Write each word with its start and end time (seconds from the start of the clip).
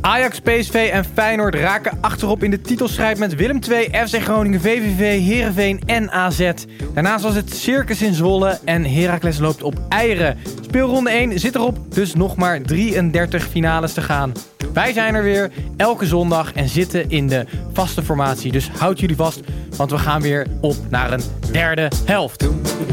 Ajax, 0.00 0.40
PSV 0.40 0.90
en 0.92 1.04
Feyenoord 1.04 1.54
raken 1.54 1.98
achterop 2.00 2.42
in 2.42 2.50
de 2.50 2.60
titelstrijd 2.60 3.18
met 3.18 3.34
Willem 3.34 3.58
II, 3.70 3.88
FC 4.06 4.22
Groningen, 4.22 4.60
VVV, 4.60 5.20
Heerenveen 5.20 5.80
en 5.86 6.10
AZ. 6.10 6.50
Daarnaast 6.94 7.24
was 7.24 7.34
het 7.34 7.54
circus 7.54 8.02
in 8.02 8.14
Zwolle 8.14 8.58
en 8.64 8.84
Heracles 8.84 9.38
loopt 9.38 9.62
op 9.62 9.74
eieren. 9.88 10.38
Speelronde 10.60 11.10
1 11.10 11.38
zit 11.40 11.54
erop, 11.54 11.94
dus 11.94 12.14
nog 12.14 12.36
maar 12.36 12.62
33 12.62 13.46
finales 13.46 13.92
te 13.92 14.00
gaan. 14.00 14.32
Wij 14.72 14.92
zijn 14.92 15.14
er 15.14 15.22
weer 15.22 15.50
elke 15.76 16.06
zondag 16.06 16.52
en 16.52 16.68
zitten 16.68 17.10
in 17.10 17.28
de 17.28 17.46
vaste 17.72 18.02
formatie. 18.02 18.52
Dus 18.52 18.70
houd 18.78 19.00
jullie 19.00 19.16
vast, 19.16 19.40
want 19.76 19.90
we 19.90 19.98
gaan 19.98 20.22
weer 20.22 20.46
op 20.60 20.76
naar 20.88 21.12
een 21.12 21.22
derde 21.52 21.90
helft. 22.04 22.48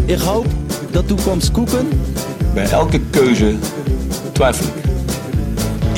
Ik 0.05 0.19
hoop 0.19 0.45
dat 0.91 1.07
toekomst 1.07 1.51
koeken. 1.51 1.89
Bij 2.53 2.69
elke 2.69 2.99
keuze 3.11 3.55
twijfel 4.33 4.65
ik. 4.65 4.88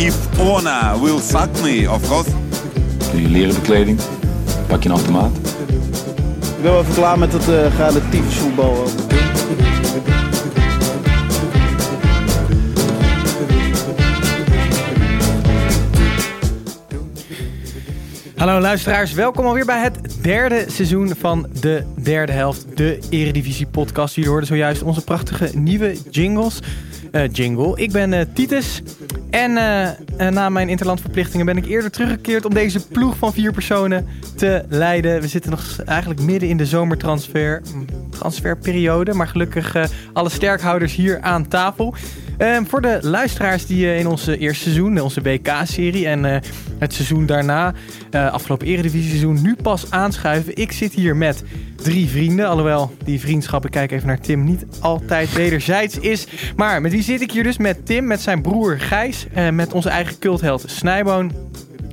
If 0.02 0.40
Ona 0.40 0.98
will 1.02 1.20
fuck 1.20 1.62
me, 1.62 1.91
of 1.91 2.08
course. 2.08 2.30
Doe 3.12 3.22
je 3.22 3.28
leren 3.28 3.54
bekleding, 3.54 4.00
pak 4.68 4.84
je 4.84 4.90
een 4.90 4.96
automaat. 4.96 5.38
Ik 6.38 6.62
ben 6.62 6.72
wel 6.72 6.82
even 6.82 6.94
klaar 6.94 7.20
met 7.20 7.34
het 7.34 7.48
uh, 7.48 7.78
relatief 7.78 8.40
voetbal. 8.40 8.88
Hallo 18.36 18.59
luisteraars, 18.59 19.14
welkom 19.14 19.45
alweer 19.45 19.66
bij 19.66 19.81
het 19.81 20.18
derde 20.22 20.66
seizoen 20.68 21.16
van 21.20 21.47
de 21.59 21.84
derde 21.95 22.31
helft, 22.31 22.66
de 22.75 23.00
Eredivisie 23.09 23.68
podcast. 23.68 24.16
Jullie 24.16 24.30
hoorden 24.30 24.47
zojuist 24.47 24.81
onze 24.81 25.03
prachtige 25.03 25.50
nieuwe 25.53 25.97
jingles. 26.09 26.59
Uh, 27.12 27.23
jingle. 27.31 27.78
Ik 27.78 27.92
ben 27.92 28.14
uh, 28.14 28.22
Titus 28.34 28.81
en 29.30 29.52
uh, 29.52 30.30
na 30.30 30.50
mijn 30.50 30.70
interlandverplichtingen 30.70 31.45
ben 31.45 31.58
ik 31.58 31.66
eerder 31.66 31.92
teruggekeerd 31.92 32.45
om 32.45 32.53
deze 32.53 32.88
ploeg 32.88 33.18
van 33.18 33.34
vier 33.34 33.52
personen 33.52 34.08
te 34.36 34.66
leiden. 34.70 35.22
We 35.22 35.28
zitten 35.28 35.52
nog 35.52 35.81
eigenlijk 35.86 36.22
midden 36.22 36.50
in 36.50 36.58
de 36.58 36.66
zomertransfer 36.66 37.62
transferperiode, 38.09 39.14
maar 39.14 39.28
gelukkig 39.28 39.76
alle 40.14 40.30
sterkhouders 40.30 40.95
hier 40.95 41.22
aan 41.22 41.48
tafel. 41.48 41.95
Ehm, 42.42 42.64
voor 42.66 42.81
de 42.81 42.97
luisteraars 43.02 43.66
die 43.66 43.95
in 43.95 44.08
onze 44.08 44.38
eerste 44.38 44.64
seizoen, 44.64 45.00
onze 45.02 45.22
WK-serie 45.22 46.08
en 46.08 46.23
het 46.78 46.94
seizoen 46.94 47.25
daarna, 47.25 47.73
afgelopen 48.11 48.67
Eredivisie 48.67 49.09
seizoen, 49.09 49.42
nu 49.42 49.56
pas 49.56 49.92
aanschuiven. 49.92 50.56
Ik 50.56 50.72
zit 50.72 50.94
hier 50.94 51.16
met 51.16 51.44
drie 51.75 52.09
vrienden. 52.09 52.47
Alhoewel 52.47 52.92
die 53.03 53.19
vriendschap, 53.19 53.66
ik 53.66 53.72
kijk 53.72 53.92
even 53.92 54.08
naar 54.08 54.19
Tim, 54.19 54.44
niet 54.44 54.66
altijd 54.80 55.34
wederzijds 55.34 56.00
is. 56.00 56.28
Maar 56.56 56.81
met 56.81 56.92
wie 56.92 57.03
zit 57.03 57.22
ik 57.22 57.31
hier 57.31 57.44
dus? 57.44 57.58
Met 57.58 57.86
Tim, 57.86 58.08
met 58.08 58.22
zijn 58.22 58.42
broer 58.42 58.80
Gijs, 58.80 59.28
eh, 59.34 59.50
met 59.50 59.73
onze 59.73 59.89
eigen 59.89 60.19
cultheld 60.19 60.64
Snijboon. 60.66 61.31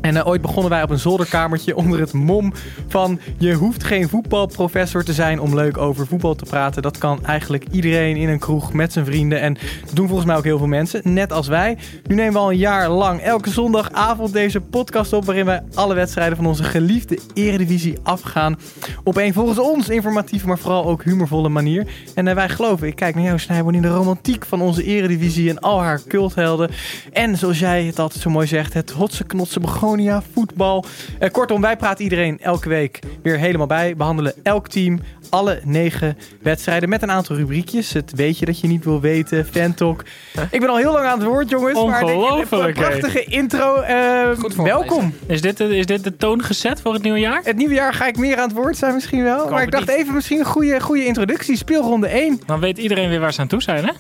En 0.01 0.15
uh, 0.15 0.27
ooit 0.27 0.43
begonnen 0.43 0.71
wij 0.71 0.83
op 0.83 0.91
een 0.91 0.99
zolderkamertje 0.99 1.77
onder 1.83 2.01
het 2.01 2.13
mom 2.13 2.53
van... 2.89 3.21
je 3.39 3.55
hoeft 3.55 3.85
geen 3.85 4.09
voetbalprofessor 4.09 5.05
te 5.05 5.13
zijn 5.13 5.41
om 5.41 5.55
leuk 5.55 5.79
over 5.79 6.07
voetbal 6.07 6.35
te 6.35 6.45
praten. 6.45 6.83
Dat 6.83 6.99
kan 6.99 7.25
eigenlijk 7.25 7.65
iedereen 7.71 8.17
in 8.17 8.29
een 8.29 8.39
kroeg 8.39 8.73
met 8.73 8.93
zijn 8.93 9.05
vrienden. 9.05 9.41
En 9.41 9.57
dat 9.85 9.95
doen 9.95 10.07
volgens 10.07 10.27
mij 10.27 10.37
ook 10.37 10.45
heel 10.45 10.59
veel 10.59 10.67
mensen, 10.67 11.01
net 11.05 11.33
als 11.33 11.49
wij. 11.49 11.79
Nu 12.07 12.15
nemen 12.15 12.33
we 12.33 12.39
al 12.39 12.51
een 12.51 12.57
jaar 12.57 12.89
lang 12.89 13.21
elke 13.21 13.51
zondagavond 13.51 14.33
deze 14.33 14.61
podcast 14.61 15.13
op... 15.13 15.25
waarin 15.25 15.45
wij 15.45 15.63
alle 15.75 15.95
wedstrijden 15.95 16.37
van 16.37 16.47
onze 16.47 16.65
geliefde 16.65 17.19
eredivisie 17.35 17.99
afgaan... 18.03 18.59
op 19.05 19.17
een 19.17 19.33
volgens 19.33 19.59
ons 19.59 19.89
informatieve, 19.89 20.47
maar 20.47 20.59
vooral 20.59 20.85
ook 20.85 21.05
humorvolle 21.05 21.49
manier. 21.49 21.87
En 22.15 22.27
uh, 22.27 22.35
wij 22.35 22.49
geloven, 22.49 22.87
ik 22.87 22.97
kijk 22.97 23.15
naar 23.15 23.25
jou 23.25 23.39
Snijboon, 23.39 23.75
in 23.75 23.83
de 23.83 23.89
romantiek 23.89 24.47
van 24.47 24.61
onze 24.61 24.85
eredivisie... 24.85 25.51
en 25.51 25.59
al 25.59 25.83
haar 25.83 26.01
culthelden. 26.09 26.71
En 27.13 27.37
zoals 27.37 27.59
jij 27.59 27.85
het 27.85 27.99
altijd 27.99 28.23
zo 28.23 28.31
mooi 28.31 28.47
zegt, 28.47 28.75
het 28.75 28.91
hotse 28.91 29.25
knotse 29.25 29.61
begon 29.61 29.88
Voetbal. 30.33 30.85
Uh, 31.21 31.31
kortom, 31.31 31.61
wij 31.61 31.77
praten 31.77 32.05
iedereen 32.05 32.39
elke 32.41 32.69
week 32.69 32.99
weer 33.23 33.39
helemaal 33.39 33.67
bij. 33.67 33.97
Behandelen 33.97 34.33
elk 34.43 34.69
team, 34.69 35.01
alle 35.31 35.61
negen 35.65 36.19
wedstrijden 36.43 36.89
met 36.89 37.03
een 37.03 37.11
aantal 37.11 37.37
rubriekjes. 37.37 37.93
Het 37.93 38.13
weet 38.15 38.39
je 38.39 38.47
dat 38.47 38.61
je 38.61 38.67
niet 38.67 38.85
wil 38.85 39.01
weten, 39.01 39.47
Fantalk. 39.47 40.05
Ik 40.51 40.61
ben 40.61 40.69
al 40.69 40.77
heel 40.77 40.93
lang 40.93 41.07
aan 41.07 41.19
het 41.19 41.29
woord, 41.29 41.51
jongens. 41.51 41.79
Ongelooflijk. 41.79 42.77
Maar 42.77 42.89
een 42.89 42.99
prachtige 42.99 43.25
intro. 43.25 43.83
Uh, 43.83 44.65
welkom. 44.65 45.15
Is 45.27 45.41
dit, 45.41 45.57
de, 45.57 45.77
is 45.77 45.87
dit 45.87 46.05
de 46.05 46.17
toon 46.17 46.43
gezet 46.43 46.81
voor 46.81 46.93
het 46.93 47.03
nieuwe 47.03 47.19
jaar? 47.19 47.41
Het 47.45 47.57
nieuwe 47.57 47.75
jaar 47.75 47.95
ga 47.95 48.07
ik 48.07 48.17
meer 48.17 48.37
aan 48.37 48.49
het 48.49 48.57
woord 48.57 48.77
zijn 48.77 48.95
misschien 48.95 49.23
wel. 49.23 49.45
Ik 49.45 49.51
maar 49.51 49.63
ik 49.63 49.71
dacht 49.71 49.87
niet. 49.87 49.97
even 49.97 50.15
misschien 50.15 50.39
een 50.39 50.45
goede, 50.45 50.81
goede 50.81 51.05
introductie. 51.05 51.57
Speelronde 51.57 52.09
1. 52.09 52.41
Dan 52.47 52.61
weet 52.61 52.79
iedereen 52.79 53.09
weer 53.09 53.21
waar 53.21 53.33
ze 53.33 53.41
aan 53.41 53.47
toe 53.47 53.63
zijn, 53.63 53.85
hè? 53.85 53.93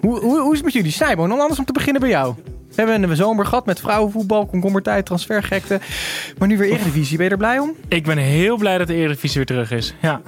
Hoe, 0.00 0.20
hoe, 0.20 0.40
hoe 0.40 0.50
is 0.50 0.56
het 0.56 0.64
met 0.64 0.72
jullie, 0.72 0.92
Snijboon? 0.92 1.32
Om 1.32 1.40
anders 1.40 1.58
om 1.58 1.64
te 1.64 1.72
beginnen 1.72 2.00
bij 2.00 2.10
jou. 2.10 2.34
We 2.74 2.82
hebben 2.82 3.10
een 3.10 3.16
zomer 3.16 3.46
gehad 3.46 3.66
met 3.66 3.80
vrouwenvoetbal, 3.80 4.46
komkommertijd, 4.46 5.06
transfergekte. 5.06 5.80
Maar 6.38 6.48
nu 6.48 6.58
weer 6.58 6.70
Eredivisie. 6.70 7.16
Ben 7.16 7.26
je 7.26 7.32
er 7.32 7.38
blij 7.38 7.58
om? 7.58 7.74
Ik 7.88 8.04
ben 8.04 8.18
heel 8.18 8.56
blij 8.56 8.78
dat 8.78 8.86
de 8.86 8.94
Eredivisie 8.94 9.36
weer 9.36 9.46
terug 9.46 9.70
is. 9.70 9.94
Ja. 10.00 10.20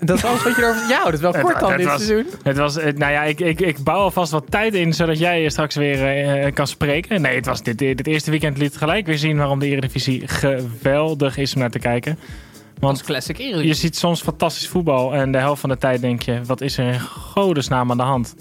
Dat 0.00 0.16
is 0.16 0.24
alles 0.24 0.42
wat 0.42 0.56
je 0.56 0.62
erover... 0.62 0.88
Ja, 0.88 1.04
dat 1.04 1.12
is 1.12 1.20
wel 1.20 1.32
kort 1.42 1.60
dan 1.60 1.76
dit 1.76 1.86
was, 1.86 2.04
seizoen. 2.04 2.32
Het 2.42 2.56
was, 2.56 2.74
nou 2.74 3.12
ja, 3.12 3.22
ik, 3.22 3.40
ik, 3.40 3.60
ik 3.60 3.78
bouw 3.78 3.98
alvast 3.98 4.32
wat 4.32 4.44
tijd 4.50 4.74
in, 4.74 4.92
zodat 4.92 5.18
jij 5.18 5.48
straks 5.48 5.74
weer 5.74 6.44
uh, 6.44 6.52
kan 6.52 6.66
spreken. 6.66 7.20
Nee, 7.20 7.36
het 7.36 7.46
was 7.46 7.62
dit, 7.62 7.78
dit 7.78 8.06
eerste 8.06 8.30
weekend 8.30 8.58
liet 8.58 8.76
gelijk 8.76 9.06
weer 9.06 9.18
zien 9.18 9.36
waarom 9.36 9.58
de 9.58 9.66
Eredivisie 9.66 10.28
geweldig 10.28 11.36
is 11.36 11.54
om 11.54 11.60
naar 11.60 11.70
te 11.70 11.78
kijken. 11.78 12.18
Want 12.78 13.02
classic 13.02 13.38
Eredivisie. 13.38 13.68
Je 13.68 13.74
ziet 13.74 13.96
soms 13.96 14.22
fantastisch 14.22 14.68
voetbal 14.68 15.14
en 15.14 15.32
de 15.32 15.38
helft 15.38 15.60
van 15.60 15.70
de 15.70 15.78
tijd 15.78 16.00
denk 16.00 16.22
je, 16.22 16.40
wat 16.46 16.60
is 16.60 16.78
er 16.78 16.86
in 16.86 17.00
godesnaam 17.00 17.90
aan 17.90 17.96
de 17.96 18.02
hand? 18.02 18.34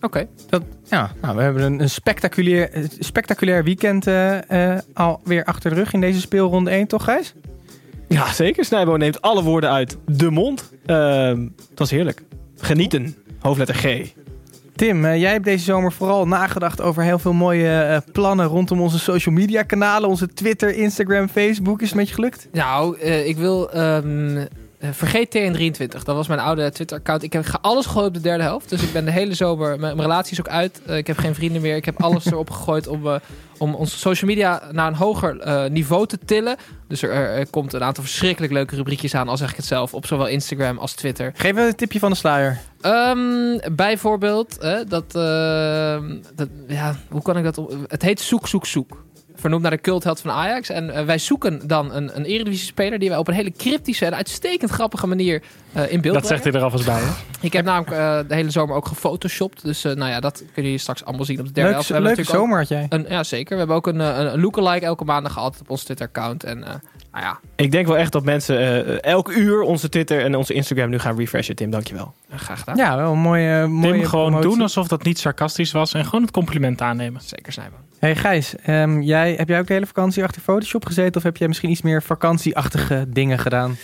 Oké, 0.00 0.26
okay. 0.50 0.66
ja, 0.84 1.12
nou, 1.20 1.36
we 1.36 1.42
hebben 1.42 1.62
een, 1.62 1.80
een 1.80 1.90
spectaculair, 1.90 2.70
spectaculair 2.98 3.64
weekend 3.64 4.06
uh, 4.06 4.38
uh, 4.50 4.78
alweer 4.94 5.44
achter 5.44 5.70
de 5.70 5.76
rug 5.76 5.92
in 5.92 6.00
deze 6.00 6.20
speelronde 6.20 6.70
1, 6.70 6.86
toch 6.86 7.04
Gijs? 7.04 7.34
Ja, 8.08 8.32
zeker. 8.32 8.64
Snijbo 8.64 8.96
neemt 8.96 9.22
alle 9.22 9.42
woorden 9.42 9.70
uit 9.70 9.96
de 10.06 10.30
mond. 10.30 10.72
Uh, 10.86 11.26
het 11.68 11.78
was 11.78 11.90
heerlijk. 11.90 12.22
Genieten, 12.56 13.16
hoofdletter 13.38 13.74
G. 13.74 14.12
Tim, 14.76 15.04
uh, 15.04 15.20
jij 15.20 15.32
hebt 15.32 15.44
deze 15.44 15.64
zomer 15.64 15.92
vooral 15.92 16.26
nagedacht 16.26 16.80
over 16.80 17.02
heel 17.02 17.18
veel 17.18 17.32
mooie 17.32 17.88
uh, 18.06 18.12
plannen 18.12 18.46
rondom 18.46 18.80
onze 18.80 18.98
social 18.98 19.34
media 19.34 19.62
kanalen. 19.62 20.08
Onze 20.08 20.28
Twitter, 20.28 20.74
Instagram, 20.74 21.28
Facebook. 21.28 21.80
Is 21.80 21.88
het 21.88 21.96
met 21.96 22.08
je 22.08 22.14
gelukt? 22.14 22.48
Nou, 22.52 22.98
uh, 22.98 23.26
ik 23.26 23.36
wil... 23.36 23.76
Um, 23.76 24.48
vergeet 24.80 25.38
TN23. 25.38 25.86
Dat 25.86 26.16
was 26.16 26.28
mijn 26.28 26.40
oude 26.40 26.70
Twitter-account. 26.70 27.22
Ik 27.22 27.32
heb, 27.32 27.44
ga 27.44 27.58
alles 27.60 27.86
gooien 27.86 28.08
op 28.08 28.14
de 28.14 28.20
derde 28.20 28.42
helft. 28.42 28.68
Dus 28.68 28.82
ik 28.82 28.92
ben 28.92 29.04
de 29.04 29.10
hele 29.10 29.34
zomer... 29.34 29.68
Mijn, 29.68 29.96
mijn 29.96 30.08
relatie 30.08 30.32
is 30.32 30.40
ook 30.40 30.48
uit. 30.48 30.80
ik 30.86 31.06
heb 31.06 31.18
geen 31.18 31.34
vrienden 31.34 31.62
meer. 31.62 31.76
Ik 31.76 31.84
heb 31.84 32.02
alles 32.02 32.26
erop 32.26 32.50
gegooid 32.60 32.86
om, 32.86 33.20
om 33.58 33.74
onze 33.74 33.98
social 33.98 34.30
media 34.30 34.62
naar 34.70 34.86
een 34.86 34.94
hoger 34.94 35.70
niveau 35.70 36.06
te 36.06 36.18
tillen. 36.24 36.56
Dus 36.88 37.02
er, 37.02 37.10
er, 37.10 37.50
komt 37.50 37.72
een 37.72 37.82
aantal 37.82 38.04
verschrikkelijk 38.04 38.52
leuke 38.52 38.76
rubriekjes 38.76 39.14
aan, 39.14 39.28
al 39.28 39.36
zeg 39.36 39.50
ik 39.50 39.56
het 39.56 39.64
zelf, 39.64 39.94
op 39.94 40.06
zowel 40.06 40.26
Instagram 40.26 40.78
als 40.78 40.92
Twitter. 40.92 41.32
Geef 41.34 41.56
een 41.56 41.74
tipje 41.74 41.98
van 41.98 42.10
de 42.10 42.16
sluier. 42.16 42.58
Um, 42.82 43.60
bijvoorbeeld, 43.76 44.60
dat, 44.88 45.04
uh, 45.16 45.98
dat, 46.34 46.48
ja, 46.68 46.96
hoe 47.08 47.22
kan 47.22 47.36
ik 47.36 47.44
dat... 47.44 47.58
Op, 47.58 47.74
het 47.86 48.02
heet 48.02 48.20
Zoek, 48.20 48.48
Zoek, 48.48 48.66
Zoek. 48.66 49.04
Vernoemd 49.40 49.62
naar 49.62 49.70
de 49.70 49.80
cultheld 49.80 50.20
van 50.20 50.30
Ajax. 50.30 50.68
En 50.68 50.88
uh, 50.88 51.04
wij 51.04 51.18
zoeken 51.18 51.66
dan 51.66 51.92
een, 51.94 52.16
een 52.16 52.24
Eredivisie-speler 52.24 52.98
die 52.98 53.08
wij 53.08 53.18
op 53.18 53.28
een 53.28 53.34
hele 53.34 53.52
cryptische 53.52 54.06
en 54.06 54.14
uitstekend 54.14 54.70
grappige 54.70 55.06
manier 55.06 55.42
uh, 55.76 55.92
in 55.92 56.00
beeld 56.00 56.14
Dat 56.14 56.26
zegt 56.26 56.44
hij 56.44 56.52
er 56.52 56.62
alvast 56.62 56.84
bij, 56.84 57.00
hè? 57.00 57.10
Ik 57.40 57.52
heb 57.52 57.64
namelijk 57.64 57.90
uh, 57.90 58.18
de 58.28 58.34
hele 58.34 58.50
zomer 58.50 58.76
ook 58.76 58.86
gefotoshopt. 58.86 59.64
Dus 59.64 59.82
nou 59.82 60.06
ja, 60.06 60.20
dat 60.20 60.36
kunnen 60.36 60.54
jullie 60.54 60.78
straks 60.78 61.04
allemaal 61.04 61.24
zien 61.24 61.40
op 61.40 61.46
de 61.46 61.52
derde 61.52 61.70
Leuk, 61.70 61.86
helft. 61.86 62.04
Leuke 62.04 62.24
zomer 62.24 62.58
had 62.58 62.68
jij. 62.68 62.86
Een, 62.88 63.06
ja, 63.08 63.22
zeker. 63.22 63.52
We 63.52 63.58
hebben 63.58 63.76
ook 63.76 63.86
een, 63.86 63.98
een, 63.98 64.40
lookalike 64.40 64.84
elke 64.84 65.04
maandag 65.04 65.38
altijd 65.38 65.62
op 65.62 65.70
ons 65.70 65.84
Twitter-account. 65.84 66.44
En 66.44 66.64
nou 67.12 67.24
ja, 67.24 67.40
ik 67.56 67.70
denk 67.70 67.86
wel 67.86 67.96
echt 67.96 68.12
dat 68.12 68.24
mensen 68.24 68.88
uh, 68.88 69.02
elk 69.02 69.28
uur 69.28 69.60
onze 69.60 69.88
Twitter 69.88 70.20
en 70.20 70.34
onze 70.34 70.52
Instagram 70.52 70.90
nu 70.90 70.98
gaan 70.98 71.16
refreshen. 71.16 71.56
Tim, 71.56 71.70
dankjewel. 71.70 72.14
Graag 72.34 72.58
gedaan. 72.58 72.76
Ja, 72.76 72.96
wel 72.96 73.12
een 73.12 73.18
mooie, 73.18 73.66
mooie 73.66 73.92
Tim, 73.92 74.04
gewoon 74.04 74.26
promotie. 74.26 74.50
doen 74.50 74.60
alsof 74.60 74.88
dat 74.88 75.02
niet 75.02 75.18
sarcastisch 75.18 75.72
was 75.72 75.94
en 75.94 76.04
gewoon 76.04 76.22
het 76.22 76.30
compliment 76.30 76.80
aannemen. 76.80 77.20
Zeker 77.24 77.52
zijn 77.52 77.70
we. 77.70 77.90
Hey 77.98 78.16
Gijs, 78.16 78.54
um, 78.66 79.02
jij, 79.02 79.34
heb 79.34 79.48
jij 79.48 79.58
ook 79.58 79.66
de 79.66 79.72
hele 79.72 79.86
vakantie 79.86 80.24
achter 80.24 80.42
Photoshop 80.42 80.86
gezeten 80.86 81.16
of 81.16 81.22
heb 81.22 81.36
jij 81.36 81.48
misschien 81.48 81.70
iets 81.70 81.82
meer 81.82 82.02
vakantieachtige 82.02 83.06
dingen 83.08 83.38
gedaan? 83.38 83.76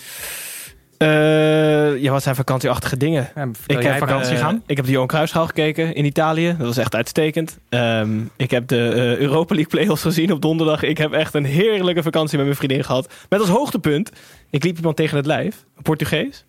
Uh, 0.99 2.03
ja, 2.03 2.11
wat 2.11 2.23
zijn 2.23 2.35
vakantieachtige 2.35 2.97
dingen? 2.97 3.29
Ja, 3.35 3.49
ik 3.67 3.83
heb 3.83 3.99
vakantie 3.99 4.37
gaan. 4.37 4.63
Ik 4.67 4.77
heb 4.77 4.87
de 4.87 4.93
Johan 4.93 5.07
Cruijffschaal 5.07 5.47
gekeken 5.47 5.95
in 5.95 6.05
Italië. 6.05 6.55
Dat 6.59 6.67
was 6.67 6.77
echt 6.77 6.95
uitstekend. 6.95 7.59
Um, 7.69 8.31
ik 8.37 8.51
heb 8.51 8.69
de 8.69 8.93
uh, 8.95 9.17
Europa 9.17 9.55
League 9.55 9.73
playoffs 9.73 10.03
gezien 10.03 10.33
op 10.33 10.43
donderdag. 10.43 10.83
Ik 10.83 10.99
heb 10.99 11.13
echt 11.13 11.35
een 11.35 11.45
heerlijke 11.45 12.03
vakantie 12.03 12.37
met 12.37 12.47
mijn 12.47 12.59
vriendin 12.59 12.85
gehad. 12.85 13.13
Met 13.29 13.41
als 13.41 13.49
hoogtepunt, 13.49 14.11
ik 14.51 14.65
liep 14.65 14.77
iemand 14.77 14.97
tegen 14.97 15.17
het 15.17 15.27
lijf. 15.27 15.65
Een 15.77 15.83
Portugees. 15.83 16.45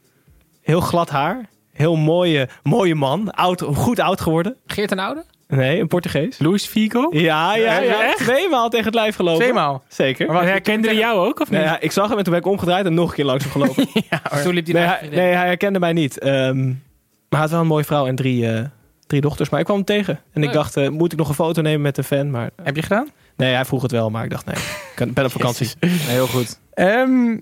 Heel 0.61 0.81
glad 0.81 1.09
haar. 1.09 1.45
heel 1.73 1.95
mooie, 1.95 2.49
mooie 2.63 2.95
man. 2.95 3.31
Oud, 3.31 3.61
goed 3.61 3.99
oud 3.99 4.21
geworden. 4.21 4.55
Geert 4.65 4.91
en 4.91 4.99
Oude? 4.99 5.25
Nee, 5.47 5.79
een 5.79 5.88
Portugees. 5.88 6.39
Luis 6.39 6.65
Figo? 6.65 7.07
Ja, 7.11 7.55
ja, 7.55 7.79
ja. 7.79 8.03
Echt? 8.03 8.17
Tweemaal 8.17 8.69
tegen 8.69 8.85
het 8.85 8.95
lijf 8.95 9.15
gelopen. 9.15 9.41
Tweemaal. 9.41 9.83
Zeker. 9.88 10.31
Maar 10.31 10.44
herkende 10.45 10.88
hij 10.88 10.97
jou 10.97 11.27
ook, 11.27 11.39
of 11.39 11.49
niet? 11.49 11.59
Nee, 11.59 11.67
ja, 11.67 11.79
ik 11.79 11.91
zag 11.91 12.07
hem 12.09 12.17
en 12.17 12.23
toen 12.23 12.33
ben 12.33 12.41
ik 12.41 12.47
omgedraaid 12.47 12.85
en 12.85 12.94
nog 12.94 13.09
een 13.09 13.15
keer 13.15 13.25
langs 13.25 13.44
hem 13.44 13.51
gelopen. 13.51 13.88
Toen 14.44 14.53
liep 14.53 14.65
hij 14.65 14.73
nee, 14.73 14.83
hij, 14.83 15.09
nee, 15.09 15.33
hij 15.35 15.45
herkende 15.47 15.79
mij 15.79 15.94
niet. 15.94 16.19
Ehm, 16.19 16.65
maar 16.67 16.75
hij 17.29 17.39
had 17.39 17.49
wel 17.49 17.59
een 17.59 17.67
mooie 17.67 17.83
vrouw 17.83 18.07
en 18.07 18.15
drie, 18.15 18.51
eh, 18.51 18.63
drie 19.07 19.21
dochters. 19.21 19.49
Maar 19.49 19.59
ik 19.59 19.65
kwam 19.65 19.77
hem 19.77 19.85
tegen. 19.85 20.19
En 20.33 20.44
ik 20.44 20.51
dacht, 20.53 20.77
eh, 20.77 20.89
moet 20.89 21.11
ik 21.11 21.17
nog 21.17 21.27
een 21.29 21.35
foto 21.35 21.61
nemen 21.61 21.81
met 21.81 21.97
een 21.97 22.03
fan? 22.03 22.31
Maar 22.31 22.49
Heb 22.63 22.75
je 22.75 22.81
gedaan? 22.81 23.07
nee, 23.35 23.53
hij 23.53 23.65
vroeg 23.65 23.81
het 23.81 23.91
wel. 23.91 24.09
Maar 24.09 24.23
ik 24.23 24.29
dacht, 24.29 24.45
nee, 24.45 24.55
ik 24.55 24.91
kan- 24.95 25.13
ben 25.13 25.25
op 25.25 25.31
vakantie. 25.39 25.69
Heel 25.85 26.27
goed. 26.27 26.59
Ehm, 26.73 27.38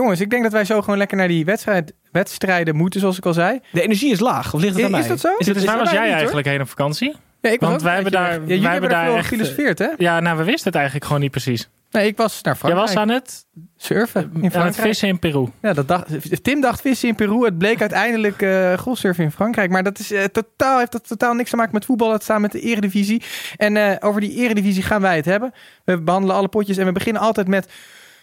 jongens, 0.00 0.20
ik 0.20 0.30
denk 0.30 0.42
dat 0.42 0.52
wij 0.52 0.64
zo 0.64 0.80
gewoon 0.80 0.98
lekker 0.98 1.16
naar 1.16 1.28
die 1.28 1.44
wedstrijd, 1.44 1.92
wedstrijden 2.12 2.76
moeten, 2.76 3.00
zoals 3.00 3.16
ik 3.16 3.26
al 3.26 3.32
zei. 3.32 3.60
De 3.72 3.82
energie 3.82 4.10
is 4.10 4.20
laag. 4.20 4.54
Of 4.54 4.60
ligt 4.60 4.74
het 4.74 4.84
aan 4.84 4.90
Is- 4.90 4.90
mij? 4.90 5.00
is 5.00 5.06
dat 5.08 5.20
zo? 5.20 5.36
Is 5.38 5.46
het, 5.46 5.56
Is 5.56 5.64
Waar 5.64 5.78
was 5.78 5.90
jij 5.90 6.12
eigenlijk 6.12 6.46
heen 6.46 6.60
op 6.60 6.68
vakantie? 6.68 7.16
Ja, 7.40 7.50
ik 7.50 7.60
was 7.60 7.68
Want 7.70 7.82
wij 7.82 7.94
hebben 7.94 8.12
daar-. 8.12 8.32
Ja, 8.32 8.40
jullie 8.46 8.62
wij 8.62 8.72
hebben 8.72 8.90
daar 8.90 9.14
echt, 9.14 9.26
gefilosofeerd, 9.26 9.78
hè? 9.78 9.88
Ja, 9.96 10.20
nou, 10.20 10.36
we 10.38 10.44
wisten 10.44 10.64
het 10.64 10.74
eigenlijk 10.74 11.04
gewoon 11.06 11.20
niet 11.20 11.30
precies. 11.30 11.68
Nee, 11.90 12.06
ik 12.06 12.16
was 12.16 12.42
naar 12.42 12.52
Jij 12.52 12.54
Frankrijk. 12.62 12.86
was 12.88 12.96
aan 12.96 13.08
het, 13.08 13.44
surfen 13.76 14.22
in 14.22 14.28
aan 14.36 14.42
het 14.42 14.52
Frankrijk. 14.52 14.86
vissen 14.86 15.08
in 15.08 15.18
Peru. 15.18 15.46
Ja, 15.62 15.72
dat 15.72 15.88
dacht, 15.88 16.06
Tim 16.44 16.60
dacht 16.60 16.80
vissen 16.80 17.08
in 17.08 17.14
Peru. 17.14 17.44
Het 17.44 17.58
bleek 17.58 17.80
uiteindelijk 17.80 18.42
eh 18.42 18.78
golfsurfen 18.78 19.24
in 19.24 19.30
Frankrijk. 19.30 19.70
Maar 19.70 19.82
dat 19.82 19.98
is, 19.98 20.12
eh, 20.12 20.24
totaal, 20.24 20.78
heeft 20.78 20.92
dat 20.92 21.08
totaal 21.08 21.34
niks 21.34 21.50
te 21.50 21.56
maken 21.56 21.72
met 21.74 21.84
voetbal. 21.84 22.12
Het 22.12 22.22
staat 22.22 22.40
met 22.40 22.52
de 22.52 22.60
eredivisie. 22.60 23.22
En 23.56 23.76
eh, 23.76 23.96
over 24.08 24.20
die 24.20 24.34
eredivisie 24.34 24.82
gaan 24.82 25.00
wij 25.00 25.16
het 25.16 25.24
hebben. 25.24 25.52
We 25.84 26.00
behandelen 26.02 26.36
alle 26.36 26.48
potjes. 26.48 26.76
En 26.76 26.86
we 26.86 26.92
beginnen 26.92 27.22
altijd 27.22 27.48
met 27.48 27.68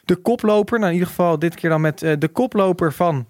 de 0.05 0.15
koploper. 0.15 0.77
Nou, 0.77 0.87
in 0.91 0.93
ieder 0.97 1.09
geval 1.09 1.39
dit 1.39 1.55
keer 1.55 1.69
dan 1.69 1.81
met 1.81 2.03
eh, 2.03 2.13
de 2.19 2.27
koploper 2.27 2.93
van 2.93 3.27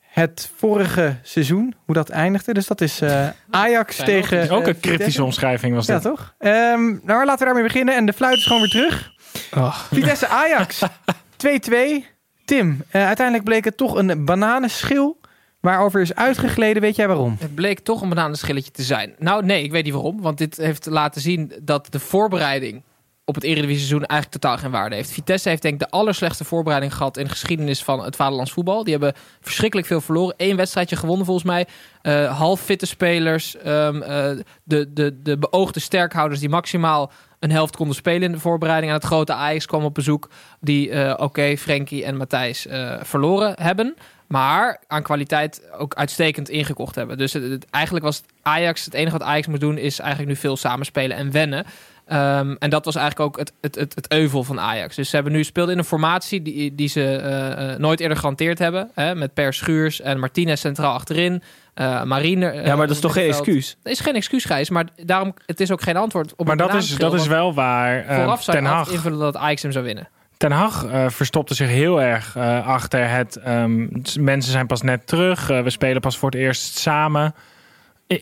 het 0.00 0.50
vorige 0.56 1.16
seizoen. 1.22 1.74
Hoe 1.84 1.94
dat 1.94 2.08
eindigde. 2.08 2.54
Dus 2.54 2.66
dat 2.66 2.80
is 2.80 3.00
eh, 3.00 3.28
Ajax 3.50 3.96
Zijn 3.96 4.08
tegen... 4.08 4.50
Ook 4.50 4.62
eh, 4.62 4.66
een 4.68 4.72
kritische 4.72 4.90
Vitesse. 4.96 5.24
omschrijving 5.24 5.74
was 5.74 5.86
Ja, 5.86 5.92
dat. 5.98 6.02
toch? 6.02 6.34
Ehm, 6.38 6.84
nou, 6.84 7.24
laten 7.24 7.38
we 7.38 7.44
daarmee 7.44 7.62
beginnen. 7.62 7.96
En 7.96 8.06
de 8.06 8.12
fluit 8.12 8.36
is 8.36 8.46
gewoon 8.46 8.60
weer 8.62 8.70
terug. 8.70 9.12
Ach. 9.50 9.88
Vitesse 9.92 10.26
Ajax 10.28 10.82
2-2. 11.46 12.04
Tim, 12.44 12.82
eh, 12.90 13.06
uiteindelijk 13.06 13.44
bleek 13.46 13.64
het 13.64 13.76
toch 13.76 13.94
een 13.96 14.24
bananenschil. 14.24 15.20
Waarover 15.60 16.00
is 16.00 16.14
uitgegleden. 16.14 16.82
Weet 16.82 16.96
jij 16.96 17.06
waarom? 17.06 17.36
Het 17.40 17.54
bleek 17.54 17.78
toch 17.80 18.02
een 18.02 18.08
bananenschilletje 18.08 18.70
te 18.70 18.82
zijn. 18.82 19.14
Nou, 19.18 19.44
nee, 19.44 19.62
ik 19.62 19.70
weet 19.70 19.84
niet 19.84 19.92
waarom. 19.92 20.20
Want 20.20 20.38
dit 20.38 20.56
heeft 20.56 20.86
laten 20.86 21.20
zien 21.20 21.52
dat 21.62 21.86
de 21.90 21.98
voorbereiding 22.00 22.82
op 23.24 23.34
het 23.34 23.44
Eredivisie-seizoen 23.44 24.06
eigenlijk 24.06 24.40
totaal 24.40 24.58
geen 24.58 24.70
waarde 24.70 24.94
heeft. 24.94 25.10
Vitesse 25.10 25.48
heeft 25.48 25.62
denk 25.62 25.74
ik 25.74 25.80
de 25.80 25.90
allerslechtste 25.90 26.44
voorbereiding 26.44 26.94
gehad 26.94 27.16
in 27.16 27.24
de 27.24 27.30
geschiedenis 27.30 27.82
van 27.82 28.04
het 28.04 28.16
vaderlands 28.16 28.52
voetbal. 28.52 28.84
Die 28.84 28.92
hebben 28.92 29.12
verschrikkelijk 29.40 29.88
veel 29.88 30.00
verloren. 30.00 30.34
Eén 30.36 30.56
wedstrijdje 30.56 30.96
gewonnen 30.96 31.26
volgens 31.26 31.46
mij. 31.46 31.66
Eh 32.02 32.38
half 32.38 32.60
fitte 32.60 32.86
spelers. 32.86 33.56
ehm, 33.56 34.02
eh, 34.02 34.30
de, 34.62 34.92
de, 34.92 35.22
de 35.22 35.38
beoogde 35.38 35.80
sterkhouders 35.80 36.40
die 36.40 36.48
maximaal 36.48 37.12
een 37.38 37.50
helft 37.50 37.76
konden 37.76 37.96
spelen 37.96 38.22
in 38.22 38.32
de 38.32 38.40
voorbereiding. 38.40 38.92
En 38.92 38.98
het 38.98 39.06
grote 39.06 39.32
Ajax 39.32 39.66
kwam 39.66 39.84
op 39.84 39.94
bezoek. 39.94 40.30
Die, 40.60 40.90
eh, 40.90 41.14
oké, 41.16 41.56
Frenkie 41.56 42.04
en 42.04 42.16
Matthijs 42.16 42.66
verloren 43.02 43.54
hebben. 43.62 43.96
Maar 44.26 44.80
aan 44.86 45.02
kwaliteit 45.02 45.62
ook 45.78 45.94
uitstekend 45.94 46.48
ingekocht 46.48 46.94
hebben. 46.94 47.18
Dus 47.18 47.32
het, 47.32 47.66
eigenlijk 47.70 48.04
was 48.04 48.22
Ajax, 48.42 48.84
het 48.84 48.94
enige 48.94 49.18
wat 49.18 49.26
Ajax 49.26 49.46
moet 49.46 49.60
doen, 49.60 49.78
is 49.78 49.98
eigenlijk 49.98 50.30
nu 50.30 50.36
veel 50.36 50.56
samenspelen 50.56 51.16
en 51.16 51.30
wennen. 51.30 51.66
Ehm, 52.06 52.54
en 52.58 52.70
dat 52.70 52.84
was 52.84 52.94
eigenlijk 52.96 53.28
ook 53.28 53.38
het, 53.38 53.52
het, 53.60 53.74
het, 53.74 53.94
het 53.94 54.12
euvel 54.12 54.44
van 54.44 54.60
Ajax. 54.60 54.96
Dus 54.96 55.08
ze 55.08 55.14
hebben 55.14 55.32
nu 55.32 55.44
speeld 55.44 55.68
in 55.68 55.78
een 55.78 55.84
formatie 55.84 56.42
die, 56.42 56.74
die 56.74 56.88
ze 56.88 57.16
eh, 57.16 57.72
eh, 57.72 57.78
nooit 57.78 58.00
eerder 58.00 58.16
gehanteerd 58.16 58.58
hebben. 58.58 58.90
Hè, 58.94 59.14
met 59.14 59.34
Per 59.34 59.54
Schuurs 59.54 60.00
en 60.00 60.18
Martinez 60.18 60.60
centraal 60.60 60.92
achterin. 60.92 61.42
eh 61.74 62.02
Marine. 62.02 62.52
Ja, 62.52 62.76
maar 62.76 62.86
dat 62.86 62.96
is 62.96 63.02
toch 63.02 63.12
geen 63.12 63.28
excuus? 63.28 63.76
Dat 63.82 63.92
is 63.92 64.00
geen 64.00 64.14
excuus, 64.14 64.44
Gijs. 64.44 64.70
Maar 64.70 64.86
daarom, 65.04 65.34
het 65.46 65.60
is 65.60 65.70
ook 65.70 65.82
geen 65.82 65.96
antwoord 65.96 66.34
op 66.36 66.46
Maar 66.46 66.56
dat 66.56 66.74
is, 66.74 66.96
dat 66.96 67.14
is 67.14 67.26
wel 67.26 67.54
waar. 67.54 68.04
Vooraf 68.08 68.42
zou 68.42 68.56
Ten 68.56 68.66
Hag, 68.66 68.90
invullen 68.90 69.18
dat 69.18 69.36
Ajax 69.36 69.62
hem 69.62 69.72
zou 69.72 69.84
winnen. 69.84 70.08
Ten 70.36 70.52
Hag 70.52 70.86
verstopte 71.06 71.54
zich 71.54 71.68
heel 71.68 72.02
erg 72.02 72.36
achter 72.64 73.10
het... 73.10 73.36
ehm, 73.36 73.86
mensen 74.20 74.52
zijn 74.52 74.66
pas 74.66 74.82
net 74.82 75.06
terug. 75.06 75.46
we 75.46 75.70
spelen 75.70 76.00
pas 76.00 76.18
voor 76.18 76.30
het 76.30 76.38
eerst 76.38 76.78
samen. 76.78 77.34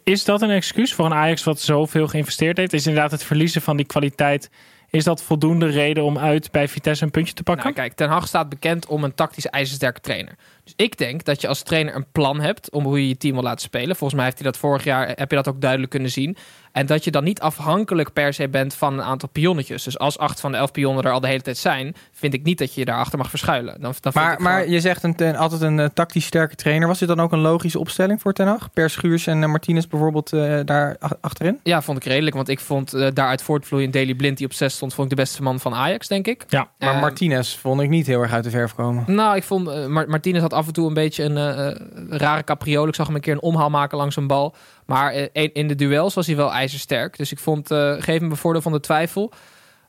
Is 0.04 0.24
dat 0.24 0.42
een 0.42 0.50
excuus 0.50 0.94
voor 0.94 1.06
een 1.06 1.14
Ajax 1.14 1.44
wat 1.44 1.60
zoveel 1.60 2.08
geïnvesteerd 2.08 2.56
heeft? 2.56 2.72
Is 2.72 2.86
inderdaad 2.86 3.10
het 3.10 3.24
verliezen 3.24 3.62
van 3.62 3.76
die 3.76 3.86
kwaliteit... 3.86 4.50
Is 4.92 5.04
dat 5.04 5.22
voldoende 5.22 5.66
reden 5.66 6.04
om 6.04 6.18
uit 6.18 6.50
bij 6.50 6.68
Vitesse 6.68 7.04
een 7.04 7.10
puntje 7.10 7.34
te 7.34 7.42
pakken? 7.42 7.64
Nou, 7.64 7.76
kijk, 7.76 7.92
Ten 7.92 8.08
Hag 8.08 8.26
staat 8.26 8.48
bekend 8.48 8.86
om 8.86 9.04
een 9.04 9.14
tactisch 9.14 9.46
ijzersterke 9.46 10.00
trainer. 10.00 10.36
Dus 10.64 10.72
ik 10.76 10.98
denk 10.98 11.24
dat 11.24 11.40
je 11.40 11.48
als 11.48 11.62
trainer 11.62 11.94
een 11.94 12.06
plan 12.12 12.40
hebt 12.40 12.70
om 12.70 12.84
hoe 12.84 13.00
je 13.00 13.08
je 13.08 13.16
team 13.16 13.34
wil 13.34 13.42
laten 13.42 13.60
spelen. 13.60 13.96
Volgens 13.96 14.14
mij 14.14 14.24
heeft 14.24 14.38
hij 14.38 14.50
dat 14.50 14.60
vorig 14.60 14.84
jaar, 14.84 15.08
heb 15.08 15.30
je 15.30 15.36
dat 15.36 15.48
ook 15.48 15.60
duidelijk 15.60 15.90
kunnen 15.90 16.10
zien. 16.10 16.36
En 16.72 16.86
dat 16.86 17.04
je 17.04 17.10
dan 17.10 17.24
niet 17.24 17.40
afhankelijk 17.40 18.12
per 18.12 18.34
se 18.34 18.48
bent 18.48 18.74
van 18.74 18.92
een 18.92 19.02
aantal 19.02 19.28
pionnetjes. 19.28 19.82
Dus 19.82 19.98
als 19.98 20.18
acht 20.18 20.40
van 20.40 20.52
de 20.52 20.58
elf 20.58 20.70
pionnen 20.70 21.04
er 21.04 21.12
al 21.12 21.20
de 21.20 21.26
hele 21.26 21.42
tijd 21.42 21.58
zijn, 21.58 21.94
vind 22.22 22.34
ik 22.34 22.42
niet 22.42 22.58
dat 22.58 22.74
je 22.74 22.80
je 22.80 22.86
daarachter 22.86 23.18
mag 23.18 23.30
verschuilen. 23.30 23.80
Dan, 23.80 23.94
dan 24.00 24.12
Maar, 24.14 24.42
maar 24.42 24.68
je 24.68 24.80
zegt 24.80 25.02
een, 25.02 25.14
ten- 25.14 25.36
altijd 25.36 25.60
een 25.60 25.80
eh, 25.80 25.86
tactisch 25.94 26.24
sterke 26.24 26.54
trainer. 26.54 26.88
Was 26.88 26.98
dit 26.98 27.08
dan 27.08 27.20
ook 27.20 27.32
een 27.32 27.38
logische 27.40 27.78
opstelling 27.78 28.20
voor 28.20 28.32
Ten 28.32 28.46
Hag? 28.46 28.70
Per 28.72 28.90
Schuurs 28.90 29.26
en 29.26 29.42
eh, 29.42 29.48
Martinez 29.48 29.86
bijvoorbeeld 29.86 30.32
eh, 30.32 30.58
daar 30.64 30.96
ach- 30.98 31.12
achterin? 31.20 31.60
Ja, 31.62 31.82
vond 31.82 31.98
ik 31.98 32.04
redelijk. 32.04 32.36
Want 32.36 32.48
ik 32.48 32.60
vond 32.60 32.90
daaruit 32.90 33.42
voortvloeiend 33.42 33.92
Daily 33.92 34.14
Blind 34.14 34.36
die 34.36 34.46
op 34.46 34.52
6 34.52 34.74
stond, 34.74 34.94
vond 34.94 35.10
ik 35.10 35.16
de 35.16 35.22
beste 35.22 35.42
man 35.42 35.60
van 35.60 35.74
Ajax, 35.74 36.08
denk 36.08 36.26
ik. 36.26 36.44
Ja. 36.48 36.68
Maar 36.78 36.96
Martinez 36.96 37.56
vond 37.56 37.80
ik 37.80 37.88
niet 37.88 38.06
heel 38.06 38.20
erg 38.22 38.32
uit 38.32 38.44
de 38.44 38.50
verf 38.50 38.74
komen. 38.74 39.04
Nou, 39.06 39.36
ik 39.36 39.42
vond 39.42 39.88
Martinez 39.88 40.40
had 40.40 40.52
af 40.52 40.66
en 40.66 40.72
toe 40.72 40.88
een 40.88 40.94
beetje 40.94 41.24
een 41.24 41.76
rare 42.18 42.44
capriool. 42.44 42.88
Ik 42.88 42.94
zag 42.94 43.06
hem 43.06 43.14
een 43.14 43.20
keer 43.22 43.32
een 43.32 43.40
omhaal 43.42 43.70
maken 43.70 43.98
langs 43.98 44.16
een 44.16 44.26
bal. 44.26 44.54
Maar 44.86 45.14
in- 45.32 45.68
de 45.68 45.74
duels 45.74 46.14
was 46.14 46.26
hij 46.26 46.36
wel 46.36 46.52
ijzersterk. 46.52 47.16
Dus 47.16 47.32
ik 47.32 47.38
vond, 47.38 47.66
geef 47.98 48.20
hem 48.20 48.30
een 48.30 48.36
voordeel 48.36 48.62
van 48.62 48.72
de 48.72 48.80
twijfel. 48.80 49.32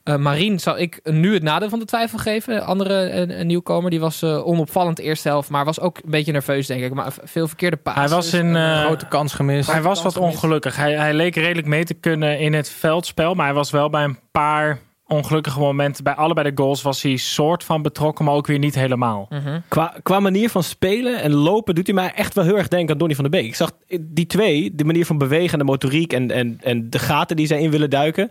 Eh 0.04 0.16
Marien 0.16 0.58
zou 0.58 0.78
ik 0.78 1.00
nu 1.02 1.34
het 1.34 1.42
nadeel 1.42 1.68
van 1.68 1.78
de 1.78 1.84
twijfel 1.84 2.18
geven. 2.18 2.64
Andere 2.64 3.10
een 3.10 3.46
nieuwkomer, 3.46 3.90
die 3.90 4.00
was 4.00 4.22
eh, 4.22 4.46
onopvallend 4.46 4.98
eerste 4.98 5.28
helft. 5.28 5.50
Maar 5.50 5.64
was 5.64 5.80
ook 5.80 5.96
een 5.96 6.10
beetje 6.10 6.32
nerveus, 6.32 6.66
denk 6.66 6.82
ik. 6.82 6.94
Maar 6.94 7.14
veel 7.22 7.46
verkeerde 7.46 7.76
passen. 7.76 8.02
Hij 8.02 8.10
was 8.10 8.32
in, 8.32 8.56
eh, 8.56 8.84
Grote 8.84 9.08
kans 9.08 9.32
gemist. 9.32 9.72
Hij 9.72 9.82
was 9.82 10.02
wat 10.02 10.14
gemist. 10.14 10.34
ongelukkig. 10.34 10.76
Hij, 10.76 10.92
hij 10.92 11.14
leek 11.14 11.34
redelijk 11.34 11.66
mee 11.66 11.84
te 11.84 11.94
kunnen 11.94 12.38
in 12.38 12.52
het 12.52 12.68
veldspel. 12.70 13.34
Maar 13.34 13.46
hij 13.46 13.54
was 13.54 13.70
wel 13.70 13.90
bij 13.90 14.04
een 14.04 14.18
paar 14.30 14.78
ongelukkige 15.06 15.58
momenten. 15.58 16.04
Bij 16.04 16.14
allebei 16.14 16.50
de 16.50 16.62
goals 16.62 16.82
was 16.82 17.02
hij 17.02 17.16
soort 17.16 17.64
van 17.64 17.82
betrokken, 17.82 18.24
maar 18.24 18.34
ook 18.34 18.46
weer 18.46 18.58
niet 18.58 18.74
helemaal. 18.74 19.26
Mhm. 19.30 19.60
Qua, 19.68 19.94
qua 20.02 20.20
manier 20.20 20.50
van 20.50 20.62
spelen 20.62 21.22
en 21.22 21.34
lopen 21.34 21.74
doet 21.74 21.86
hij 21.86 21.94
mij 21.94 22.12
echt 22.14 22.34
wel 22.34 22.44
heel 22.44 22.56
erg 22.56 22.68
denken 22.68 22.92
aan 22.92 22.98
Donny 22.98 23.14
van 23.14 23.24
der 23.24 23.40
Beek. 23.40 23.48
Ik 23.48 23.54
zag 23.54 23.70
die 24.00 24.26
twee, 24.26 24.74
de 24.74 24.84
manier 24.84 25.06
van 25.06 25.18
bewegen 25.18 25.52
en 25.52 25.58
de 25.58 25.64
motoriek 25.64 26.12
en, 26.12 26.30
en, 26.30 26.58
en 26.62 26.90
de 26.90 26.98
gaten 26.98 27.36
die 27.36 27.46
zij 27.46 27.60
in 27.60 27.70
willen 27.70 27.90
duiken, 27.90 28.28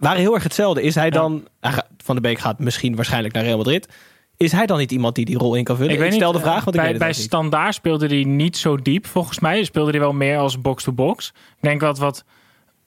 waren 0.00 0.20
heel 0.20 0.34
erg 0.34 0.42
hetzelfde. 0.42 0.82
Is 0.82 0.94
hij 0.94 1.10
dan, 1.10 1.48
Van 2.04 2.14
der 2.14 2.20
Beek 2.20 2.38
gaat 2.38 2.58
misschien 2.58 2.96
waarschijnlijk 2.96 3.34
naar 3.34 3.44
Real 3.44 3.56
Madrid. 3.56 3.88
Is 4.36 4.52
hij 4.52 4.66
dan 4.66 4.78
niet 4.78 4.92
iemand 4.92 5.14
die 5.14 5.24
die 5.24 5.38
rol 5.38 5.54
in 5.54 5.64
kan 5.64 5.76
vullen? 5.76 6.04
Ik, 6.04 6.12
stel 6.12 6.32
de 6.32 6.38
eh, 6.38 6.44
vraag, 6.44 6.64
want 6.64 6.76
ik 6.76 6.82
bij, 6.82 6.90
weet 6.90 6.98
bij 6.98 7.08
niet. 7.08 7.16
Standaard 7.16 7.74
speelde 7.74 8.06
hij 8.06 8.24
niet 8.24 8.56
zo 8.56 8.76
diep, 8.76 9.06
volgens 9.06 9.40
mij. 9.40 9.64
Speelde 9.64 9.90
hij 9.90 10.00
wel 10.00 10.12
meer 10.12 10.38
als 10.38 10.60
box-to-box. 10.60 11.28
Ik 11.28 11.34
denk 11.62 11.80
dat 11.80 11.98
wat... 11.98 12.24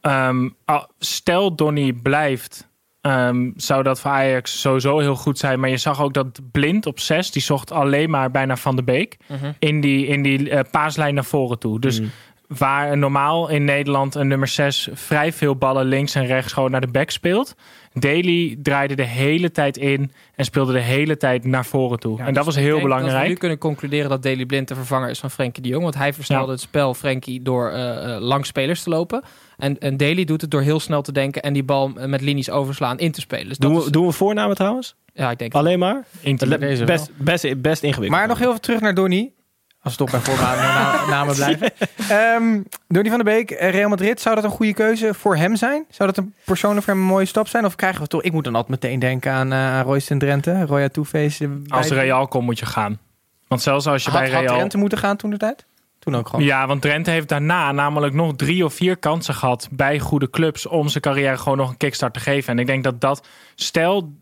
ehm, 0.02 0.50
al- 0.66 0.88
stel 1.00 1.56
Donny 1.56 1.94
blijft, 1.94 2.70
ehm, 3.02 3.52
zou 3.56 3.84
dat 3.84 4.00
voor 4.00 4.12
Ajax 4.12 4.62
sowieso 4.62 5.00
heel 5.00 5.16
goed 5.16 5.38
zijn. 5.38 5.60
Maar 5.60 5.70
je 5.70 5.78
zag 5.78 6.02
ook 6.02 6.14
dat 6.14 6.40
Blind 6.52 6.86
op 6.86 7.00
6, 7.00 7.32
die 7.32 7.42
zocht 7.42 7.72
alleen 7.72 8.10
maar 8.10 8.32
bijna 8.32 8.56
Van 8.56 8.76
de 8.76 8.84
Beek. 8.84 9.18
Mhm. 9.28 9.52
In 9.60 9.82
die, 9.82 10.06
in 10.08 10.22
die 10.24 10.50
eh, 10.50 10.60
paaslijn 10.72 11.14
naar 11.14 11.26
voren 11.26 11.60
toe. 11.60 11.80
Dus 11.80 12.00
Mm. 12.00 12.10
Waar 12.58 12.98
normaal 12.98 13.50
in 13.50 13.64
Nederland 13.64 14.16
een 14.16 14.28
nummer 14.28 14.48
6 14.48 14.90
vrij 14.94 15.34
veel 15.34 15.56
ballen 15.56 15.86
links 15.86 16.16
en 16.16 16.26
rechts 16.26 16.54
gewoon 16.54 16.72
naar 16.72 16.82
de 16.82 16.88
back 16.92 17.10
speelt. 17.10 17.56
Daly 17.94 18.58
draaide 18.62 18.96
de 18.96 19.04
hele 19.04 19.52
tijd 19.52 19.78
in 19.78 20.12
en 20.36 20.46
speelde 20.46 20.74
de 20.74 20.80
hele 20.80 21.18
tijd 21.18 21.46
naar 21.46 21.66
voren 21.66 22.00
toe. 22.00 22.18
Ja, 22.18 22.26
en 22.26 22.34
dat 22.34 22.46
dus 22.46 22.46
was 22.46 22.56
heel 22.64 22.64
denk 22.78 22.82
Dat 22.82 22.92
we 22.92 22.96
belangrijk. 22.98 23.30
nu 23.30 23.36
kunnen 23.36 23.58
concluderen 23.58 24.10
dat 24.10 24.24
Daily 24.24 24.46
Blind 24.46 24.68
de 24.68 24.76
vervanger 24.76 25.10
is 25.10 25.20
van 25.20 25.32
Frenkie 25.32 25.64
de 25.64 25.70
Jong. 25.70 25.84
Want 25.84 25.96
hij 25.96 26.14
versnelde 26.14 26.46
Ja. 26.46 26.52
het 26.52 26.62
spel 26.62 26.94
Frenkie 26.94 27.42
door 27.42 27.70
eh, 27.72 28.16
eh, 28.16 28.22
lang 28.22 28.46
spelers 28.46 28.84
te 28.84 28.90
lopen. 28.90 29.24
En, 29.58 29.80
en 29.80 29.98
Daly 29.98 30.24
doet 30.24 30.42
het 30.42 30.52
door 30.52 30.62
heel 30.62 30.80
snel 30.80 31.02
te 31.02 31.12
denken 31.12 31.42
en 31.42 31.54
die 31.54 31.64
bal 31.64 31.92
eh, 31.96 32.06
met 32.06 32.22
linies 32.22 32.50
overslaan 32.50 33.00
in 33.00 33.12
te 33.12 33.22
spelen. 33.22 33.48
Dus 33.48 33.58
dat 33.58 33.70
Doen 33.70 33.80
is- 33.80 33.86
we, 33.86 33.92
doen 33.92 34.06
we 34.06 34.12
voornamen 34.12 34.56
trouwens? 34.56 34.96
ja, 35.14 35.32
ik 35.32 35.38
denk 35.40 35.54
Alleen 35.54 35.80
maar? 35.80 36.06
Best, 36.86 37.10
best, 37.18 37.62
best 37.62 37.84
ingewikkeld. 37.84 38.10
Maar 38.20 38.28
nog 38.28 38.40
heel 38.40 38.50
even 38.50 38.62
terug 38.62 38.80
naar 38.82 38.94
Donny. 38.94 39.32
Als 39.84 39.96
we 39.96 40.06
toch 40.06 40.26
bij 40.26 40.36
namen 41.10 41.36
blijven. 41.36 41.72
Ehm 42.10 42.62
Donny 42.88 43.10
van 43.10 43.18
der 43.24 43.34
Beek, 43.34 43.52
eh, 43.52 43.70
Real 43.72 43.90
Madrid. 43.90 44.22
Zou 44.22 44.36
dat 44.36 44.44
een 44.44 44.50
goede 44.50 44.74
keuze 44.74 45.14
voor 45.14 45.36
hem 45.36 45.56
zijn? 45.56 45.86
Zou 45.90 46.10
dat 46.14 46.18
een 46.24 46.34
persoonlijk 46.46 46.86
voor 46.86 46.94
hem 46.94 47.04
een 47.04 47.10
mooie 47.10 47.26
stap 47.26 47.48
zijn? 47.48 47.66
Of 47.66 47.76
krijgen 47.76 48.02
we 48.02 48.08
toch... 48.08 48.22
Ik 48.22 48.32
moet 48.32 48.44
dan 48.44 48.56
altijd 48.56 48.82
meteen 48.82 49.00
denken 49.00 49.32
aan, 49.32 49.52
uh, 49.54 49.58
aan 49.58 49.84
Royce 49.84 50.10
en 50.12 50.18
Drenthe. 50.18 50.66
Roya 50.66 50.88
Two-Face. 50.90 51.44
eh, 51.46 51.50
Als 51.78 51.88
bij- 51.88 51.98
Real 51.98 52.28
komt 52.28 52.46
moet 52.46 52.60
je 52.60 52.66
gaan. 52.66 53.00
Want 53.48 53.62
zelfs 53.62 53.88
als 53.88 54.04
je 54.04 54.10
had, 54.12 54.20
bij 54.20 54.32
had 54.32 54.42
Real... 54.42 54.56
Drenthe 54.56 54.78
moeten 54.78 54.98
gaan 54.98 55.16
toen 55.18 55.30
de 55.30 55.38
tijd? 55.38 55.66
Toen 56.00 56.16
ook 56.16 56.30
gewoon. 56.30 56.46
Ja, 56.46 56.68
want 56.68 56.82
Drenthe 56.82 57.12
heeft 57.12 57.30
daarna 57.30 57.72
namelijk 57.72 58.14
nog 58.14 58.36
drie 58.36 58.66
of 58.66 58.74
vier 58.74 58.98
kansen 58.98 59.34
gehad 59.34 59.68
bij 59.72 60.00
goede 60.00 60.30
clubs 60.30 60.66
om 60.68 60.88
zijn 60.88 61.04
carrière 61.04 61.38
gewoon 61.38 61.58
nog 61.58 61.70
een 61.70 61.78
kickstart 61.78 62.14
te 62.14 62.20
geven. 62.20 62.54
En 62.54 62.60
ik 62.60 62.66
denk 62.66 62.84
dat 62.84 63.02
dat, 63.02 63.28
stel 63.56 64.14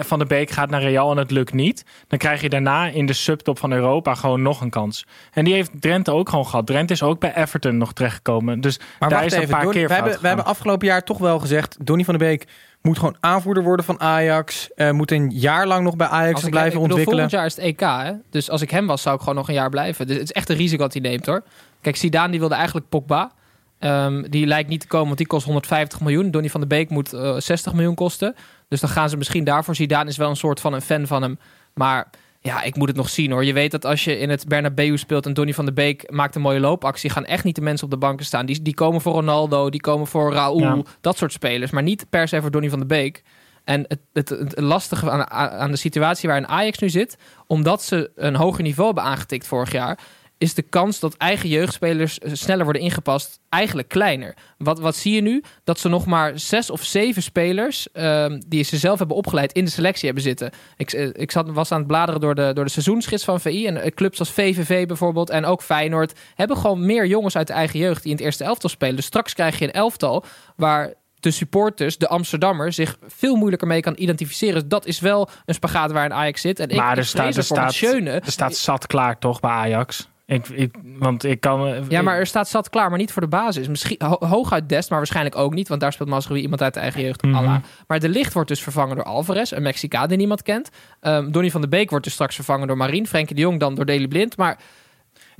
Van 0.00 0.18
de 0.18 0.24
Beek 0.26 0.50
gaat 0.50 0.70
naar 0.70 0.82
Real 0.82 1.10
en 1.10 1.16
het 1.16 1.30
lukt 1.30 1.52
niet. 1.52 1.84
Dan 2.08 2.18
krijg 2.18 2.40
je 2.40 2.48
daarna 2.48 2.86
in 2.88 3.06
de 3.06 3.12
subtop 3.12 3.58
van 3.58 3.72
Europa 3.72 4.14
gewoon 4.14 4.42
nog 4.42 4.60
een 4.60 4.70
kans. 4.70 5.06
En 5.32 5.44
die 5.44 5.54
heeft 5.54 5.70
Drenthe 5.80 6.12
ook 6.12 6.28
gewoon 6.28 6.46
gehad. 6.46 6.66
Drenthe 6.66 6.92
is 6.92 7.02
ook 7.02 7.20
bij 7.20 7.34
Everton 7.36 7.76
nog 7.76 7.92
terechtgekomen. 7.92 8.60
Dus 8.60 8.80
Maar 8.98 9.08
daar 9.08 9.24
is 9.24 9.32
even, 9.32 9.44
een 9.44 9.50
paar 9.50 9.62
Don- 9.62 9.72
keer 9.72 9.88
we, 9.88 9.94
hebben, 9.94 10.18
we 10.20 10.26
hebben 10.26 10.44
afgelopen 10.44 10.86
jaar 10.86 11.04
toch 11.04 11.18
wel 11.18 11.38
gezegd... 11.38 11.76
Donny 11.86 12.04
van 12.04 12.18
der 12.18 12.28
Beek 12.28 12.46
moet 12.82 12.98
gewoon 12.98 13.16
aanvoerder 13.20 13.62
worden 13.62 13.84
van 13.84 14.00
Ajax. 14.00 14.70
eh, 14.74 14.90
moet 14.90 15.10
een 15.10 15.30
jaar 15.30 15.66
lang 15.66 15.84
nog 15.84 15.96
bij 15.96 16.06
Ajax 16.06 16.34
Als 16.34 16.44
ik, 16.44 16.50
blijven 16.50 16.72
ik 16.72 16.78
bedoel, 16.82 16.96
ontwikkelen. 16.96 17.30
volgend 17.30 17.30
jaar 17.32 17.46
is 17.46 17.56
het 17.56 17.64
EK, 17.64 18.06
hè? 18.06 18.12
Dus 18.30 18.50
als 18.50 18.62
ik 18.62 18.70
hem 18.70 18.86
was, 18.86 19.02
zou 19.02 19.14
ik 19.14 19.20
gewoon 19.20 19.36
nog 19.36 19.48
een 19.48 19.54
jaar 19.54 19.70
blijven. 19.70 20.06
Dus 20.06 20.14
het 20.16 20.24
is 20.24 20.32
echt 20.32 20.48
een 20.48 20.56
risico 20.56 20.82
dat 20.82 20.92
hij 20.92 21.02
neemt, 21.02 21.26
hoor. 21.26 21.42
Kijk, 21.80 21.96
Zidane 21.96 22.30
die 22.30 22.40
wilde 22.40 22.54
eigenlijk 22.54 22.88
Pogba. 22.88 23.32
Ehm, 23.78 24.22
die 24.30 24.46
lijkt 24.46 24.68
niet 24.68 24.80
te 24.80 24.86
komen, 24.86 25.06
want 25.06 25.18
die 25.18 25.26
kost 25.26 25.44
150 25.44 26.00
miljoen. 26.00 26.30
Donny 26.30 26.48
van 26.50 26.60
de 26.60 26.66
Beek 26.66 26.90
moet 26.90 27.12
eh, 27.12 27.36
60 27.38 27.72
miljoen 27.72 27.94
kosten. 27.94 28.34
Dus 28.72 28.80
dan 28.80 28.90
gaan 28.90 29.08
ze 29.08 29.16
misschien 29.16 29.44
daarvoor. 29.44 29.74
Zidane 29.74 30.10
is 30.10 30.16
wel 30.16 30.28
een 30.30 30.36
soort 30.36 30.60
van 30.60 30.72
een 30.72 30.80
fan 30.82 31.06
van 31.06 31.22
hem. 31.22 31.38
Maar 31.74 32.10
ja, 32.40 32.62
ik 32.62 32.76
moet 32.76 32.88
het 32.88 32.96
nog 32.96 33.08
zien, 33.08 33.30
hoor. 33.30 33.44
Je 33.44 33.52
weet 33.52 33.70
dat 33.70 33.84
als 33.84 34.04
je 34.04 34.18
in 34.18 34.30
het 34.30 34.48
Bernabeu 34.48 34.96
speelt 34.96 35.26
en 35.26 35.34
Donny 35.34 35.54
van 35.54 35.64
de 35.64 35.72
Beek 35.72 36.10
maakt 36.10 36.34
een 36.34 36.40
mooie 36.40 36.60
loopactie, 36.60 37.10
gaan 37.10 37.24
echt 37.24 37.44
niet 37.44 37.54
de 37.54 37.60
mensen 37.60 37.84
op 37.84 37.90
de 37.90 37.98
banken 37.98 38.26
staan. 38.26 38.46
Die, 38.46 38.62
die 38.62 38.74
komen 38.74 39.00
voor 39.00 39.12
Ronaldo, 39.12 39.70
die 39.70 39.80
komen 39.80 40.06
voor 40.06 40.32
Raúl, 40.32 40.58
Ja. 40.60 40.82
dat 41.00 41.16
soort 41.16 41.32
spelers. 41.32 41.70
Maar 41.70 41.82
niet 41.82 42.06
per 42.10 42.28
se 42.28 42.40
voor 42.40 42.50
Donny 42.50 42.70
van 42.70 42.78
de 42.78 42.86
Beek. 42.86 43.22
En 43.64 43.84
het, 43.88 44.00
het, 44.12 44.28
het 44.28 44.60
lastige 44.60 45.10
aan, 45.10 45.30
aan 45.30 45.70
de 45.70 45.76
situatie 45.76 46.28
waarin 46.28 46.48
Ajax 46.48 46.78
nu 46.78 46.88
zit, 46.88 47.16
omdat 47.46 47.82
ze 47.82 48.10
een 48.16 48.36
hoger 48.36 48.62
niveau 48.62 48.86
hebben 48.86 49.04
aangetikt 49.12 49.46
vorig 49.46 49.72
jaar, 49.72 49.98
is 50.42 50.54
de 50.54 50.62
kans 50.62 51.00
dat 51.00 51.16
eigen 51.16 51.48
jeugdspelers 51.48 52.18
eh, 52.18 52.32
sneller 52.34 52.64
worden 52.64 52.82
ingepast 52.82 53.40
eigenlijk 53.48 53.88
kleiner. 53.88 54.34
Wat, 54.58 54.80
wat 54.80 54.96
zie 54.96 55.14
je 55.14 55.20
nu? 55.20 55.42
Dat 55.64 55.78
ze 55.78 55.88
nog 55.88 56.06
maar 56.06 56.38
zes 56.38 56.70
of 56.70 56.82
zeven 56.82 57.22
spelers 57.22 57.92
ehm, 57.92 58.40
die 58.46 58.64
ze 58.64 58.76
zelf 58.76 58.98
hebben 58.98 59.16
opgeleid 59.16 59.52
in 59.52 59.64
de 59.64 59.70
selectie 59.70 60.04
hebben 60.04 60.22
zitten. 60.22 60.50
Ik, 60.76 60.92
eh, 60.92 61.08
ik 61.12 61.30
zat, 61.30 61.50
was 61.50 61.72
aan 61.72 61.78
het 61.78 61.86
bladeren 61.86 62.20
door 62.20 62.34
de, 62.34 62.50
door 62.54 62.64
de 62.64 62.70
seizoensgids 62.70 63.24
van 63.24 63.40
VI 63.40 63.66
en 63.66 63.76
eh, 63.76 63.90
clubs 63.90 64.18
als 64.18 64.30
VVV 64.30 64.86
bijvoorbeeld 64.86 65.30
en 65.30 65.44
ook 65.44 65.62
Feyenoord 65.62 66.18
hebben 66.34 66.56
gewoon 66.56 66.86
meer 66.86 67.06
jongens 67.06 67.36
uit 67.36 67.46
de 67.46 67.52
eigen 67.52 67.78
jeugd 67.78 68.02
die 68.02 68.10
in 68.10 68.16
het 68.16 68.26
eerste 68.26 68.44
elftal 68.44 68.70
spelen. 68.70 68.96
Dus 68.96 69.04
straks 69.04 69.34
krijg 69.34 69.58
je 69.58 69.64
een 69.64 69.72
elftal 69.72 70.24
waar 70.56 70.94
de 71.20 71.30
supporters, 71.30 71.98
de 71.98 72.08
Amsterdammer, 72.08 72.72
zich 72.72 72.96
veel 73.06 73.36
moeilijker 73.36 73.66
mee 73.66 73.80
kan 73.80 73.94
identificeren. 73.96 74.68
Dat 74.68 74.86
is 74.86 75.00
wel 75.00 75.28
een 75.44 75.54
spagaat 75.54 75.92
waar 75.92 76.04
een 76.04 76.12
Ajax 76.12 76.40
zit. 76.40 76.60
En 76.60 76.76
Maar 76.76 76.92
ik 76.92 76.98
er 76.98 77.04
staat, 77.04 77.36
er, 77.36 77.44
staat, 77.44 77.74
er 78.04 78.32
staat 78.32 78.56
zat 78.56 78.86
klaar 78.86 79.18
toch 79.18 79.40
bij 79.40 79.50
Ajax? 79.50 80.10
Ik, 80.32 80.48
ik, 80.48 80.74
want 80.98 81.24
ik 81.24 81.40
kan... 81.40 81.66
eh, 81.66 81.80
Ja, 81.88 82.02
maar 82.02 82.16
er 82.18 82.26
staat 82.26 82.48
zat 82.48 82.68
klaar, 82.70 82.88
maar 82.90 82.98
niet 82.98 83.12
voor 83.12 83.22
de 83.22 83.28
basis. 83.28 83.68
Misschien 83.68 84.00
ho- 84.04 84.26
hooguit 84.26 84.68
Dest, 84.68 84.88
maar 84.88 84.98
waarschijnlijk 84.98 85.36
ook 85.36 85.54
niet. 85.54 85.68
Want 85.68 85.80
daar 85.80 85.92
speelt 85.92 86.08
Mazraoui 86.08 86.42
iemand 86.42 86.62
uit 86.62 86.74
de 86.74 86.80
eigen 86.80 87.02
jeugd. 87.02 87.22
Mhm. 87.22 87.34
Allah. 87.34 87.56
Maar 87.86 88.00
de 88.00 88.08
licht 88.08 88.32
wordt 88.32 88.48
dus 88.48 88.62
vervangen 88.62 88.96
door 88.96 89.04
Alvarez, 89.04 89.50
een 89.52 89.62
Mexicaan 89.62 90.08
die 90.08 90.16
niemand 90.16 90.42
kent. 90.42 90.70
Ehm 91.00 91.30
Donny 91.30 91.50
van 91.50 91.60
de 91.60 91.68
Beek 91.68 91.90
wordt 91.90 92.04
dus 92.04 92.12
straks 92.14 92.34
vervangen 92.34 92.66
door 92.66 92.76
Marien. 92.76 93.06
Frenkie 93.06 93.34
de 93.36 93.40
Jong 93.42 93.60
dan 93.60 93.74
door 93.74 93.84
Deli 93.86 94.08
Blind. 94.08 94.36
Maar 94.36 94.58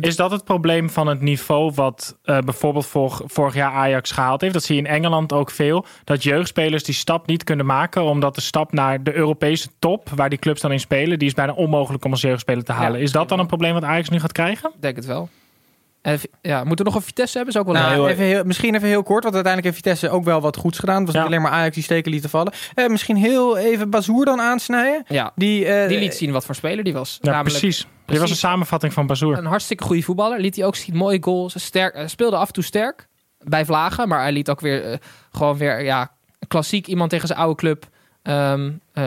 Is 0.07 0.17
dat 0.17 0.31
het 0.31 0.45
probleem 0.45 0.91
van 0.91 1.07
het 1.07 1.21
niveau 1.21 1.73
wat 1.75 2.17
eh, 2.23 2.39
bijvoorbeeld 2.39 2.87
vorig, 2.87 3.21
vorig 3.25 3.55
jaar 3.55 3.73
Ajax 3.73 4.11
gehaald 4.11 4.41
heeft? 4.41 4.53
Dat 4.53 4.63
zie 4.63 4.75
je 4.77 4.81
in 4.83 4.87
Engeland 4.87 5.33
ook 5.33 5.51
veel. 5.51 5.85
Dat 6.05 6.23
jeugdspelers 6.23 6.85
die 6.85 6.95
stap 6.95 7.27
niet 7.27 7.45
kunnen 7.45 7.67
maken. 7.67 8.03
Omdat 8.05 8.35
de 8.35 8.41
stap 8.41 8.73
naar 8.73 9.03
de 9.03 9.15
Europese 9.15 9.69
top, 9.79 10.09
waar 10.15 10.29
die 10.29 10.39
clubs 10.39 10.61
dan 10.61 10.73
in 10.73 10.81
spelen, 10.81 11.19
die 11.19 11.29
is 11.29 11.35
bijna 11.35 11.53
onmogelijk 11.53 12.05
om 12.05 12.11
als 12.11 12.21
jeugdspeler 12.21 12.65
te 12.65 12.73
halen. 12.73 12.99
Ja. 12.99 13.05
is 13.05 13.13
dat 13.13 13.29
dan 13.29 13.39
een 13.39 13.47
probleem 13.47 13.73
wat 13.73 13.85
Ajax 13.85 14.09
nu 14.09 14.21
gaat 14.21 14.33
krijgen? 14.33 14.71
ik 14.75 14.83
denk 14.83 14.97
het 14.97 15.07
wel. 15.07 15.29
Ja, 16.43 16.65
moeten 16.65 16.85
we 16.85 16.91
nog 16.91 16.95
een 17.01 17.07
Vitesse 17.07 17.37
hebben? 17.37 17.55
Is 17.55 17.61
ook 17.61 17.67
wel 17.67 17.75
Nou, 17.75 17.93
heel- 17.95 18.09
even 18.09 18.25
heel, 18.25 18.45
misschien 18.45 18.75
even 18.75 18.89
heel 18.89 19.03
kort, 19.03 19.23
want 19.23 19.35
uiteindelijk 19.35 19.75
heeft 19.75 19.87
Vitesse 19.87 20.17
ook 20.17 20.25
wel 20.25 20.41
wat 20.41 20.57
goeds 20.57 20.79
gedaan. 20.79 20.97
Het 20.97 21.07
was 21.07 21.15
Ja. 21.15 21.21
niet 21.21 21.29
alleen 21.31 21.43
maar 21.43 21.53
Ajax 21.53 21.75
die 21.75 21.85
steken 21.85 22.11
lieten 22.13 22.31
vallen. 22.31 22.53
Eh, 22.75 22.87
misschien 22.89 23.17
heel 23.17 23.57
even 23.57 23.91
Bazoer 23.91 24.25
dan 24.25 24.41
aansnijden. 24.41 25.05
Ja, 25.09 25.33
Die, 25.35 25.67
eh, 25.67 25.89
die 25.89 25.99
liet 25.99 26.15
zien 26.15 26.33
wat 26.33 26.45
voor 26.45 26.55
speler 26.55 26.85
die 26.85 26.93
was. 26.93 27.19
Ja, 27.21 27.31
Namelijk 27.31 27.59
precies. 27.59 27.87
Dit 28.07 28.19
was 28.21 28.31
een 28.31 28.37
samenvatting 28.37 28.93
van 28.93 29.07
Bazoer. 29.07 29.39
Een 29.39 29.47
hartstikke 29.47 29.85
goede 29.85 30.03
voetballer. 30.03 30.41
Liet 30.41 30.57
hij 30.57 30.65
ook 30.65 30.77
zien, 30.77 30.97
mooie 30.97 31.23
goals. 31.23 31.65
Sterk, 31.65 31.95
eh, 31.95 32.07
speelde 32.07 32.37
af 32.37 32.47
en 32.47 32.53
toe 32.53 32.65
sterk 32.65 33.09
bij 33.39 33.65
Vlagen. 33.65 34.09
Maar 34.09 34.21
hij 34.21 34.33
liet 34.33 34.51
ook 34.51 34.61
weer 34.61 34.85
eh, 34.85 34.99
gewoon 35.33 35.57
weer 35.57 35.83
ja, 35.85 36.11
klassiek 36.49 36.87
iemand 36.87 37.11
tegen 37.11 37.27
zijn 37.27 37.39
oude 37.39 37.55
club. 37.55 37.87
Ehm, 38.23 38.71
eh, 38.93 39.05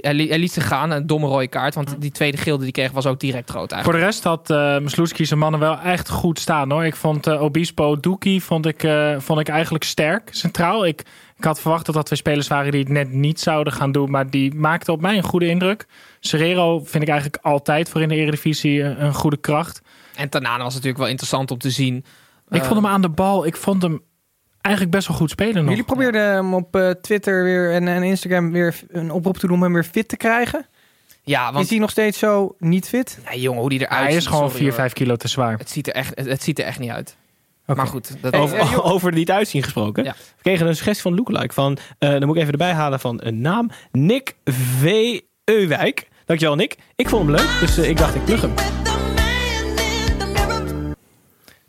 hij, 0.00 0.14
li- 0.14 0.28
hij 0.28 0.38
liet 0.38 0.52
zich 0.52 0.66
gaan. 0.66 0.90
Een 0.90 1.06
domme 1.06 1.26
rode 1.26 1.48
kaart. 1.48 1.74
Want 1.74 2.00
die 2.00 2.10
tweede 2.10 2.36
geel 2.36 2.58
die 2.58 2.72
kreeg 2.72 2.92
was 2.92 3.06
ook 3.06 3.20
direct 3.20 3.50
rood 3.50 3.68
Voor 3.68 3.76
eigenlijk. 3.76 3.98
de 4.04 4.10
rest 4.10 4.24
had 4.24 4.50
uh, 4.50 5.06
zijn 5.26 5.38
mannen 5.38 5.60
wel 5.60 5.78
echt 5.78 6.08
goed 6.08 6.38
staan 6.38 6.70
hoor. 6.70 6.84
Ik 6.84 6.96
vond 6.96 7.28
Obispo 7.28 8.00
Doekie 8.00 8.42
vond 8.42 8.66
ik, 8.66 8.88
vond 9.18 9.40
ik 9.40 9.48
eigenlijk 9.48 9.84
sterk 9.84 10.28
centraal. 10.32 10.86
Ik, 10.86 11.02
ik 11.40 11.46
had 11.46 11.60
verwacht 11.60 11.86
dat 11.86 11.94
dat 11.94 12.06
twee 12.06 12.18
spelers 12.18 12.48
waren 12.48 12.70
die 12.72 12.80
het 12.80 12.88
net 12.88 13.12
niet 13.12 13.40
zouden 13.40 13.72
gaan 13.72 13.92
doen. 13.92 14.10
Maar 14.10 14.30
die 14.30 14.54
maakten 14.54 14.92
op 14.92 15.00
mij 15.00 15.16
een 15.16 15.22
goede 15.22 15.46
indruk. 15.46 15.86
Serrero 16.20 16.78
vind 16.84 17.02
ik 17.02 17.08
eigenlijk 17.08 17.42
altijd 17.44 17.88
voor 17.88 18.00
in 18.02 18.08
de 18.08 18.14
Eredivisie 18.14 18.82
een, 18.82 19.04
een 19.04 19.14
goede 19.14 19.36
kracht. 19.36 19.80
En 20.16 20.28
Tanane 20.28 20.62
was 20.62 20.72
natuurlijk 20.72 20.98
wel 21.00 21.08
interessant 21.08 21.50
om 21.50 21.58
te 21.58 21.70
zien. 21.70 21.96
Ik 22.48 22.60
Eh, 22.60 22.62
vond 22.68 22.74
hem 22.82 22.86
aan 22.90 23.02
de 23.02 23.08
bal. 23.08 23.46
Ik 23.46 23.56
vond 23.56 23.82
hem 23.82 24.02
eigenlijk 24.60 24.94
best 24.94 25.08
wel 25.08 25.16
goed 25.16 25.30
spelen 25.30 25.54
nog. 25.54 25.68
Jullie 25.68 25.84
probeerden 25.84 26.22
hem 26.22 26.54
op 26.54 26.76
eh, 26.76 26.90
Twitter 26.90 27.44
weer 27.44 27.72
en, 27.72 27.88
en 27.88 28.02
Instagram 28.02 28.52
weer 28.52 28.80
een 28.88 29.10
oproep 29.10 29.36
te 29.38 29.46
doen 29.46 29.56
om 29.56 29.62
hem 29.62 29.72
weer 29.72 29.84
fit 29.84 30.08
te 30.08 30.16
krijgen. 30.16 30.66
Ja, 31.22 31.52
want 31.52 31.64
Is 31.64 31.70
hij 31.70 31.78
nog 31.78 31.90
steeds 31.90 32.18
zo 32.18 32.54
niet 32.58 32.88
fit? 32.88 33.18
ja, 33.30 33.34
jongen, 33.36 33.60
hoe 33.60 33.68
die 33.70 33.80
eruit 33.80 34.00
Hij 34.06 34.08
is 34.16 34.22
ziet, 34.22 34.26
gewoon 34.32 34.42
sorry, 34.50 34.58
4, 34.58 34.66
hoor. 34.68 34.76
5 34.78 34.92
kilo 34.92 35.16
te 35.16 35.28
zwaar. 35.28 35.58
Het 35.58 35.70
ziet, 35.70 35.86
er 35.86 35.92
echt, 35.94 36.12
het, 36.18 36.26
het 36.26 36.42
ziet 36.42 36.58
er 36.58 36.64
echt 36.64 36.78
niet 36.78 36.90
uit. 36.90 37.16
Maar 37.76 37.86
goed, 37.86 38.16
dat 38.22 38.32
Hey, 38.32 38.40
over, 38.82 39.08
er 39.08 39.14
niet 39.14 39.30
uitzien 39.30 39.62
gesproken. 39.62 40.04
Ja. 40.04 40.12
We 40.36 40.42
kregen 40.42 40.66
een 40.66 40.76
suggestie 40.76 41.02
van 41.02 41.14
Lookalike 41.14 41.54
van, 41.54 41.76
eh, 41.98 42.10
dan 42.10 42.26
moet 42.26 42.34
ik 42.36 42.40
even 42.40 42.52
erbij 42.52 42.72
halen 42.72 43.00
van 43.00 43.20
een 43.22 43.40
naam. 43.40 43.70
Nick 43.92 44.36
V. 44.44 45.18
Euwijk. 45.44 46.08
Dankjewel 46.24 46.54
Nick. 46.56 46.76
Ik 46.96 47.08
vond 47.08 47.26
hem 47.26 47.36
leuk, 47.36 47.48
dus 47.60 47.78
eh, 47.78 47.88
ik 47.88 47.96
dacht 47.96 48.14
ik 48.14 48.24
plug 48.24 48.40
hem. 48.40 48.52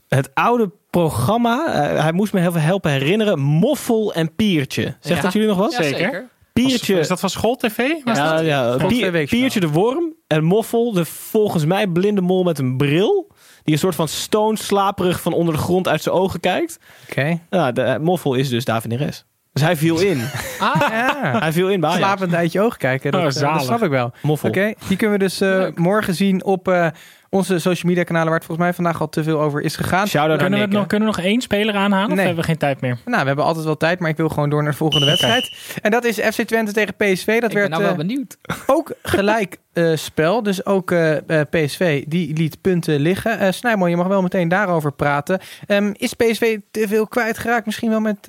Het 0.07 0.29
oude 0.33 0.71
programma, 0.89 1.65
eh, 1.89 2.01
hij 2.01 2.11
moest 2.11 2.33
me 2.33 2.39
heel 2.39 2.51
veel 2.51 2.61
helpen 2.61 2.91
herinneren. 2.91 3.39
Moffel 3.39 4.13
en 4.13 4.35
Piertje. 4.35 4.83
Zegt 4.99 5.15
Ja. 5.15 5.21
dat 5.21 5.33
jullie 5.33 5.47
nog 5.47 5.57
wat? 5.57 5.71
Ja, 5.71 5.83
zeker. 5.83 6.29
Piertje. 6.53 6.99
Is 6.99 7.07
dat 7.07 7.19
van 7.19 7.29
School 7.29 7.55
TV? 7.55 7.77
Was 8.03 8.17
Ja, 8.17 8.35
dat? 8.35 8.45
ja. 8.45 8.77
Pier- 8.87 9.25
Piertje 9.27 9.59
de 9.59 9.67
Worm 9.69 10.13
en 10.27 10.43
Moffel, 10.43 10.91
de 10.91 11.05
volgens 11.05 11.65
mij 11.65 11.87
blinde 11.87 12.21
mol 12.21 12.43
met 12.43 12.59
een 12.59 12.77
bril. 12.77 13.30
Die 13.63 13.73
een 13.73 13.79
soort 13.79 13.95
van 13.95 14.07
stoonslaperig 14.07 15.21
van 15.21 15.33
onder 15.33 15.53
de 15.53 15.59
grond 15.59 15.87
uit 15.87 16.01
zijn 16.01 16.15
ogen 16.15 16.39
kijkt. 16.39 16.79
Oké. 17.09 17.39
Ja, 17.49 17.71
de 17.71 17.81
eh, 17.81 17.99
Moffel 17.99 18.33
is 18.33 18.49
dus 18.49 18.65
David 18.65 18.89
Neres. 18.91 19.25
Dus 19.53 19.61
hij 19.63 19.75
viel 19.77 19.99
in. 19.99 20.21
Ah, 20.59 20.75
Ja. 20.89 21.39
hij 21.39 21.51
viel 21.53 21.69
in 21.69 21.79
bij. 21.79 21.91
Slapend 21.97 22.33
uit 22.33 22.51
je 22.51 22.61
ogen 22.61 22.77
kijken. 22.77 23.11
Dat, 23.11 23.21
Oh, 23.21 23.41
eh, 23.47 23.53
dat 23.53 23.63
snap 23.63 23.83
ik 23.83 23.89
wel. 23.89 24.11
Moffel. 24.21 24.49
Oké, 24.49 24.73
die 24.87 24.97
kunnen 24.97 25.17
we 25.17 25.23
dus 25.23 25.41
eh, 25.41 25.67
morgen 25.75 26.15
zien 26.15 26.43
op 26.43 26.67
eh, 26.67 26.87
onze 27.31 27.59
social 27.59 27.89
media 27.89 28.03
kanalen, 28.03 28.27
waar 28.27 28.37
het 28.37 28.45
volgens 28.45 28.67
mij 28.67 28.75
vandaag 28.75 29.01
al 29.01 29.09
te 29.09 29.23
veel 29.23 29.41
over 29.41 29.61
is 29.61 29.75
gegaan. 29.75 30.07
Shout-out 30.07 30.39
naar 30.39 30.49
Kunnen 30.49 30.69
we, 30.69 30.75
nog, 30.75 30.87
kunnen 30.87 31.09
we 31.09 31.15
nog 31.15 31.25
één 31.25 31.41
speler 31.41 31.75
aanhalen? 31.75 32.11
Of 32.11 32.17
hebben 32.17 32.35
we 32.35 32.43
geen 32.43 32.57
tijd 32.57 32.81
meer? 32.81 32.97
Nou, 33.05 33.21
we 33.21 33.27
hebben 33.27 33.45
altijd 33.45 33.65
wel 33.65 33.77
tijd, 33.77 33.99
maar 33.99 34.09
ik 34.09 34.17
wil 34.17 34.29
gewoon 34.29 34.49
door 34.49 34.63
naar 34.63 34.71
de 34.71 34.77
volgende 34.77 35.05
wedstrijd. 35.05 35.55
En 35.81 35.91
dat 35.91 36.03
is 36.03 36.19
FC 36.19 36.41
Twente 36.41 36.71
tegen 36.71 36.95
PSV. 36.95 37.25
Dat 37.25 37.35
ik 37.35 37.41
ben 37.41 37.53
werd 37.53 37.69
nou 37.69 37.81
wel 37.81 37.91
eh, 37.91 37.97
benieuwd. 37.97 38.37
ook 38.65 38.93
gelijk 39.01 39.57
eh, 39.73 39.95
spel. 39.95 40.43
Dus 40.43 40.65
ook 40.65 40.91
eh, 40.91 41.39
eh, 41.39 41.47
PSV, 41.49 42.03
die 42.07 42.33
liet 42.33 42.61
punten 42.61 42.99
liggen. 42.99 43.39
Eh 43.39 43.51
Snijman, 43.51 43.89
je 43.89 43.95
mag 43.95 44.07
wel 44.07 44.21
meteen 44.21 44.47
daarover 44.47 44.91
praten. 44.91 45.39
Ehm, 45.67 45.91
is 45.97 46.13
PSV 46.13 46.59
te 46.71 46.87
veel 46.87 47.07
kwijtgeraakt? 47.07 47.65
Misschien 47.65 47.89
wel 47.89 47.99
met 47.99 48.23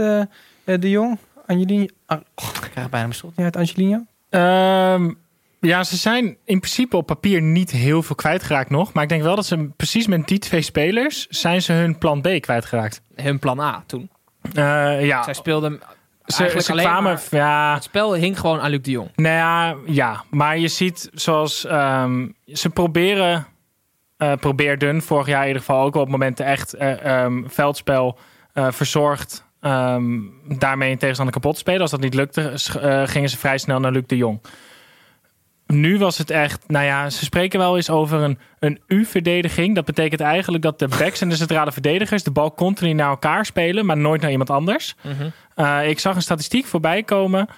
De 0.65 0.91
Jong? 0.91 1.19
Angelino? 1.47 1.87
Ah, 2.07 2.19
oh, 2.35 2.49
ik 2.65 2.71
krijg 2.71 2.91
bijna 2.91 3.07
mijn 3.07 3.19
slot 3.19 3.37
niet 3.37 3.45
uit 3.45 3.57
Angelino. 3.57 4.05
Ehm, 4.31 5.11
ja, 5.71 5.85
ze 5.85 5.97
zijn 5.97 6.25
in 6.45 6.59
principe 6.61 6.97
op 6.97 7.07
papier 7.07 7.43
niet 7.43 7.71
heel 7.71 8.03
veel 8.03 8.15
kwijtgeraakt 8.17 8.71
nog. 8.71 8.93
Maar 8.93 9.03
ik 9.03 9.09
denk 9.09 9.23
wel 9.23 9.37
dat 9.37 9.47
ze 9.47 9.69
precies 9.77 10.07
met 10.07 10.27
die 10.29 10.39
twee 10.39 10.63
spelers 10.63 11.27
zijn 11.29 11.63
ze 11.63 11.73
hun 11.73 11.99
plan 11.99 12.21
B 12.21 12.29
kwijtgeraakt. 12.41 13.03
Hun 13.15 13.39
plan 13.39 13.61
A 13.61 13.83
toen. 13.87 14.11
Eh, 14.55 15.07
ja, 15.07 15.23
Zij 15.23 15.35
speelden 15.35 15.81
ze, 16.27 16.37
eigenlijk 16.37 16.67
ze 16.67 16.73
kwamen... 16.73 17.03
maar- 17.13 17.23
Ja, 17.31 17.75
Het 17.75 17.83
spel 17.83 18.15
hing 18.15 18.39
gewoon 18.41 18.61
aan 18.61 18.71
Luc 18.71 18.81
de 18.83 18.91
Jong. 18.91 19.11
nou 19.17 19.37
ja, 19.37 19.75
ja, 19.87 20.25
maar 20.31 20.59
je 20.59 20.69
ziet 20.69 21.11
zoals 21.13 21.65
ehm, 21.67 22.29
ze 22.47 22.69
proberen, 22.71 23.47
eh 24.17 24.33
probeerden 24.41 25.03
vorig 25.03 25.27
jaar 25.27 25.41
in 25.41 25.47
ieder 25.47 25.63
geval 25.63 25.85
ook 25.85 25.95
wel 25.95 26.03
op 26.03 26.09
momenten 26.09 26.47
echt 26.47 26.73
eh, 26.75 27.05
ehm, 27.25 27.43
veldspel 27.47 28.19
eh, 28.53 28.67
verzorgd. 28.71 29.45
ehm, 29.61 30.19
daarmee 30.59 30.91
een 30.91 30.99
tegenstander 30.99 31.35
kapot 31.35 31.55
te 31.55 31.61
spelen. 31.61 31.81
Als 31.81 31.91
dat 31.91 32.01
niet 32.01 32.15
lukte, 32.15 32.53
gingen 33.07 33.29
ze 33.29 33.39
vrij 33.39 33.59
snel 33.59 33.81
naar 33.81 33.93
Luc 33.93 34.03
de 34.07 34.17
Jong. 34.17 34.41
Nu 35.73 35.99
was 35.99 36.19
het 36.19 36.31
echt, 36.31 36.69
nou 36.69 36.85
ja, 36.85 37.11
ze 37.11 37.25
spreken 37.25 37.59
wel 37.59 37.77
eens 37.77 37.91
over 37.91 38.21
een, 38.21 38.39
een 38.59 38.81
U-verdediging. 38.87 39.75
Dat 39.75 39.85
betekent 39.85 40.21
eigenlijk 40.21 40.63
dat 40.63 40.79
de 40.79 40.89
backs 40.89 41.21
en 41.21 41.29
de 41.29 41.37
centrale 41.37 41.73
verdedigers 41.73 42.23
de 42.23 42.31
bal 42.31 42.55
continu 42.55 42.93
naar 42.93 43.09
elkaar 43.09 43.47
spelen, 43.47 43.87
maar 43.87 43.97
nooit 43.97 44.21
naar 44.21 44.31
iemand 44.31 44.51
anders. 44.51 44.95
Eh, 45.55 45.89
ik 45.89 45.99
zag 45.99 46.15
een 46.15 46.23
statistiek 46.23 46.67
voorbij 46.67 47.03
komen. 47.03 47.49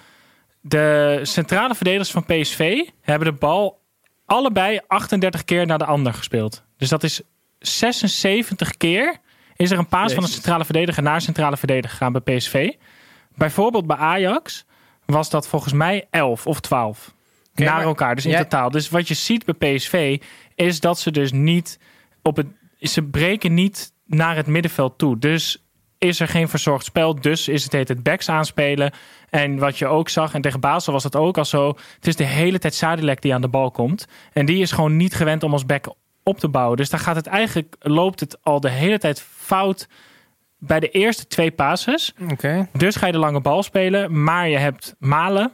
De 0.61 1.19
centrale 1.23 1.75
verdedigers 1.75 2.11
van 2.11 2.25
PSV 2.25 2.81
hebben 3.01 3.27
de 3.27 3.39
bal 3.39 3.81
allebei 4.25 4.79
38 4.87 5.43
keer 5.43 5.65
naar 5.65 5.77
de 5.77 5.85
ander 5.85 6.13
gespeeld. 6.13 6.63
Dus 6.77 6.89
dat 6.89 7.03
is 7.03 7.21
76 7.59 8.77
keer 8.77 9.17
is 9.55 9.71
er 9.71 9.77
een 9.77 9.87
paas 9.87 10.13
van 10.13 10.23
een 10.23 10.29
centrale 10.29 10.65
verdediger 10.65 11.03
naar 11.03 11.15
een 11.15 11.21
centrale 11.21 11.57
verdediger 11.57 11.89
gegaan 11.89 12.13
bij 12.13 12.35
PSV. 12.35 12.71
Bijvoorbeeld 13.35 13.87
bij 13.87 13.97
Ajax 13.97 14.65
was 15.05 15.29
dat 15.29 15.47
volgens 15.47 15.73
mij 15.73 16.07
11 16.09 16.47
of 16.47 16.59
12. 16.59 17.14
Naar 17.55 17.73
maar 17.75 17.83
elkaar, 17.83 18.15
dus 18.15 18.25
in 18.25 18.31
jij- 18.31 18.41
totaal. 18.41 18.69
Dus 18.69 18.89
wat 18.89 19.07
je 19.07 19.13
ziet 19.13 19.45
bij 19.45 19.75
PSV 19.75 20.21
is 20.55 20.79
dat 20.79 20.99
ze 20.99 21.11
dus 21.11 21.31
niet 21.31 21.79
op 22.21 22.35
het. 22.35 22.47
Ze 22.79 23.01
breken 23.03 23.53
niet 23.53 23.91
naar 24.05 24.35
het 24.35 24.47
middenveld 24.47 24.97
toe. 24.97 25.19
Dus 25.19 25.65
is 25.97 26.19
er 26.19 26.27
geen 26.27 26.49
verzorgd 26.49 26.85
spel. 26.85 27.15
Dus 27.15 27.47
is 27.47 27.63
het 27.63 27.71
heet 27.71 27.87
het 27.87 28.03
backs 28.03 28.29
aanspelen. 28.29 28.93
En 29.29 29.57
wat 29.57 29.77
je 29.77 29.87
ook 29.87 30.09
zag, 30.09 30.33
en 30.33 30.41
tegen 30.41 30.59
Basel 30.59 30.93
was 30.93 31.03
dat 31.03 31.15
ook 31.15 31.37
al 31.37 31.45
zo. 31.45 31.67
Het 31.95 32.07
is 32.07 32.15
de 32.15 32.23
hele 32.23 32.59
tijd 32.59 32.73
Sadilek 32.73 33.21
die 33.21 33.33
aan 33.33 33.41
de 33.41 33.47
bal 33.47 33.71
komt. 33.71 34.07
En 34.33 34.45
die 34.45 34.61
is 34.61 34.71
gewoon 34.71 34.97
niet 34.97 35.15
gewend 35.15 35.43
om 35.43 35.51
als 35.51 35.65
back 35.65 35.93
op 36.23 36.39
te 36.39 36.47
bouwen. 36.49 36.77
Dus 36.77 36.89
daar 36.89 36.99
gaat 36.99 37.15
het 37.15 37.27
eigenlijk, 37.27 37.75
loopt 37.79 38.19
het 38.19 38.37
al 38.43 38.59
de 38.59 38.69
hele 38.69 38.97
tijd 38.97 39.21
fout 39.35 39.87
bij 40.59 40.79
de 40.79 40.89
eerste 40.89 41.27
twee 41.27 41.51
passes. 41.51 42.13
Oké. 42.31 42.67
Dus 42.73 42.95
ga 42.95 43.05
je 43.05 43.11
de 43.11 43.17
lange 43.17 43.41
bal 43.41 43.63
spelen. 43.63 44.23
Maar 44.23 44.49
je 44.49 44.57
hebt 44.57 44.95
Malen. 44.99 45.51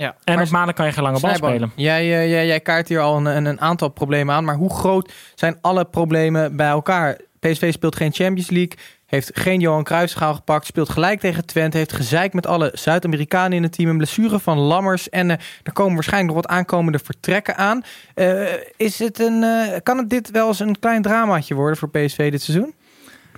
Ja. 0.00 0.16
En 0.24 0.34
Maar 0.34 0.44
op 0.44 0.50
Malen 0.50 0.74
kan 0.74 0.86
je 0.86 0.92
geen 0.92 1.02
lange 1.02 1.20
bal 1.20 1.34
spelen. 1.34 1.72
Jij, 1.76 2.00
eh, 2.00 2.30
jij, 2.30 2.46
jij 2.46 2.60
kaart 2.60 2.88
hier 2.88 3.00
al 3.00 3.16
een, 3.26 3.44
een, 3.44 3.60
aantal 3.60 3.88
problemen 3.88 4.34
aan. 4.34 4.44
Maar 4.44 4.54
hoe 4.54 4.74
groot 4.74 5.12
zijn 5.34 5.58
alle 5.60 5.84
problemen 5.84 6.56
bij 6.56 6.68
elkaar? 6.68 7.18
PSV 7.40 7.72
speelt 7.72 7.96
geen 7.96 8.12
Champions 8.12 8.50
League. 8.50 8.78
Heeft 9.06 9.30
geen 9.34 9.60
Johan 9.60 9.84
Cruijffschaal 9.84 10.34
gepakt. 10.34 10.66
Speelt 10.66 10.88
gelijk 10.88 11.20
tegen 11.20 11.46
Twente. 11.46 11.76
Heeft 11.76 11.92
gezeik 11.92 12.32
met 12.32 12.46
alle 12.46 12.70
Zuid-Amerikanen 12.74 13.52
in 13.52 13.62
het 13.62 13.72
team. 13.72 13.88
Een 13.88 13.96
blessure 13.96 14.38
van 14.38 14.58
Lammers. 14.58 15.08
En 15.08 15.30
eh, 15.30 15.36
er 15.62 15.72
komen 15.72 15.94
waarschijnlijk 15.94 16.34
nog 16.34 16.42
wat 16.42 16.52
aankomende 16.52 16.98
vertrekken 16.98 17.56
aan. 17.56 17.82
Eh, 18.14 18.52
is 18.76 18.98
het 18.98 19.18
een, 19.18 19.44
kan 19.82 19.98
het 19.98 20.10
dit 20.10 20.30
wel 20.30 20.48
eens 20.48 20.60
een 20.60 20.78
klein 20.78 21.02
dramaatje 21.02 21.54
worden 21.54 21.76
voor 21.76 21.90
PSV 21.90 22.30
dit 22.30 22.42
seizoen? 22.42 22.74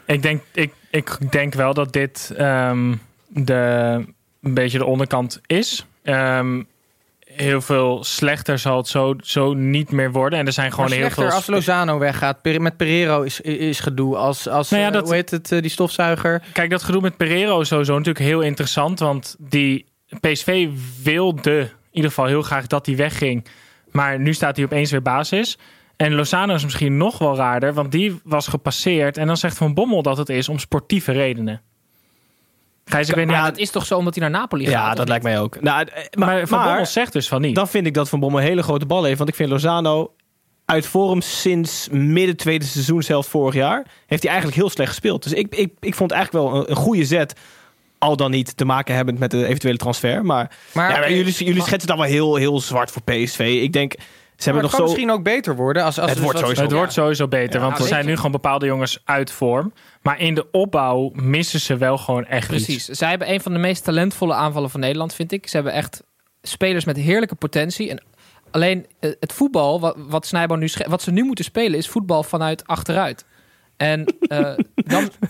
Ik 0.07 0.23
denk, 0.23 0.42
ik, 0.52 0.73
ik 0.90 1.33
denk 1.33 1.54
wel 1.54 1.75
dat 1.75 1.92
dit 1.92 2.33
ehm, 2.37 2.95
de, 3.28 3.54
een 4.42 4.54
beetje 4.54 4.78
de 4.78 4.87
onderkant 4.87 5.40
is. 5.47 5.87
Ehm, 6.02 6.62
heel 7.25 7.61
veel 7.61 8.04
slechter 8.04 8.59
zal 8.59 8.76
het 8.76 8.88
zo, 8.88 9.14
zo 9.21 9.54
niet 9.54 9.90
meer 9.90 10.12
worden. 10.12 10.38
En 10.38 10.47
er 10.47 10.52
zijn 10.52 10.73
gewoon 10.73 10.90
heel 10.90 11.11
veel... 11.11 11.30
als 11.30 11.47
Lozano 11.47 11.99
weggaat. 11.99 12.44
Met 12.59 12.76
Pereiro 12.76 13.23
is, 13.23 13.40
is 13.40 13.80
gedoe. 13.80 14.16
Als, 14.16 14.49
als 14.49 14.71
Nou 14.71 14.82
ja, 14.82 14.88
eh, 14.88 14.94
dat- 14.94 15.04
hoe 15.04 15.14
heet 15.14 15.30
het, 15.30 15.52
eh, 15.52 15.61
die 15.61 15.71
stofzuiger. 15.71 16.42
Kijk, 16.52 16.71
dat 16.71 16.82
gedoe 16.82 17.00
met 17.00 17.16
Pereiro 17.16 17.61
is 17.61 17.68
sowieso 17.68 17.92
natuurlijk 17.92 18.25
heel 18.25 18.40
interessant. 18.40 18.99
Want 18.99 19.37
die 19.38 19.87
PSV 20.21 20.68
wilde 21.02 21.59
in 21.61 21.68
ieder 21.90 22.11
geval 22.11 22.26
heel 22.26 22.42
graag 22.42 22.66
dat 22.66 22.87
hij 22.87 22.97
wegging. 22.97 23.47
Maar 23.90 24.18
nu 24.21 24.35
staat 24.35 24.56
hij 24.56 24.64
opeens 24.64 24.90
weer 24.90 25.02
basis. 25.02 25.59
En 25.97 26.14
Lozano 26.14 26.54
is 26.54 26.64
misschien 26.64 26.97
nog 26.97 27.18
wel 27.18 27.37
raarder. 27.37 27.75
Want 27.75 27.92
die 27.92 28.21
was 28.25 28.47
gepasseerd. 28.47 29.16
En 29.16 29.26
dan 29.26 29.37
zegt 29.37 29.56
Van 29.56 29.75
Bommel 29.75 30.02
dat 30.02 30.16
het 30.16 30.28
is 30.28 30.49
om 30.49 30.59
sportieve 30.59 31.12
redenen. 31.12 31.61
Gijs, 32.85 33.09
ik 33.09 33.15
weet 33.15 33.27
niet... 33.27 33.35
Maar 33.35 33.51
dat 33.51 33.59
is 33.59 33.71
toch 33.71 33.87
zo 33.87 33.97
omdat 33.99 34.15
hij 34.15 34.29
naar 34.31 34.41
Napoli 34.41 34.65
gaat? 34.65 34.73
Ja, 34.73 34.95
dat 34.95 35.09
lijkt 35.09 35.25
mij 35.25 35.41
ook. 35.41 35.61
Nou, 35.61 35.81
eh, 35.85 35.95
maar, 35.95 36.29
maar, 36.29 36.47
Van 36.49 36.59
maar 36.59 36.67
Bommel 36.67 36.87
zegt 36.87 37.12
dus 37.12 37.29
van 37.29 37.41
niet. 37.41 37.55
dan 37.55 37.69
vind 37.69 37.87
ik 37.87 37.95
dat 37.95 38.09
Van 38.09 38.21
Bommel 38.21 38.41
een 38.41 38.47
hele 38.47 38.62
grote 38.62 38.87
bal 38.87 39.05
heeft. 39.05 39.19
Want 39.19 39.31
ik 39.31 39.37
vind 39.37 39.51
Lozano 39.51 40.12
uit 40.65 40.87
vorm 40.87 41.21
sinds 41.21 41.89
midden 41.91 42.37
tweede 42.37 42.65
seizoen, 42.65 43.03
zelfs 43.03 43.29
vorig 43.29 43.55
jaar, 43.55 43.87
heeft 44.07 44.23
hij 44.23 44.33
eigenlijk 44.33 44.61
heel 44.61 44.71
slecht 44.71 44.89
gespeeld. 44.91 45.23
Dus 45.23 45.33
ik, 45.33 45.55
ik, 45.55 45.73
ik 45.81 45.95
vond 45.95 46.11
eigenlijk 46.11 46.45
wel 46.45 46.61
een, 46.61 46.71
een 46.71 46.77
goede 46.77 47.05
zet. 47.05 47.35
Al 47.99 48.17
dan 48.17 48.31
niet 48.31 48.57
te 48.57 48.65
maken 48.65 48.95
hebbend 48.95 49.19
met 49.19 49.31
de 49.31 49.47
eventuele 49.47 49.79
transfer. 49.79 50.25
Maar, 50.25 50.57
Maar, 50.73 50.91
ja, 50.91 50.99
maar 50.99 51.03
eh, 51.07 51.17
jullie, 51.17 51.45
jullie 51.45 51.62
schetsen 51.62 51.81
het 51.81 51.91
allemaal 51.91 52.07
heel, 52.07 52.37
heel 52.37 52.61
zwart 52.61 52.91
voor 52.91 53.03
PSV. 53.03 53.59
Ik 53.62 53.73
denk, 53.73 53.95
hebben 54.45 54.63
het 54.63 54.73
nog 54.73 54.81
kan 54.81 54.89
zo... 54.89 54.95
misschien 54.95 55.11
ook 55.11 55.23
beter 55.23 55.57
worden. 55.57 55.85
Als, 55.85 55.99
als 55.99 56.07
Het 56.11 56.15
dus 56.15 56.25
wordt 56.25 56.39
sowieso. 56.39 56.63
Het 56.63 56.73
wordt 56.73 56.93
sowieso 56.93 57.29
beter, 57.29 57.61
Ja, 57.61 57.67
want 57.67 57.79
er 57.79 57.87
zijn 57.87 58.07
nu 58.07 58.17
gewoon 58.17 58.33
bepaalde 58.33 58.67
jongens 58.67 59.03
uit 59.05 59.31
vorm. 59.31 59.73
Maar 60.03 60.21
in 60.21 60.35
de 60.35 60.51
opbouw 60.51 61.11
missen 61.15 61.61
ze 61.61 61.77
wel 61.77 61.99
gewoon 61.99 62.25
echt 62.27 62.49
Precies. 62.49 62.89
iets. 62.89 62.99
Zij 62.99 63.09
hebben 63.09 63.31
een 63.31 63.41
van 63.41 63.53
de 63.53 63.59
meest 63.59 63.85
talentvolle 63.85 64.35
aanvallen 64.35 64.71
van 64.71 64.81
Nederland, 64.81 65.15
vind 65.15 65.33
ik. 65.33 65.47
Ze 65.49 65.57
hebben 65.57 65.73
echt 65.73 66.03
spelers 66.43 66.85
met 66.85 66.97
heerlijke 66.97 67.35
potentie. 67.35 67.91
En 67.91 68.03
alleen 68.51 68.87
eh, 69.01 69.11
het 69.21 69.33
voetbal, 69.33 69.81
wat, 69.81 69.97
wat 69.97 70.33
nu 70.59 70.71
wat 70.89 71.03
ze 71.03 71.11
nu 71.11 71.23
moeten 71.23 71.45
spelen, 71.45 71.79
is 71.79 71.89
voetbal 71.89 72.23
vanuit 72.23 72.67
achteruit. 72.67 73.25
En 73.77 74.05
eh, 74.21 74.55
dan, 74.75 75.11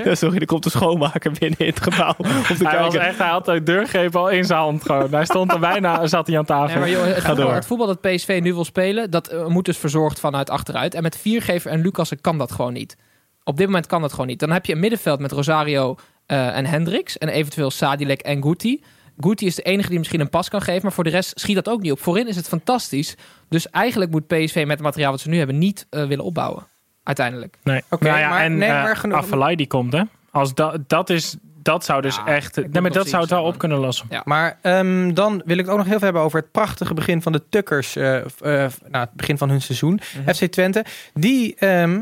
Sorry, 0.12 0.38
er 0.38 0.46
komt 0.46 0.64
een 0.64 0.70
schoonmaker 0.70 1.32
binnen 1.38 1.58
in 1.58 1.66
het 1.66 1.82
gebouw. 1.82 2.14
Om 2.16 2.26
te 2.26 2.68
Hij, 2.68 2.78
was 2.78 2.94
echt, 2.94 3.18
hij 3.18 3.28
had 3.28 3.44
de 3.44 3.62
deurgreep 3.62 4.16
al 4.16 4.30
in 4.30 4.44
zijn 4.44 4.58
hand 4.58 4.84
gewoon. 4.84 5.10
Hij 5.10 5.24
stond 5.24 5.52
er 5.52 5.58
bijna, 5.58 6.06
zat 6.06 6.26
hij 6.26 6.38
aan 6.38 6.44
tafel. 6.44 6.66
Nee, 6.66 6.78
maar 6.78 6.90
joh, 6.90 7.14
het, 7.14 7.24
voetbal, 7.24 7.44
door. 7.44 7.54
het 7.54 7.66
voetbal 7.66 7.86
dat 7.86 8.00
PSV 8.00 8.40
nu 8.42 8.54
wil 8.54 8.64
spelen, 8.64 9.10
dat 9.10 9.28
eh, 9.28 9.46
moet 9.46 9.64
dus 9.64 9.78
verzorgd 9.78 10.20
vanuit 10.20 10.50
achteruit. 10.50 10.94
En 10.94 11.02
met 11.02 11.16
Viergever 11.16 11.70
en 11.70 11.80
Lucassen 11.80 12.20
kan 12.20 12.38
dat 12.38 12.52
gewoon 12.52 12.72
niet. 12.72 12.96
Op 13.44 13.56
dit 13.56 13.66
moment 13.66 13.86
kan 13.86 14.00
dat 14.00 14.10
gewoon 14.10 14.26
niet. 14.26 14.40
Dan 14.40 14.50
heb 14.50 14.66
je 14.66 14.72
een 14.72 14.80
middenveld 14.80 15.20
met 15.20 15.32
Rosario 15.32 15.96
eh, 16.26 16.56
en 16.56 16.66
Hendricks. 16.66 17.18
En 17.18 17.28
eventueel 17.28 17.70
Sadilek 17.70 18.20
en 18.20 18.42
Guti. 18.42 18.82
Guti 19.18 19.46
is 19.46 19.54
de 19.54 19.62
enige 19.62 19.88
die 19.88 19.98
misschien 19.98 20.20
een 20.20 20.28
pas 20.28 20.48
kan 20.48 20.62
geven. 20.62 20.82
Maar 20.82 20.92
voor 20.92 21.04
de 21.04 21.10
rest 21.10 21.40
schiet 21.40 21.54
dat 21.54 21.68
ook 21.68 21.80
niet 21.80 21.92
op. 21.92 22.00
Voorin 22.00 22.28
is 22.28 22.36
het 22.36 22.48
fantastisch. 22.48 23.14
Dus 23.48 23.70
eigenlijk 23.70 24.10
moet 24.10 24.26
PSV 24.26 24.54
met 24.54 24.68
het 24.68 24.80
materiaal 24.80 25.10
wat 25.10 25.20
ze 25.20 25.28
nu 25.28 25.38
hebben 25.38 25.58
niet 25.58 25.86
eh, 25.90 26.06
willen 26.06 26.24
opbouwen. 26.24 26.66
Uiteindelijk. 27.02 27.56
Nee. 27.62 27.82
Oké, 27.90 28.04
nou 28.06 28.18
ja, 28.18 28.28
maar- 28.28 28.40
en 28.42 28.58
nee, 28.58 28.68
eh, 28.68 28.82
maar 28.82 28.96
genoeg- 28.96 29.18
Afellay 29.18 29.54
die 29.54 29.66
komt, 29.66 29.92
hè? 29.92 30.02
Als 30.30 30.54
dat, 30.54 30.78
dat 30.86 31.10
is, 31.10 31.36
dat 31.42 31.84
zou 31.84 32.02
dus 32.02 32.16
Ja, 32.16 32.26
echt. 32.26 32.56
Nee, 32.56 32.80
maar 32.82 32.90
dat 32.92 33.08
zou 33.08 33.22
het 33.22 33.30
wel 33.30 33.44
op 33.44 33.58
kunnen 33.58 33.78
lossen. 33.78 34.06
Ja. 34.10 34.22
Maar 34.24 34.58
ehm, 34.62 35.14
dan 35.14 35.42
wil 35.44 35.58
ik 35.58 35.64
het 35.64 35.70
ook 35.72 35.76
nog 35.78 35.86
heel 35.86 35.96
veel 35.96 36.04
hebben 36.04 36.22
over 36.22 36.40
het 36.40 36.50
prachtige 36.52 36.94
begin 36.94 37.22
van 37.22 37.32
de 37.32 37.42
Tukkers. 37.48 37.96
eh, 37.96 38.16
eh, 38.16 38.24
nou, 38.40 39.04
het 39.04 39.12
begin 39.12 39.38
van 39.38 39.48
hun 39.48 39.62
seizoen. 39.62 40.00
Mhm. 40.24 40.34
FC 40.34 40.44
Twente. 40.44 40.84
Die 41.14 41.54
ehm, 41.54 42.00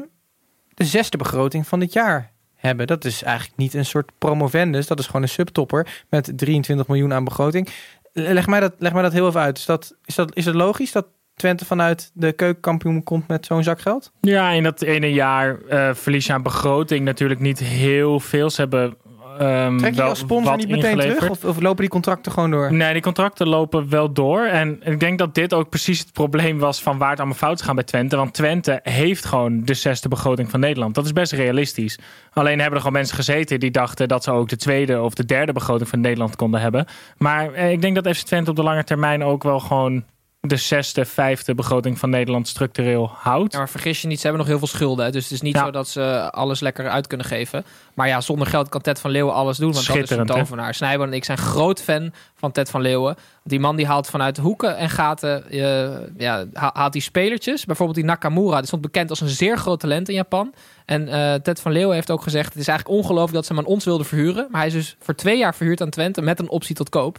de 0.75 0.85
zesde 0.85 1.17
begroting 1.17 1.67
van 1.67 1.81
dit 1.81 1.93
jaar 1.93 2.31
hebben. 2.55 2.87
Dat 2.87 3.05
is 3.05 3.23
eigenlijk 3.23 3.57
niet 3.59 3.75
een 3.75 3.85
soort 3.87 4.11
promovendus. 4.19 4.87
Dat 4.87 4.99
is 4.99 5.07
gewoon 5.07 5.23
een 5.23 5.29
subtopper 5.29 6.05
met 6.11 6.33
23 6.37 6.87
miljoen 6.87 7.13
aan 7.13 7.25
begroting. 7.25 7.69
Leg 8.13 8.47
mij 8.47 8.61
dat, 8.61 8.73
leg 8.79 8.93
mij 8.93 9.03
dat 9.03 9.13
heel 9.13 9.27
even 9.29 9.41
uit. 9.41 9.59
Is 9.59 9.65
dat, 9.65 9.95
is 10.05 10.15
dat, 10.15 10.37
is 10.37 10.45
het 10.45 10.55
logisch 10.55 10.93
dat 10.93 11.07
Twente 11.41 11.65
vanuit 11.65 12.11
de 12.15 12.33
keukenkampioen 12.33 13.03
komt 13.03 13.29
met 13.29 13.47
zo'n 13.47 13.63
zak 13.63 13.81
geld? 13.81 14.13
Ja, 14.21 14.51
in 14.51 14.63
dat 14.63 14.83
ene 14.83 15.13
jaar 15.13 15.59
eh 15.69 15.95
verlies 15.95 16.27
je 16.27 16.33
aan 16.33 16.43
begroting 16.43 17.05
natuurlijk 17.05 17.41
niet 17.41 17.59
heel 17.59 18.21
veel. 18.21 18.51
Ze 18.51 18.61
hebben. 18.61 18.95
ehm 19.39 19.77
Trek 19.79 19.91
je 19.93 20.01
wel 20.01 20.09
als 20.09 20.19
sponsor 20.19 20.57
niet 20.57 20.69
meteen 20.69 20.91
ingeleverd. 20.91 21.19
terug? 21.19 21.31
Of, 21.31 21.45
of 21.45 21.61
lopen 21.61 21.81
die 21.81 21.89
contracten 21.89 22.33
gewoon 22.33 22.51
door? 22.51 22.73
Nee, 22.73 22.93
die 22.93 23.03
contracten 23.03 23.49
lopen 23.49 23.89
wel 23.89 24.13
door. 24.13 24.45
En 24.45 24.81
ik 24.85 25.01
denk 25.01 25.19
dat 25.19 25.35
dit 25.35 25.55
ook 25.55 25.69
precies 25.69 25.99
het 25.99 26.13
probleem 26.13 26.59
was 26.59 26.83
van 26.83 26.99
waar 26.99 27.11
het 27.11 27.19
allemaal 27.19 27.37
fout 27.37 27.59
is 27.61 27.65
gaan 27.67 27.75
bij 27.75 27.85
Twente. 27.85 28.17
Want 28.17 28.35
Twente 28.35 28.81
heeft 28.83 29.25
gewoon 29.25 29.65
de 29.65 29.75
zesde 29.75 30.09
begroting 30.09 30.51
van 30.51 30.61
Nederland. 30.61 30.95
Dat 30.95 31.05
is 31.05 31.13
best 31.13 31.33
realistisch. 31.33 31.99
Alleen 32.33 32.57
hebben 32.59 32.75
er 32.75 32.79
gewoon 32.85 32.93
mensen 32.93 33.17
gezeten 33.17 33.61
die 33.61 33.71
dachten 33.71 34.09
dat 34.09 34.25
ze 34.25 34.31
ook 34.31 34.49
de 34.49 34.57
tweede 34.57 35.01
of 35.03 35.15
de 35.15 35.25
derde 35.25 35.53
begroting 35.53 35.89
van 35.89 36.01
Nederland 36.01 36.37
konden 36.37 36.61
hebben. 36.61 36.87
Maar 37.17 37.53
eh, 37.53 37.71
ik 37.71 37.81
denk 37.81 37.95
dat 38.03 38.17
FC 38.17 38.27
Twente 38.27 38.51
op 38.51 38.57
de 38.57 38.63
lange 38.63 38.85
termijn 38.85 39.25
ook 39.25 39.43
wel 39.43 39.61
gewoon 39.61 40.05
de 40.43 40.57
zesde, 40.57 41.05
vijfde 41.05 41.55
begroting 41.55 41.99
van 41.99 42.11
Nederland 42.11 42.49
structureel 42.49 43.11
houdt. 43.15 43.53
Ja, 43.53 43.59
maar 43.59 43.69
vergis 43.69 44.01
je 44.03 44.07
niet, 44.09 44.17
ze 44.17 44.23
hebben 44.23 44.41
nog 44.41 44.49
heel 44.51 44.59
veel 44.59 44.69
schulden. 44.77 45.05
hè. 45.05 45.11
Dus 45.11 45.23
het 45.23 45.33
is 45.33 45.41
niet 45.41 45.55
Ja. 45.55 45.65
zo 45.65 45.71
dat 45.71 45.89
ze 45.89 46.31
alles 46.31 46.61
lekker 46.61 46.89
uit 46.89 47.07
kunnen 47.07 47.27
geven. 47.27 47.65
Maar 47.95 48.09
ja, 48.09 48.21
zonder 48.21 48.47
geld 48.47 48.69
kan 48.69 48.81
Ted 48.81 49.01
van 49.01 49.11
Leeuwen 49.11 49.35
alles 49.35 49.57
doen. 49.57 49.73
Want 49.73 49.87
dat 49.87 49.97
is 49.97 50.11
een 50.11 50.27
tovenaar. 50.27 50.75
Snijboon 50.75 51.07
en 51.07 51.13
ik 51.13 51.25
zijn 51.25 51.39
groot 51.39 51.83
fan 51.83 52.13
van 52.35 52.53
Ted 52.53 52.71
van 52.71 52.81
Leeuwen. 52.81 53.17
Die 53.45 53.61
man 53.61 53.77
die 53.77 53.87
haalt 53.87 54.07
vanuit 54.07 54.37
hoeken 54.37 54.77
en 54.77 54.91
gaten... 54.91 55.51
eh, 55.51 55.89
ja, 56.19 56.45
ha- 56.53 56.71
haalt 56.75 56.93
die 56.93 57.03
spelertjes. 57.03 57.65
Bijvoorbeeld 57.65 57.97
die 57.99 58.07
Nakamura. 58.07 58.57
Die 58.59 58.67
stond 58.67 58.83
bekend 58.83 59.11
als 59.11 59.21
een 59.21 59.29
zeer 59.29 59.59
groot 59.59 59.81
talent 59.81 60.09
in 60.09 60.15
Japan. 60.15 60.55
En 60.85 61.09
eh, 61.09 61.35
Ted 61.35 61.61
van 61.61 61.73
Leeuwen 61.73 61.95
heeft 61.95 62.11
ook 62.11 62.23
gezegd... 62.23 62.53
het 62.53 62.63
is 62.63 62.69
eigenlijk 62.69 62.99
ongelooflijk 62.99 63.35
dat 63.35 63.47
ze 63.47 63.53
hem 63.55 63.63
aan 63.63 63.69
ons 63.71 63.85
wilden 63.85 64.07
verhuren. 64.07 64.47
Maar 64.51 64.61
hij 64.61 64.69
is 64.69 64.75
dus 64.75 64.97
voor 65.01 65.15
twee 65.15 65.39
jaar 65.39 65.55
verhuurd 65.55 65.81
aan 65.81 65.91
Twente... 65.91 66.23
met 66.23 66.39
een 66.39 66.49
optie 66.51 66.75
tot 66.75 66.89
koop. 66.89 67.19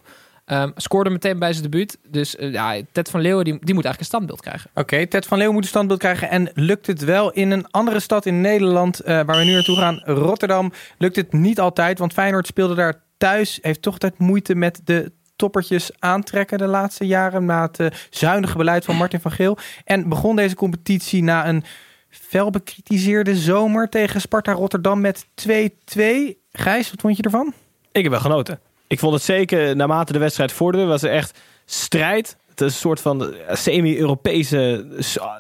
Ehm, 0.52 0.70
scoorde 0.76 1.10
meteen 1.10 1.40
bij 1.40 1.52
zijn 1.52 1.64
debuut. 1.64 1.98
Dus 2.08 2.36
eh, 2.36 2.52
ja, 2.52 2.82
Ted 2.92 3.10
van 3.10 3.22
Leeuwen 3.22 3.44
die, 3.44 3.54
die 3.54 3.74
moet 3.74 3.86
eigenlijk 3.86 4.00
een 4.00 4.06
standbeeld 4.06 4.42
krijgen. 4.42 4.70
Oké, 4.74 5.08
Ted 5.08 5.26
van 5.26 5.38
Leeuwen 5.38 5.56
moet 5.56 5.64
een 5.64 5.70
standbeeld 5.70 6.00
krijgen. 6.00 6.30
En 6.30 6.52
lukt 6.54 6.88
het 6.88 7.04
wel 7.04 7.32
in 7.32 7.52
een 7.52 7.72
andere 7.72 8.00
stad 8.00 8.26
in 8.26 8.42
Nederland, 8.42 9.00
eh, 9.00 9.22
waar 9.22 9.38
we 9.38 9.44
nu 9.44 9.54
naartoe 9.54 9.76
gaan, 9.76 10.02
Rotterdam, 10.04 10.72
lukt 10.98 11.16
het 11.16 11.34
niet 11.34 11.60
altijd. 11.60 12.00
Want 12.00 12.14
Feyenoord 12.14 12.48
speelde 12.48 12.76
daar 12.76 13.04
thuis, 13.18 13.60
heeft 13.62 13.82
toch 13.82 13.94
altijd 13.94 14.18
moeite 14.18 14.56
met 14.56 14.82
de 14.84 15.12
toppertjes 15.36 15.92
aantrekken 16.00 16.58
de 16.58 16.68
laatste 16.68 17.06
jaren. 17.06 17.46
Na 17.46 17.62
het 17.62 17.80
eh, 17.80 17.88
zuinige 18.10 18.58
beleid 18.58 18.86
van 18.86 18.96
Martin 18.96 19.20
van 19.20 19.32
Geel. 19.32 19.58
En 19.86 20.10
begon 20.10 20.36
deze 20.36 20.56
competitie 20.56 21.24
na 21.24 21.48
een 21.48 21.64
fel 22.10 22.50
bekritiseerde 22.50 23.36
zomer 23.36 23.90
tegen 23.90 24.22
Sparta 24.22 24.52
Rotterdam 24.52 25.02
met 25.02 25.26
2-2. 25.36 26.38
Gijs, 26.52 26.90
wat 26.90 27.02
vond 27.02 27.18
je 27.18 27.24
ervan? 27.24 27.54
Ik 27.92 28.04
heb 28.04 28.12
wel 28.12 28.22
genoten. 28.22 28.60
Ik 28.92 29.00
vond 29.00 29.14
het 29.14 29.24
zeker, 29.24 29.76
naarmate 29.76 30.14
de 30.14 30.20
wedstrijd 30.20 30.52
vorderde, 30.52 30.88
was 30.88 31.04
er 31.04 31.12
echt 31.12 31.40
strijd. 31.66 32.38
Het 32.50 32.62
is 32.62 32.74
een 32.74 32.80
soort 32.80 33.02
van 33.02 33.34
semi-Europese 33.52 34.86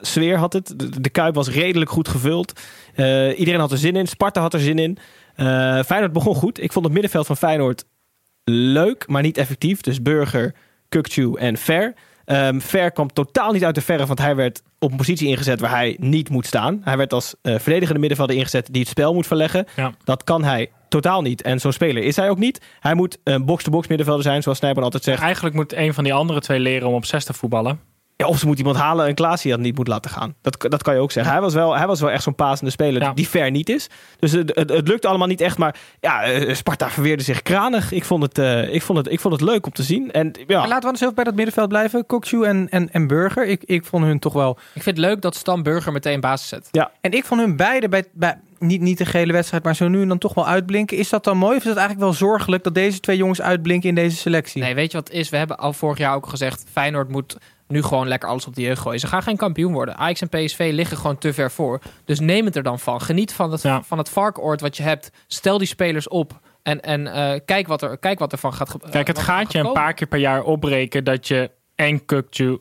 sfeer 0.01 0.37
had 0.37 0.53
het. 0.53 0.73
De, 0.75 1.01
de 1.01 1.09
Kuip 1.09 1.35
was 1.35 1.49
redelijk 1.49 1.91
goed 1.91 2.07
gevuld. 2.07 2.59
Eh, 2.95 3.39
iedereen 3.39 3.59
had 3.59 3.71
er 3.71 3.77
zin 3.77 3.95
in. 3.95 4.07
Sparta 4.07 4.41
had 4.41 4.53
er 4.53 4.59
zin 4.59 4.79
in. 4.79 4.97
Eh, 5.35 5.83
Feyenoord 5.83 6.13
begon 6.13 6.35
goed. 6.35 6.63
Ik 6.63 6.71
vond 6.71 6.85
het 6.85 6.93
middenveld 6.93 7.25
van 7.25 7.37
Feyenoord 7.37 7.85
leuk, 8.43 9.07
maar 9.07 9.21
niet 9.21 9.37
effectief. 9.37 9.81
Dus 9.81 10.01
Burger, 10.01 10.55
Kukcu 10.89 11.33
en 11.33 11.57
Ver. 11.57 11.93
Ehm 12.25 12.59
Ver 12.59 12.91
kwam 12.91 13.13
totaal 13.13 13.51
niet 13.51 13.65
uit 13.65 13.75
de 13.75 13.81
verre, 13.81 14.05
want 14.05 14.19
hij 14.19 14.35
werd 14.35 14.61
op 14.79 14.91
een 14.91 14.97
positie 14.97 15.27
ingezet 15.27 15.59
waar 15.59 15.69
hij 15.69 15.95
niet 15.99 16.29
moet 16.29 16.45
staan. 16.45 16.81
Hij 16.83 16.97
werd 16.97 17.13
als 17.13 17.35
eh, 17.41 17.59
verdedigende 17.59 17.99
middenvelder 17.99 18.35
ingezet 18.35 18.67
die 18.71 18.81
het 18.81 18.89
spel 18.89 19.13
moet 19.13 19.27
verleggen. 19.27 19.65
Ja. 19.75 19.93
Dat 20.03 20.23
kan 20.23 20.43
hij 20.43 20.71
totaal 20.91 21.21
niet. 21.21 21.41
En 21.41 21.59
zo'n 21.59 21.71
speler 21.71 22.03
is 22.03 22.15
hij 22.15 22.29
ook 22.29 22.37
niet. 22.37 22.61
Hij 22.79 22.93
moet 22.93 23.17
een 23.23 23.45
box-to-box 23.45 23.87
middenvelder 23.87 24.23
zijn, 24.23 24.43
zoals 24.43 24.57
Snijboon 24.57 24.83
altijd 24.83 25.03
zegt. 25.03 25.21
Eigenlijk 25.21 25.55
moet 25.55 25.73
een 25.73 25.93
van 25.93 26.03
die 26.03 26.13
andere 26.13 26.39
twee 26.39 26.59
leren 26.59 26.87
om 26.87 26.93
op 26.93 27.05
6 27.05 27.25
te 27.25 27.33
voetballen. 27.33 27.90
Ja, 28.21 28.27
of 28.27 28.39
ze 28.39 28.47
moet 28.47 28.57
iemand 28.57 28.77
halen 28.77 29.07
en 29.07 29.13
Klaas 29.15 29.41
die 29.41 29.51
dat 29.51 29.59
niet 29.59 29.75
moet 29.77 29.87
laten 29.87 30.11
gaan. 30.11 30.35
Dat, 30.41 30.65
dat 30.69 30.83
kan 30.83 30.93
je 30.93 30.99
ook 30.99 31.11
zeggen. 31.11 31.31
Hij 31.33 31.41
was 31.41 31.53
wel, 31.53 31.77
hij 31.77 31.87
was 31.87 31.99
wel 31.99 32.11
echt 32.11 32.23
zo'n 32.23 32.35
pasende 32.35 32.71
speler 32.71 33.01
Ja. 33.01 33.13
die 33.13 33.27
ver 33.27 33.51
niet 33.51 33.69
is. 33.69 33.89
Dus 34.19 34.31
het, 34.31 34.51
het, 34.55 34.69
het 34.69 34.87
lukte 34.87 35.07
allemaal 35.07 35.27
niet 35.27 35.41
echt. 35.41 35.57
Maar 35.57 35.75
ja, 35.99 36.23
eh, 36.23 36.53
Sparta 36.55 36.89
verweerde 36.89 37.23
zich 37.23 37.41
kranig. 37.41 37.91
Ik 37.91 38.05
vond 38.05 38.23
het, 38.23 38.37
eh, 38.37 38.73
ik 38.73 38.81
vond 38.81 38.97
het, 38.97 39.11
ik 39.11 39.19
vond 39.19 39.33
het 39.33 39.43
leuk 39.43 39.65
om 39.65 39.71
te 39.71 39.83
zien. 39.83 40.11
En 40.11 40.31
ja, 40.47 40.59
Maar 40.59 40.67
laten 40.67 40.79
we 40.79 40.85
anders 40.85 41.01
even 41.01 41.15
bij 41.15 41.23
dat 41.23 41.35
middenveld 41.35 41.69
blijven. 41.69 42.05
Kokju 42.05 42.43
en, 42.43 42.67
en, 42.69 42.91
en 42.91 43.07
Burger. 43.07 43.47
Ik, 43.47 43.63
ik 43.63 43.85
vond 43.85 44.05
hun 44.05 44.19
toch 44.19 44.33
wel... 44.33 44.57
Ik 44.73 44.83
vind 44.83 44.97
het 44.97 45.05
leuk 45.05 45.21
dat 45.21 45.35
Stam 45.35 45.63
Burger 45.63 45.91
meteen 45.91 46.19
basis 46.19 46.47
zet. 46.47 46.69
En 47.01 47.11
ik 47.11 47.25
vond 47.25 47.41
hun 47.41 47.55
beide 47.55 47.89
bij, 47.89 48.03
bij 48.13 48.39
niet, 48.59 48.81
niet 48.81 48.97
de 48.97 49.05
gele 49.05 49.33
wedstrijd, 49.33 49.63
maar 49.63 49.75
zo 49.75 49.87
nu 49.87 50.01
en 50.01 50.07
dan 50.07 50.17
toch 50.17 50.33
wel 50.33 50.47
uitblinken. 50.47 50.97
Is 50.97 51.09
dat 51.09 51.23
dan 51.23 51.37
mooi 51.37 51.55
of 51.55 51.61
is 51.63 51.69
het 51.69 51.77
eigenlijk 51.77 52.07
wel 52.07 52.17
zorgelijk 52.29 52.63
dat 52.63 52.73
deze 52.75 52.99
twee 52.99 53.17
jongens 53.17 53.41
uitblinken 53.41 53.89
in 53.89 53.95
deze 53.95 54.17
selectie? 54.17 54.61
Nee, 54.61 54.75
weet 54.75 54.91
je 54.91 54.97
wat 54.97 55.07
het 55.07 55.17
is? 55.17 55.29
We 55.29 55.37
hebben 55.37 55.57
al 55.57 55.73
vorig 55.73 55.97
jaar 55.97 56.15
ook 56.15 56.27
gezegd... 56.27 56.63
Feyenoord 56.71 57.09
moet 57.09 57.37
nu 57.71 57.83
gewoon 57.83 58.07
lekker 58.07 58.29
alles 58.29 58.47
op 58.47 58.55
de 58.55 58.61
jeugd 58.61 58.81
gooien. 58.81 58.99
Ze 58.99 59.07
gaan 59.07 59.23
geen 59.23 59.37
kampioen 59.37 59.73
worden. 59.73 59.97
Ajax 59.97 60.21
en 60.21 60.29
PSV 60.29 60.69
liggen 60.73 60.97
gewoon 60.97 61.17
te 61.17 61.33
ver 61.33 61.51
voor. 61.51 61.79
Dus 62.05 62.19
neem 62.19 62.45
het 62.45 62.55
er 62.55 62.63
dan 62.63 62.79
van. 62.79 63.01
Geniet 63.01 63.33
van 63.33 63.51
het, 63.51 63.61
Ja. 63.61 63.81
van 63.83 63.97
het 63.97 64.09
varkoord 64.09 64.61
wat 64.61 64.77
je 64.77 64.83
hebt. 64.83 65.11
Stel 65.27 65.57
die 65.57 65.67
spelers 65.67 66.07
op. 66.07 66.39
En, 66.63 66.81
en 66.81 67.07
eh, 67.07 67.39
kijk, 67.45 67.67
wat 67.67 67.81
er, 67.81 67.97
kijk 67.97 68.19
wat 68.19 68.31
er 68.31 68.37
van 68.37 68.53
gaat 68.53 68.69
gebeuren. 68.69 68.93
Kijk, 68.95 69.07
het 69.17 69.19
gaat 69.25 69.51
je 69.51 69.59
een 69.59 69.71
paar 69.73 69.93
keer 69.93 70.07
per 70.07 70.19
jaar 70.19 70.43
opbreken 70.43 71.03
dat 71.03 71.27
je 71.27 71.51
en 71.75 72.05
Kukju 72.05 72.59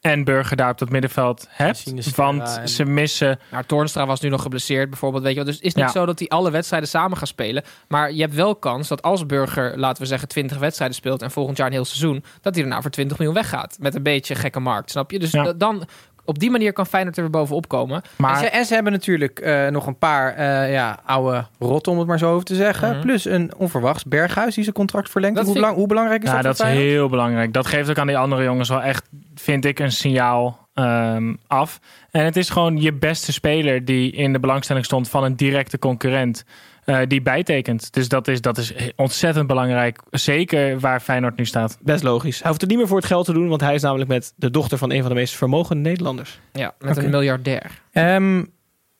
en 0.00 0.24
Burger 0.24 0.56
daar 0.56 0.70
op 0.70 0.78
dat 0.78 0.90
middenveld 0.90 1.46
hebt. 1.48 2.14
Want 2.16 2.56
en- 2.58 2.68
ze 2.68 2.84
missen... 2.84 3.38
Maar 3.50 3.66
Toornstra 3.66 4.06
was 4.06 4.20
nu 4.20 4.28
nog 4.28 4.42
geblesseerd 4.42 4.90
bijvoorbeeld. 4.90 5.22
Weet 5.22 5.32
je 5.32 5.38
wel. 5.38 5.46
Dus 5.46 5.56
het 5.56 5.64
is 5.64 5.74
niet 5.74 5.84
Ja. 5.84 5.90
zo 5.90 6.06
dat 6.06 6.18
hij 6.18 6.28
alle 6.28 6.50
wedstrijden 6.50 6.88
samen 6.88 7.16
gaat 7.16 7.28
spelen. 7.28 7.62
Maar 7.88 8.12
je 8.12 8.20
hebt 8.20 8.34
wel 8.34 8.56
kans 8.56 8.88
dat 8.88 9.02
als 9.02 9.26
Burger, 9.26 9.78
laten 9.78 10.02
we 10.02 10.08
zeggen, 10.08 10.28
20 10.28 10.58
wedstrijden 10.58 10.96
speelt... 10.96 11.22
en 11.22 11.30
volgend 11.30 11.56
jaar 11.56 11.66
een 11.66 11.72
heel 11.72 11.84
seizoen, 11.84 12.24
dat 12.40 12.54
hij 12.54 12.62
daarna 12.64 12.82
voor 12.82 12.90
20 12.90 13.18
miljoen 13.18 13.36
weggaat. 13.36 13.76
Met 13.80 13.94
een 13.94 14.02
beetje 14.02 14.34
gekke 14.34 14.60
markt, 14.60 14.90
snap 14.90 15.10
je? 15.10 15.18
Dus 15.18 15.30
Ja. 15.30 15.52
dan... 15.52 15.88
Op 16.24 16.38
die 16.38 16.50
manier 16.50 16.72
kan 16.72 16.86
Feyenoord 16.86 17.16
er 17.16 17.22
weer 17.22 17.30
bovenop 17.30 17.68
komen. 17.68 17.96
En, 18.02 18.08
Maar 18.16 18.38
ze, 18.38 18.46
en 18.50 18.64
ze 18.64 18.74
hebben 18.74 18.92
natuurlijk 18.92 19.38
eh, 19.38 19.66
nog 19.68 19.86
een 19.86 19.98
paar 19.98 20.34
eh, 20.34 20.72
ja, 20.72 20.98
oude 21.04 21.46
rotten, 21.58 21.92
om 21.92 21.98
het 21.98 22.06
maar 22.06 22.18
zo 22.18 22.32
over 22.32 22.44
te 22.44 22.54
zeggen. 22.54 22.90
Mhm. 22.90 23.00
Plus 23.00 23.24
een 23.24 23.52
onverwachts 23.56 24.04
Berghuis 24.04 24.54
die 24.54 24.64
zijn 24.64 24.76
contract 24.76 25.10
verlengt. 25.10 25.40
Hoe, 25.40 25.58
ik- 25.58 25.64
hoe 25.64 25.86
belangrijk 25.86 26.22
is 26.22 26.28
ja, 26.30 26.42
dat 26.42 26.56
dat 26.56 26.66
is 26.66 26.72
heel 26.72 27.08
belangrijk. 27.08 27.52
Dat 27.52 27.66
geeft 27.66 27.90
ook 27.90 27.98
aan 27.98 28.06
die 28.06 28.18
andere 28.18 28.42
jongens 28.42 28.68
wel 28.68 28.82
echt, 28.82 29.08
vind 29.34 29.64
ik, 29.64 29.78
een 29.78 29.92
signaal 29.92 30.68
ehm, 30.74 31.34
af. 31.46 31.78
En 32.10 32.24
het 32.24 32.36
is 32.36 32.50
gewoon 32.50 32.80
je 32.80 32.92
beste 32.92 33.32
speler 33.32 33.84
die 33.84 34.12
in 34.12 34.32
de 34.32 34.40
belangstelling 34.40 34.84
stond 34.84 35.08
van 35.08 35.24
een 35.24 35.36
directe 35.36 35.78
concurrent. 35.78 36.44
Eh, 36.90 37.06
die 37.06 37.22
bijtekent. 37.22 37.92
Dus 37.92 38.08
dat 38.08 38.28
is, 38.28 38.40
dat 38.40 38.58
is 38.58 38.74
ontzettend 38.96 39.46
belangrijk. 39.46 40.00
Zeker 40.10 40.80
waar 40.80 41.00
Feyenoord 41.00 41.36
nu 41.36 41.46
staat. 41.46 41.78
best 41.80 42.02
logisch. 42.02 42.38
Hij 42.38 42.48
hoeft 42.48 42.60
het 42.60 42.70
niet 42.70 42.78
meer 42.78 42.88
voor 42.88 42.96
het 42.96 43.06
geld 43.06 43.24
te 43.24 43.32
doen, 43.32 43.48
want 43.48 43.60
hij 43.60 43.74
is 43.74 43.82
namelijk 43.82 44.08
met 44.08 44.32
de 44.36 44.50
dochter 44.50 44.78
van 44.78 44.92
een 44.92 45.00
van 45.00 45.08
de 45.08 45.14
meest 45.14 45.36
vermogende 45.36 45.82
Nederlanders. 45.82 46.40
Ja, 46.52 46.74
met 46.78 46.96
een 46.96 47.10
miljardair. 47.10 47.82
Ehm, 47.92 48.44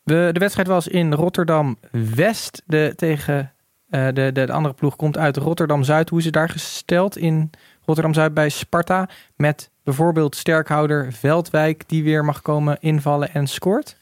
de, 0.02 0.28
de 0.32 0.38
wedstrijd 0.38 0.68
was 0.68 0.88
in 0.88 1.12
Rotterdam-West. 1.12 2.62
De, 2.66 2.92
tegen 2.96 3.52
eh, 3.88 4.06
de, 4.06 4.12
de, 4.12 4.32
de 4.32 4.52
andere 4.52 4.74
ploeg 4.74 4.96
komt 4.96 5.18
uit 5.18 5.36
Rotterdam-Zuid. 5.36 6.08
Hoe 6.08 6.18
is 6.18 6.24
het 6.24 6.34
daar 6.34 6.48
gesteld 6.48 7.16
in 7.16 7.50
Rotterdam-Zuid 7.84 8.34
bij 8.34 8.48
Sparta? 8.48 9.08
Met 9.36 9.70
bijvoorbeeld 9.84 10.36
sterkhouder 10.36 11.12
Veldwijk 11.12 11.82
die 11.86 12.04
weer 12.04 12.24
mag 12.24 12.42
komen 12.42 12.76
invallen 12.80 13.34
en 13.34 13.46
scoort. 13.46 13.96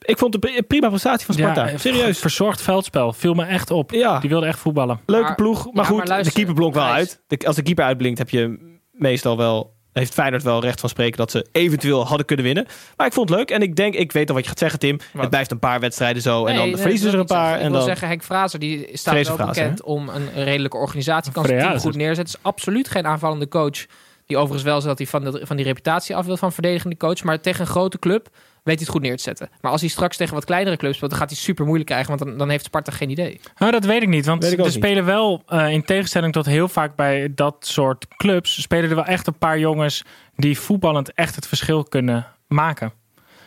Ik 0.00 0.18
vond 0.18 0.34
het 0.34 0.44
een 0.44 0.66
prima 0.66 0.88
prestatie 0.88 1.26
van 1.26 1.34
Sparta. 1.34 1.68
Ja, 1.68 1.78
Serieus. 1.78 2.18
Verzorgd 2.18 2.62
veldspel. 2.62 3.12
Viel 3.12 3.34
me 3.34 3.44
echt 3.44 3.70
op. 3.70 3.90
Ja, 3.90 4.18
Die 4.18 4.30
wilde 4.30 4.46
echt 4.46 4.58
voetballen. 4.58 5.00
leuke 5.06 5.24
Maar- 5.26 5.34
ploeg. 5.34 5.64
Maar 5.64 5.74
ja, 5.74 5.88
goed, 5.90 5.96
maar 5.98 6.06
luister, 6.06 6.28
de 6.32 6.36
keeper 6.38 6.54
blonk 6.54 6.74
wel 6.74 6.84
uit. 6.84 7.20
De- 7.26 7.46
als 7.46 7.56
de 7.56 7.62
keeper 7.62 7.84
uitblinkt, 7.84 8.18
heb 8.18 8.30
je 8.30 8.58
meestal 8.92 9.36
wel... 9.36 9.78
Heeft 9.92 10.12
Feyenoord 10.12 10.42
wel 10.42 10.60
recht 10.60 10.80
van 10.80 10.88
spreken 10.88 11.16
dat 11.16 11.30
ze 11.30 11.46
eventueel 11.52 12.06
hadden 12.06 12.26
kunnen 12.26 12.44
winnen. 12.44 12.66
Maar 12.96 13.06
ik 13.06 13.12
vond 13.12 13.28
het 13.28 13.38
leuk. 13.38 13.50
En 13.50 13.62
ik 13.62 13.76
denk, 13.76 13.94
ik 13.94 14.12
weet 14.12 14.28
al 14.28 14.34
wat 14.34 14.42
je 14.42 14.48
gaat 14.50 14.58
zeggen, 14.58 14.78
Tim. 14.78 14.96
Wat? 15.12 15.20
Het 15.20 15.30
blijft 15.30 15.50
een 15.50 15.58
paar 15.58 15.80
wedstrijden 15.80 16.22
zo. 16.22 16.46
en 16.46 16.54
dan 16.54 16.64
nee, 16.66 16.76
verliezen 16.76 17.06
ze 17.06 17.12
er 17.12 17.14
een 17.18 17.20
ik 17.20 17.26
paar. 17.32 17.38
zeggen. 17.46 17.58
En 17.60 17.64
Ik 17.66 17.70
wil 17.70 17.78
dan... 17.78 17.88
zeggen, 17.88 18.08
Henk 18.08 18.22
Fraser 18.22 18.58
die 18.58 18.88
staat 18.92 19.14
Fraser 19.14 19.36
wel 19.36 19.46
Fraser, 19.46 19.62
bekend 19.62 19.82
om 19.82 20.08
een 20.08 20.44
redelijke 20.44 20.76
organisatie. 20.76 21.32
Kan 21.32 21.44
zijn 21.44 21.58
team 21.60 21.78
goed 21.78 21.96
neerzetten. 21.96 22.34
is 22.34 22.40
absoluut 22.42 22.88
geen 22.88 23.06
aanvallende 23.06 23.48
coach. 23.48 23.86
Die 24.26 24.36
overigens 24.36 24.62
wel 24.64 24.80
zegt 24.80 24.98
dat 24.98 24.98
hij 24.98 25.06
van, 25.20 25.32
de, 25.32 25.46
van 25.46 25.56
die 25.56 25.64
reputatie 25.64 26.16
af 26.16 26.26
wil 26.26 26.36
van 26.36 26.52
verdedigende 26.52 26.96
coach. 26.96 27.22
Maar 27.22 27.40
tegen 27.40 27.60
een 27.60 27.66
grote 27.66 27.98
club 27.98 28.28
weet 28.64 28.74
hij 28.78 28.84
het 28.84 28.88
goed 28.88 29.02
neer 29.02 29.16
te 29.16 29.22
zetten. 29.22 29.48
Maar 29.60 29.70
als 29.70 29.80
hij 29.80 29.90
straks 29.90 30.16
tegen 30.16 30.34
wat 30.34 30.44
kleinere 30.44 30.76
clubs 30.76 30.96
speelt, 30.96 31.10
dan 31.10 31.20
gaat 31.20 31.30
hij 31.30 31.38
super 31.38 31.64
moeilijk 31.64 31.88
krijgen. 31.90 32.08
Want 32.16 32.20
dan, 32.30 32.38
dan 32.38 32.48
heeft 32.48 32.64
Sparta 32.64 32.92
geen 32.92 33.10
idee. 33.10 33.40
Nou, 33.58 33.72
dat 33.72 33.84
weet 33.84 34.02
ik 34.02 34.08
niet. 34.08 34.26
Want 34.26 34.44
ik 34.44 34.58
er 34.58 34.64
niet. 34.64 34.72
spelen 34.72 35.04
wel, 35.04 35.42
eh, 35.46 35.70
in 35.70 35.84
tegenstelling 35.84 36.32
tot 36.32 36.46
heel 36.46 36.68
vaak 36.68 36.96
bij 36.96 37.32
dat 37.34 37.56
soort 37.60 38.06
clubs, 38.16 38.62
spelen 38.62 38.88
er 38.90 38.94
wel 38.96 39.04
echt 39.04 39.26
een 39.26 39.38
paar 39.38 39.58
jongens 39.58 40.04
die 40.36 40.58
voetballend 40.58 41.12
echt 41.14 41.34
het 41.34 41.46
verschil 41.46 41.84
kunnen 41.84 42.26
maken. 42.48 42.92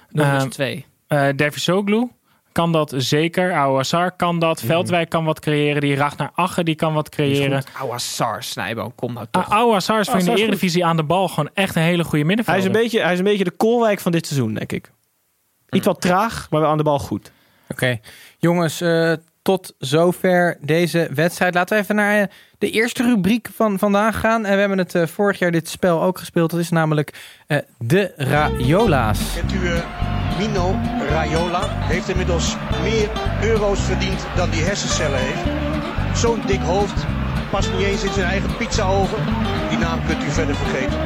Nog 0.09 0.33
eens 0.33 0.41
Ehm, 0.43 0.51
twee. 0.51 0.85
Eh 1.07 1.27
Dervisoglu 1.35 2.09
kan 2.51 2.71
dat 2.71 2.93
zeker. 2.97 3.53
Aouassar 3.53 4.11
kan 4.15 4.39
dat. 4.39 4.57
Mhm. 4.57 4.65
Veldwijk 4.65 5.09
kan 5.09 5.25
wat 5.25 5.39
creëren. 5.39 5.81
Die 5.81 5.95
Ragnar 5.95 6.31
Agge 6.33 6.63
die 6.63 6.75
kan 6.75 6.93
wat 6.93 7.09
creëren. 7.09 7.63
Awassar, 7.73 8.43
Snijboom, 8.43 8.95
kom 8.95 9.13
nou 9.13 9.25
Ah, 9.31 9.43
toch. 9.43 9.53
Aouassar 9.53 9.99
is 9.99 10.09
voor 10.09 10.19
in 10.19 10.25
de. 10.25 10.31
Eredivisie 10.37 10.85
aan 10.85 10.95
de 10.97 11.03
bal 11.03 11.27
gewoon 11.27 11.49
echt 11.53 11.75
een 11.75 11.81
hele 11.81 12.03
goede 12.03 12.17
Hij 12.17 12.25
middenvelder. 12.25 12.61
is, 12.63 12.67
een 12.67 12.81
beetje, 12.81 13.01
hij 13.01 13.13
is 13.13 13.17
een 13.19 13.25
beetje 13.25 13.43
de 13.43 13.51
Koolwijk 13.51 13.99
van 13.99 14.11
dit 14.11 14.27
seizoen, 14.27 14.53
denk 14.53 14.71
ik. 14.71 14.91
Iets 15.73 15.85
wat 15.85 16.01
traag, 16.01 16.47
maar 16.49 16.61
wel 16.61 16.69
aan 16.69 16.77
de 16.77 16.83
bal 16.83 16.99
goed. 16.99 17.31
Oké, 17.67 17.99
jongens, 18.37 18.81
eh, 18.81 19.13
tot 19.43 19.73
zover 19.77 20.57
deze 20.61 21.09
wedstrijd. 21.13 21.53
Laten 21.53 21.75
we 21.75 21.83
even 21.83 21.95
naar 21.95 22.21
eh, 22.21 22.27
de 22.57 22.69
eerste 22.69 23.03
rubriek 23.03 23.49
van 23.55 23.79
vandaag 23.79 24.19
gaan. 24.19 24.45
En 24.45 24.53
we 24.53 24.59
hebben 24.59 24.77
het 24.77 24.95
eh, 24.95 25.07
vorig 25.07 25.39
jaar 25.39 25.51
dit 25.51 25.69
spel 25.69 26.03
ook 26.03 26.17
gespeeld. 26.17 26.51
Dat 26.51 26.59
is 26.59 26.69
namelijk 26.69 27.13
eh, 27.47 27.57
de 27.77 28.13
Raiola's. 28.17 29.33
Kent 29.35 29.53
u 29.53 29.57
Mino 30.37 30.79
Raiola? 31.09 31.61
Heeft 31.67 32.09
inmiddels 32.09 32.55
meer 32.81 33.09
euro's 33.41 33.79
verdiend 33.79 34.25
dan 34.35 34.49
die 34.49 34.63
hersencellen 34.63 35.19
heeft. 35.19 36.19
Zo'n 36.19 36.41
dik 36.45 36.61
hoofd, 36.61 37.05
past 37.51 37.71
niet 37.73 37.85
eens 37.85 38.03
in 38.03 38.13
zijn 38.13 38.27
eigen 38.27 38.57
pizzaoven. 38.57 39.17
Die 39.69 39.77
naam 39.77 40.05
kunt 40.05 40.23
u 40.23 40.29
verder 40.29 40.55
vergeten. 40.55 40.99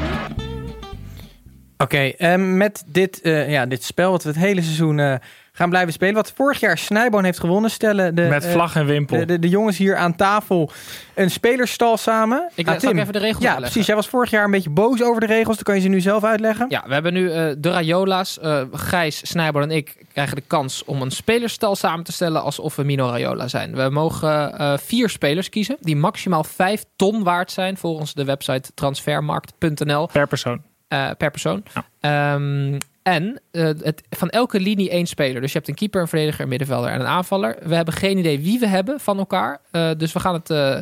Oké, 1.78 1.98
en 2.18 2.58
met 2.58 2.84
dit, 2.88 3.22
eh, 3.22 3.52
ja, 3.52 3.66
dit 3.66 3.84
spel 3.84 4.12
wat 4.12 4.24
we 4.24 4.30
het 4.30 4.38
hele 4.38 4.62
seizoen 4.62 5.00
eh, 5.00 5.16
gaan 5.52 5.70
blijven 5.70 5.94
spelen. 5.94 6.14
Wat 6.16 6.32
vorig 6.36 6.60
jaar 6.60 6.78
Snijboon 6.78 7.24
heeft 7.24 7.40
gewonnen, 7.40 7.72
stellen 7.72 8.16
de, 8.16 8.22
Met 8.22 8.46
eh, 8.46 8.52
vlag 8.52 8.76
en 8.76 8.86
wimpel. 8.86 9.18
de, 9.18 9.26
de, 9.26 9.40
de 9.40 9.50
jongens 9.50 9.78
hier 9.78 9.96
aan 9.96 10.16
tafel 10.16 10.72
een 11.16 11.32
spelerstal 11.32 11.98
samen. 11.98 12.50
Ik 12.56 12.68
Ah, 12.68 12.82
leg- 12.82 12.94
even 12.94 13.14
de 13.14 13.20
regels 13.20 13.44
Ja, 13.44 13.50
uitleggen? 13.50 13.60
precies. 13.62 13.86
Jij 13.86 13.96
was 13.96 14.08
vorig 14.08 14.30
jaar 14.30 14.44
een 14.46 14.52
beetje 14.52 14.70
boos 14.70 15.04
over 15.04 15.20
de 15.22 15.28
regels. 15.28 15.56
Dan 15.56 15.64
kan 15.64 15.76
je 15.76 15.82
ze 15.82 15.88
nu 15.88 16.02
zelf 16.02 16.24
uitleggen. 16.24 16.66
Ja, 16.70 16.84
we 16.88 16.94
hebben 16.94 17.14
nu 17.14 17.32
eh, 17.32 17.52
de 17.58 17.70
Raiola's. 17.72 18.40
eh 18.40 18.62
Gijs, 18.72 19.28
Snijboom 19.30 19.62
en 19.62 19.72
ik 19.72 19.96
krijgen 20.14 20.36
de 20.36 20.44
kans 20.48 20.84
om 20.86 21.02
een 21.02 21.12
spelerstal 21.12 21.76
samen 21.76 22.04
te 22.06 22.12
stellen 22.12 22.42
alsof 22.44 22.76
we 22.76 22.84
Mino 22.84 23.10
Raiola 23.10 23.48
zijn. 23.48 23.76
We 23.76 23.90
mogen 23.90 24.58
eh, 24.58 24.78
vier 24.78 25.10
spelers 25.10 25.50
kiezen 25.50 25.78
die 25.80 25.96
maximaal 25.96 26.44
vijf 26.44 26.84
ton 26.96 27.24
waard 27.24 27.52
zijn 27.52 27.78
volgens 27.78 28.14
de 28.14 28.24
website 28.24 28.72
transfermarkt.nl 28.74 30.08
per 30.12 30.28
persoon. 30.28 30.62
Eh, 30.88 31.10
per 31.18 31.32
persoon. 31.32 31.64
Ja. 31.74 31.86
Ehm, 32.00 32.78
en 33.08 33.42
eh, 33.52 33.64
het, 33.64 34.04
van 34.10 34.30
elke 34.30 34.60
linie 34.60 34.90
één 34.90 35.06
speler. 35.06 35.42
Dus 35.42 35.52
je 35.52 35.58
hebt 35.58 35.70
een 35.70 35.76
keeper, 35.76 36.02
een 36.02 36.08
verdediger, 36.08 36.42
een 36.42 36.50
middenvelder 36.50 36.92
en 36.92 37.00
een 37.00 37.06
aanvaller. 37.06 37.58
We 37.62 37.76
hebben 37.76 37.94
geen 37.94 38.18
idee 38.18 38.40
wie 38.40 38.60
we 38.60 38.68
hebben 38.68 39.00
van 39.00 39.18
elkaar. 39.18 39.62
Eh, 39.72 39.90
dus 39.98 40.14
we 40.14 40.20
gaan 40.20 40.34
het 40.34 40.50
eh, 40.50 40.78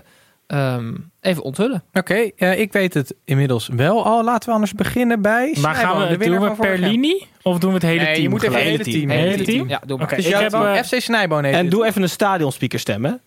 ehm, 0.48 0.94
even 1.22 1.44
onthullen. 1.44 1.84
Oké, 1.94 2.16
ik 2.38 2.74
weet 2.74 2.94
het 2.94 3.16
inmiddels 3.26 3.70
wel 3.76 4.06
al. 4.06 4.24
Laten 4.24 4.48
we 4.50 4.54
anders 4.54 4.74
beginnen 4.74 5.22
bij 5.22 5.56
Maar 5.62 5.76
gaan 5.76 6.08
we 6.08 6.18
doen 6.18 6.40
we 6.40 6.52
per 6.52 6.78
linie? 6.78 7.28
Of 7.42 7.60
doen 7.60 7.70
we 7.70 7.76
het 7.76 7.86
hele 7.86 8.04
Nee, 8.04 8.14
team? 8.14 8.24
je 8.24 8.30
moet 8.30 8.44
even 8.44 8.56
het 8.56 8.64
hele 8.64 8.84
team. 8.84 9.10
Hele 9.10 9.44
team? 9.44 9.70
Ja, 9.70 9.82
doe 9.86 9.98
maar. 9.98 10.08
Dus 10.08 10.26
ik 10.26 10.32
jij 10.32 10.42
heb, 10.42 10.52
hebt 10.52 10.88
FC 10.88 11.02
Snijboon 11.02 11.44
En 11.44 11.70
doe 11.70 11.86
even 11.86 12.02
een 12.02 12.10
stadionspeaker 12.10 12.80
stemmen. 12.80 13.22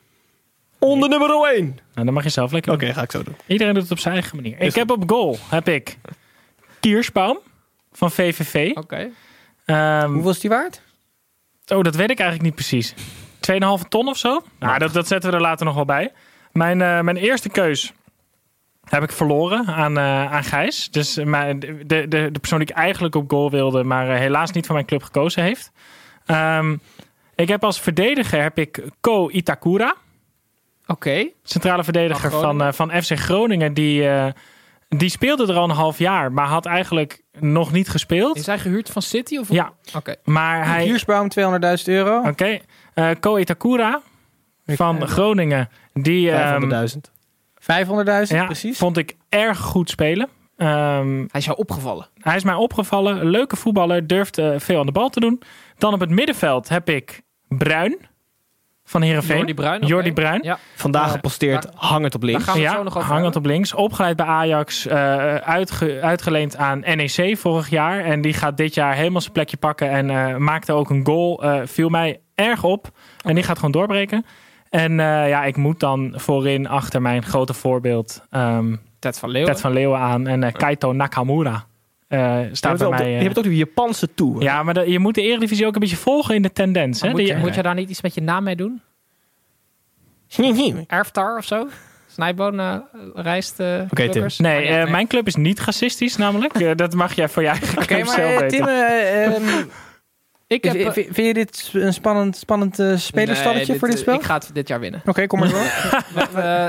Onder 0.79 1.09
nummer 1.09 1.31
1. 1.55 1.65
Nou, 1.65 2.05
dan 2.07 2.15
mag 2.15 2.25
je 2.25 2.31
zelf 2.31 2.53
lekker 2.53 2.73
Oké, 2.73 2.93
ga 2.93 3.03
ik 3.03 3.11
zo 3.11 3.23
doen. 3.23 3.37
Iedereen 3.47 3.75
doet 3.75 3.83
het 3.83 3.93
op 3.93 3.99
zijn 3.99 4.15
eigen 4.15 4.37
manier. 4.37 4.61
Ik 4.61 4.75
heb 4.75 4.91
op 4.91 5.03
goal, 5.07 5.37
heb 5.49 5.69
ik 5.69 5.99
Kiersbaum 6.81 7.39
van 7.93 8.11
VVV. 8.11 8.77
Oké. 8.77 9.11
Ehm, 9.65 10.13
Hoeveel 10.13 10.31
is 10.31 10.41
die 10.41 10.51
waard? 10.51 10.81
Oh, 11.67 11.83
dat 11.83 11.95
weet 11.95 12.11
ik 12.11 12.19
eigenlijk 12.19 12.43
niet 12.43 12.55
precies. 12.55 12.95
2,5 13.41 13.89
ton 13.89 14.09
of 14.09 14.17
zo? 14.17 14.43
Nou, 14.59 14.79
dat, 14.79 14.93
dat 14.93 15.07
zetten 15.07 15.31
we 15.31 15.37
er 15.37 15.43
later 15.43 15.67
nog 15.67 15.75
wel 15.75 15.85
bij. 15.85 16.13
Mijn, 16.53 16.83
eh, 16.83 17.01
mijn 17.01 17.17
eerste 17.17 17.49
keus 17.49 17.93
heb 18.85 19.03
ik 19.03 19.13
verloren 19.13 19.67
aan, 19.67 19.99
eh, 19.99 20.33
aan 20.33 20.45
Gijs. 20.45 20.91
Dus 20.91 21.17
eh, 21.17 21.27
mijn, 21.27 21.61
de, 21.61 21.85
de, 21.87 22.09
de 22.09 22.39
persoon 22.41 22.59
die 22.59 22.69
ik 22.69 22.75
eigenlijk 22.75 23.15
op 23.15 23.31
goal 23.31 23.51
wilde, 23.51 23.85
maar 23.85 24.09
eh, 24.11 24.19
helaas 24.19 24.51
niet 24.51 24.67
van 24.67 24.75
mijn 24.75 24.87
club 24.87 25.03
gekozen 25.03 25.43
heeft. 25.43 25.73
Ehm, 26.27 26.77
ik 27.35 27.49
heb 27.49 27.65
als 27.65 27.81
verdediger 27.81 28.43
heb 28.43 28.59
ik 28.59 28.83
Ko 29.01 29.29
Itakura. 29.31 29.95
Oké. 30.87 31.29
Centrale 31.43 31.85
verdediger 31.85 32.31
Van 32.31 32.41
van, 32.41 32.63
eh, 32.63 32.73
van 32.73 32.91
FC 33.03 33.19
Groningen. 33.19 33.75
Die, 33.75 34.09
eh, 34.09 34.33
die 34.89 35.09
speelde 35.09 35.47
er 35.47 35.55
al 35.59 35.65
een 35.65 35.77
half 35.77 35.99
jaar, 35.99 36.33
maar 36.33 36.47
had 36.47 36.67
eigenlijk 36.67 37.23
nog 37.41 37.73
niet 37.73 37.89
gespeeld. 37.89 38.37
Is 38.37 38.47
hij 38.47 38.59
gehuurd 38.59 38.91
van 38.91 39.03
City? 39.03 39.37
Of 39.39 39.49
Ja, 39.53 39.73
Oké. 39.97 40.15
maar 40.25 40.67
hij... 40.67 40.85
Kiersbaum 40.85 41.29
200.000 41.79 41.85
euro. 41.85 42.23
Oké, 42.29 42.59
eh 42.95 43.11
Ko 43.21 43.37
Itakura 43.37 44.01
van 44.67 45.09
Groningen. 45.09 45.69
Die 45.93 46.31
ehm, 46.31 46.87
500.000. 46.87 46.97
500.000, 47.61 48.37
ja, 48.37 48.45
precies. 48.45 48.79
vond 48.79 48.97
ik 48.97 49.17
erg 49.29 49.59
goed 49.59 49.91
spelen. 49.91 50.29
Ehm, 50.57 51.17
Hij 51.17 51.41
is 51.41 51.45
jou 51.45 51.59
opgevallen. 51.59 52.09
hij 52.21 52.37
is 52.37 52.45
mij 52.45 52.55
opgevallen. 52.55 53.21
Een 53.21 53.29
leuke 53.31 53.57
voetballer. 53.57 54.07
Durft 54.07 54.39
eh, 54.39 54.51
veel 54.57 54.81
aan 54.81 54.87
de 54.87 54.93
bal 54.93 55.09
te 55.09 55.21
doen. 55.21 55.43
Dan 55.79 55.93
op 55.95 56.01
het 56.01 56.11
middenveld 56.11 56.69
heb 56.69 56.89
ik 56.89 57.23
Bruin 57.49 57.99
van 58.89 59.03
Heerenveen. 59.03 59.37
Jordi 59.37 59.55
Bruin. 59.55 59.87
Jordi 59.87 60.13
Bruin. 60.13 60.41
Ja, 60.43 60.59
Vandaag 60.75 61.11
geposteerd, 61.13 61.63
daar- 61.63 61.73
hangend 61.77 62.15
op 62.15 62.23
links. 62.23 62.45
daar 62.45 62.55
gaan 62.55 62.63
we 62.63 62.69
ja, 62.69 62.75
zo 62.77 62.83
nog 62.83 62.97
over 62.97 63.13
hangend 63.13 63.37
op 63.37 63.45
links. 63.47 63.75
Opgeleid 63.75 64.17
bij 64.17 64.27
Ajax. 64.27 64.87
eh, 64.87 65.35
uitge- 65.35 66.01
uitgeleend 66.03 66.57
aan 66.57 66.81
NEC 66.81 67.37
vorig 67.39 67.69
jaar. 67.71 68.05
En 68.05 68.21
die 68.21 68.33
gaat 68.33 68.57
dit 68.57 68.75
jaar 68.75 68.95
helemaal 68.95 69.21
zijn 69.21 69.33
plekje 69.33 69.57
pakken. 69.57 69.91
En 69.91 70.11
eh, 70.11 70.37
maakte 70.37 70.73
ook 70.73 70.91
een 70.91 71.07
goal. 71.07 71.43
eh, 71.43 71.61
viel 71.65 71.89
mij 71.89 72.21
erg 72.35 72.65
op. 72.65 72.89
En 73.25 73.35
die 73.35 73.45
gaat 73.45 73.57
gewoon 73.57 73.71
doorbreken. 73.73 74.25
En 74.71 75.01
eh, 75.01 75.29
ja, 75.29 75.45
ik 75.45 75.57
moet 75.57 75.81
dan 75.81 76.13
voorin 76.17 76.69
achter 76.69 77.03
mijn 77.03 77.23
grote 77.25 77.55
voorbeeld 77.55 78.23
ehm 78.31 78.75
Ted 78.99 79.19
van 79.19 79.31
Leeuwen. 79.31 79.53
Ted 79.53 79.61
van 79.61 79.73
Leeuwen 79.73 79.99
aan. 79.99 80.27
En 80.27 80.53
Kaito 80.53 80.93
Nakamura 80.93 81.65
eh, 82.09 82.49
Je 82.49 82.55
staat 82.55 82.79
hebt, 82.79 82.91
bij 82.91 82.99
de, 82.99 83.05
mij. 83.05 83.13
je 83.13 83.19
eh, 83.19 83.25
hebt 83.25 83.39
ook 83.39 83.45
de 83.45 83.57
Japanse 83.57 84.15
tour. 84.15 84.43
ja, 84.43 84.63
maar 84.63 84.75
de- 84.75 84.91
je 84.91 84.99
moet 84.99 85.15
de 85.15 85.23
Eredivisie 85.23 85.67
ook 85.67 85.75
een 85.75 85.81
beetje 85.81 85.97
volgen 85.97 86.35
in 86.35 86.43
de 86.43 86.53
tendens. 86.53 87.01
Hè? 87.01 87.11
Moet, 87.11 87.21
je, 87.21 87.27
Die- 87.27 87.37
moet 87.37 87.55
je 87.55 87.63
daar 87.63 87.75
niet 87.75 87.91
iets 87.91 88.01
met 88.03 88.15
je 88.15 88.21
naam 88.21 88.45
mee 88.45 88.57
doen? 88.57 88.81
Erftar 90.87 91.37
of 91.37 91.45
zo? 91.45 91.69
Snijboon 92.07 92.61
eh, 92.61 92.75
reist 93.15 93.61
eh 93.61 93.81
Tim. 94.11 94.27
Nee, 94.39 94.67
eh, 94.67 94.91
mijn 94.91 95.07
club 95.07 95.27
is 95.27 95.35
niet 95.35 95.61
racistisch 95.61 96.17
namelijk. 96.17 96.53
Eh, 96.61 96.71
dat 96.77 96.95
mag 96.95 97.15
jij 97.15 97.29
voor 97.29 97.43
je 97.43 97.49
eigen 97.49 97.77
Oké, 97.77 97.87
club 97.87 98.05
maar 98.05 98.15
zelf 98.15 98.39
weten. 98.41 98.49
Tim, 98.59 98.67
eh, 98.67 99.25
ehm, 99.25 99.43
Ik 100.49 100.65
heb, 100.65 100.73
vind, 100.73 100.87
eh, 100.87 100.93
vind- 100.93 101.17
je 101.27 101.35
dit 101.35 101.71
een 101.73 101.93
spannend, 101.93 102.37
spannend 102.37 102.79
eh, 102.79 102.97
spelerstalletje 102.97 103.57
nee, 103.59 103.67
dit, 103.67 103.79
voor 103.79 103.89
dit 103.89 103.97
eh, 103.97 104.03
spel? 104.03 104.15
Ik 104.15 104.23
ga 104.23 104.35
het 104.35 104.51
dit 104.53 104.69
jaar 104.69 104.81
winnen. 104.81 105.03
Oké, 105.07 105.27
kom 105.27 105.39
maar 105.39 105.49
door. 105.49 105.67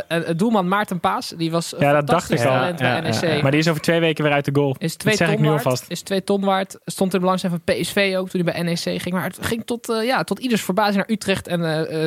Eh, 0.08 0.18
doelman 0.36 0.68
Maarten 0.68 1.00
Paas. 1.00 1.34
Die 1.38 1.52
was 1.52 1.74
een 1.74 1.80
Ja, 1.80 1.94
dat 1.94 2.08
dacht 2.08 2.32
ik 2.32 2.38
fantastisch 2.38 2.52
al. 2.52 2.60
talent 2.60 2.80
Ja, 2.80 3.02
bij 3.02 3.12
ja, 3.12 3.20
NEC. 3.22 3.36
ja. 3.36 3.42
Maar 3.42 3.52
die 3.52 3.60
is 3.60 3.68
over 3.68 3.82
twee 3.82 4.00
weken 4.00 4.24
weer 4.24 4.34
uit 4.34 4.46
de 4.46 4.52
goal. 4.54 4.76
Is 4.80 4.96
twee, 4.96 5.18
dat 5.18 5.28
zeg 5.28 5.36
ik 5.36 5.40
nu 5.42 5.50
waard, 5.50 5.66
alvast. 5.66 5.86
is 5.88 6.02
twee 6.02 6.24
ton 6.24 6.42
waard. 6.42 6.78
Stond 6.86 7.14
in 7.14 7.20
belangstelling 7.20 7.62
van 7.66 7.76
PSV 7.76 8.14
ook 8.18 8.30
toen 8.30 8.42
hij 8.44 8.54
bij 8.54 8.64
NEC 8.64 9.02
ging. 9.02 9.12
Maar 9.16 9.24
het 9.24 9.38
ging 9.42 9.66
tot, 9.66 9.90
eh, 9.90 10.04
ja, 10.06 10.24
tot 10.24 10.40
ieders 10.40 10.62
verbazing 10.62 10.96
naar 10.96 11.10
Utrecht. 11.10 11.48
En 11.48 11.62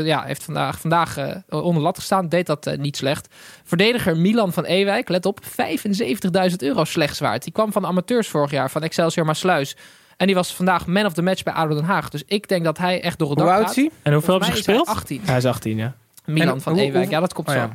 ja, 0.04 0.22
heeft 0.22 0.42
vandaag, 0.44 0.80
vandaag 0.80 1.16
onder 1.48 1.82
lat 1.82 1.98
gestaan. 1.98 2.28
Deed 2.28 2.46
dat 2.46 2.76
niet 2.78 2.96
slecht. 2.96 3.34
Verdediger 3.64 4.16
Milan 4.16 4.52
van 4.52 4.64
Ewijk, 4.64 5.08
let 5.08 5.26
op, 5.26 5.40
75.000 5.44 6.62
euro 6.62 6.84
slechts 6.84 7.18
waard. 7.18 7.42
Die 7.44 7.52
kwam 7.52 7.72
van 7.72 7.86
amateurs 7.86 8.28
vorig 8.28 8.50
jaar, 8.50 8.70
van 8.70 8.82
Excelsior 8.82 9.26
Maasluis. 9.26 9.76
En 10.22 10.28
die 10.28 10.36
was 10.36 10.54
vandaag 10.54 10.86
man 10.86 11.04
of 11.06 11.12
the 11.12 11.22
match 11.22 11.42
bij 11.42 11.52
ADO 11.52 11.74
Den 11.74 11.84
Haag. 11.84 12.08
Dus 12.08 12.22
ik 12.26 12.48
denk 12.48 12.64
dat 12.64 12.78
hij 12.78 13.00
echt 13.02 13.18
door 13.18 13.30
het 13.30 13.38
dak 13.38 13.48
gaat. 13.48 13.76
En 14.02 14.12
hoeveel 14.12 14.30
hebben 14.30 14.48
ze 14.48 14.56
gespeeld? 14.56 14.86
hij 14.86 14.94
18. 14.96 15.20
Hij 15.24 15.36
is 15.36 15.44
18, 15.44 15.76
ja. 15.76 15.94
Milan 16.24 16.54
En 16.54 16.60
van 16.60 16.72
hoe- 16.72 16.82
Ewijk. 16.82 17.04
hoe- 17.04 17.12
Ja, 17.14 17.20
dat 17.20 17.32
komt 17.34 17.48
Oh, 17.48 17.54
zo. 17.54 17.60
ja. 17.60 17.70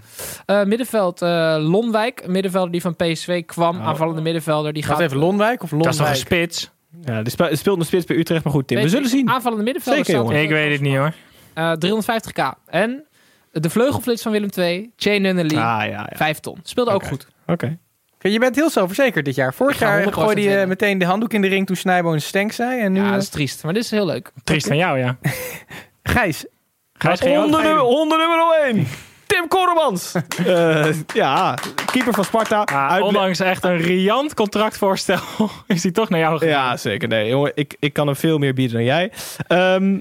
Eh, 0.46 0.66
middenveld 0.68 1.22
eh, 1.22 1.56
Lonwijk. 1.60 2.28
Middenvelder 2.28 2.72
die 2.72 2.82
van 2.82 2.96
PSV 2.96 3.46
kwam. 3.46 3.78
Oh. 3.78 3.88
Aanvallende 3.88 4.22
middenvelder. 4.22 4.74
Die 4.74 4.84
Gaat 4.84 5.00
even 5.00 5.18
Lonwijk 5.18 5.64
of 5.64 5.70
Dat 5.70 5.80
is 5.80 5.86
toch 5.86 5.94
een 5.94 5.98
Lonwijk? 6.02 6.26
spits? 6.26 6.72
ja 7.06 7.22
die 7.22 7.32
spe- 7.32 7.56
speelt 7.56 7.78
nog 7.78 7.88
spits 7.88 8.06
bij 8.06 8.18
Utrecht, 8.18 8.44
maar 8.44 8.54
goed, 8.54 8.68
Tim. 8.68 8.82
We 8.82 8.90
zullen 8.90 9.10
zien. 9.10 9.30
Aanvallende 9.30 9.64
middenvelder. 9.64 10.06
Zeker, 10.06 10.22
jongen. 10.22 10.42
Ik 10.42 10.50
weet 10.50 10.72
het 10.72 10.82
niet 10.82 10.96
hoor. 10.96 11.14
Eh, 11.54 11.72
350k. 11.78 12.54
En 12.66 13.04
de 13.52 13.70
vleugelflits 13.70 14.22
van 14.22 14.32
Willem 14.32 14.50
II. 14.58 14.92
Chain 14.96 15.22
Nunnally. 15.22 15.56
Ah, 15.56 15.62
ja, 15.62 15.86
ja. 15.88 16.10
5 16.16 16.40
ton. 16.40 16.58
Speelde 16.64 16.92
ook 16.92 17.06
goed. 17.06 17.28
Oké. 17.48 17.52
Oké, 17.66 17.78
Je 18.20 18.40
bent 18.40 18.56
heel 18.56 18.70
zelfverzekerd 18.70 19.26
dit 19.26 19.36
jaar. 19.36 19.54
Vorig 19.54 19.80
jaar 19.80 20.04
100% 20.06 20.08
gooide 20.10 20.42
je 20.42 20.48
winnen. 20.48 20.68
meteen 20.68 20.98
de 20.98 21.06
handdoek 21.06 21.34
in 21.34 21.42
de 21.42 21.48
ring 21.48 21.66
toen 21.68 21.76
Snijboon 21.76 22.20
stank 22.20 22.52
zei. 22.52 22.82
En 22.82 22.92
nu... 22.92 23.00
Ja, 23.00 23.06
eh, 23.06 23.12
dat 23.12 23.22
is 23.22 23.30
triest. 23.30 23.64
Maar 23.64 23.74
dit 23.74 23.84
is 23.84 23.92
heel 23.92 24.06
leuk. 24.06 24.32
Triest 24.44 24.68
van 24.68 24.78
jou, 24.78 24.98
ja. 25.00 25.18
Gijs, 26.04 26.46
Gijs, 26.94 27.22
Onder, 27.22 27.82
onder 27.82 28.18
nummer 28.18 28.40
1. 28.64 28.88
Tim 29.26 29.48
Koremans. 29.48 30.12
Eh, 30.46 30.88
ja, 31.14 31.58
keeper 31.86 32.14
van 32.14 32.24
Sparta. 32.24 32.66
Uit- 32.66 33.04
ondanks 33.04 33.40
echt 33.40 33.64
een 33.64 33.78
riant 33.78 34.34
contractvoorstel 34.34 35.20
is 35.68 35.84
hij 35.84 35.92
toch 35.92 36.10
naar 36.10 36.20
jou 36.20 36.38
gegaan. 36.38 36.54
Ja, 36.54 36.78
zeker. 36.78 37.08
Nee, 37.08 37.30
jongen, 37.30 37.52
ik, 37.56 37.76
ik 37.80 37.94
kan 37.94 38.08
hem 38.08 38.16
veel 38.16 38.38
meer 38.38 38.54
bieden 38.54 38.76
dan 38.76 38.86
jij. 38.86 39.12
Ehm, 39.48 39.98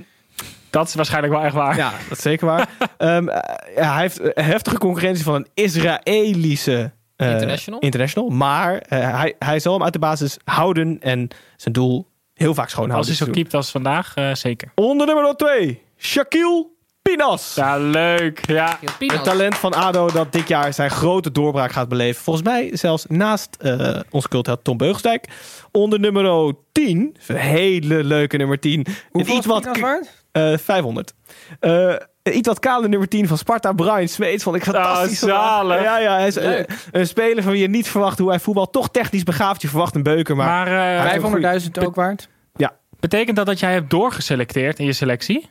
Dat 0.71 0.89
is 0.89 0.95
waarschijnlijk 0.95 1.33
wel 1.33 1.43
echt 1.43 1.55
waar. 1.55 1.77
ja, 1.77 1.93
dat 2.09 2.17
is 2.19 2.23
zeker 2.23 2.47
waar. 2.47 2.69
Ehm, 2.99 3.29
eh, 3.29 3.55
ja, 3.77 3.93
hij 3.93 4.01
heeft 4.03 4.19
eh, 4.21 4.45
heftige 4.47 4.79
concurrentie 4.79 5.25
van 5.25 5.35
een 5.35 5.47
Israëlische 5.55 6.79
eh, 6.79 6.85
International. 7.17 7.81
international. 7.81 8.29
Maar 8.31 8.79
eh, 8.79 9.19
hij, 9.19 9.35
hij 9.39 9.59
zal 9.61 9.73
hem 9.73 9.83
uit 9.83 9.93
de 9.93 9.99
basis 9.99 10.37
houden 10.45 10.97
en 11.01 11.29
zijn 11.57 11.75
doel 11.75 12.07
heel 12.35 12.55
vaak 12.55 12.69
schoon 12.69 12.91
Als 12.91 13.07
hij 13.07 13.17
zo 13.17 13.25
seizoen. 13.25 13.43
keept 13.43 13.55
als 13.55 13.71
vandaag, 13.71 14.15
eh, 14.15 14.35
zeker. 14.35 14.71
Onder 14.75 15.07
nummer 15.07 15.37
2, 15.37 15.83
Shaquille 15.99 16.67
Pinas. 17.03 17.55
Ja, 17.55 17.79
leuk. 17.79 18.47
Ja. 18.47 18.79
Pinas. 18.99 19.23
talent 19.25 19.55
van 19.57 19.73
ADO 19.75 20.11
dat 20.11 20.33
dit 20.33 20.49
jaar 20.49 20.73
zijn 20.75 20.91
grote 20.91 21.33
doorbraak 21.33 21.73
gaat 21.73 21.89
beleven. 21.89 22.23
Volgens 22.23 22.45
mij 22.47 22.77
zelfs 22.77 23.05
naast 23.09 23.57
eh 23.61 24.01
onze 24.11 24.29
cultheld 24.29 24.65
Tom 24.65 24.77
Beugelsdijk. 24.77 25.29
Onder 25.73 26.01
nummer 26.01 26.55
10, 26.73 27.17
een 27.27 27.37
hele 27.37 28.05
leuke 28.05 28.37
nummer 28.37 28.59
10. 28.61 28.87
hoeveel 29.11 29.37
iets 29.37 29.47
is 29.47 29.53
wat 29.53 29.63
Pinas 29.63 29.81
waard? 29.81 30.25
eh 30.33 30.57
500. 30.59 31.15
Eh, 31.61 31.71
een 31.71 32.01
iets 32.33 32.49
wat 32.49 32.59
kale 32.59 32.89
nummer 32.89 33.09
10 33.09 33.29
van 33.29 33.39
Sparta, 33.39 33.73
Brian 33.73 34.09
Smeets. 34.09 34.43
Vond 34.43 34.57
ik 34.57 34.63
fantastisch. 34.63 35.23
Oh, 35.23 35.29
zalig. 35.29 35.83
Ja, 35.83 35.99
ja, 35.99 36.17
hij 36.17 36.27
is 36.27 36.37
eh, 36.37 36.65
een 36.93 37.07
speler 37.07 37.43
van 37.43 37.53
wie 37.53 37.61
je 37.61 37.69
niet 37.69 37.89
verwacht 37.89 38.19
hoe 38.19 38.29
hij 38.29 38.41
voetbal. 38.41 38.71
Toch 38.71 38.91
technisch 38.91 39.23
begaafd. 39.23 39.63
Je 39.63 39.69
verwacht 39.69 39.95
een 39.95 40.03
beuker, 40.03 40.37
maar... 40.37 40.47
Maar 40.47 40.97
eh, 41.05 41.11
heeft 41.11 41.25
een 41.25 41.63
500.000 41.79 41.85
ook 41.87 41.95
waard? 41.95 42.29
betekent 43.01 43.37
dat 43.37 43.47
dat 43.47 43.61
jij 43.61 43.73
hebt 43.73 43.91
doorgeselecteerd 43.91 44.79
in 44.79 44.85
je 44.87 44.93
selectie? 44.93 45.49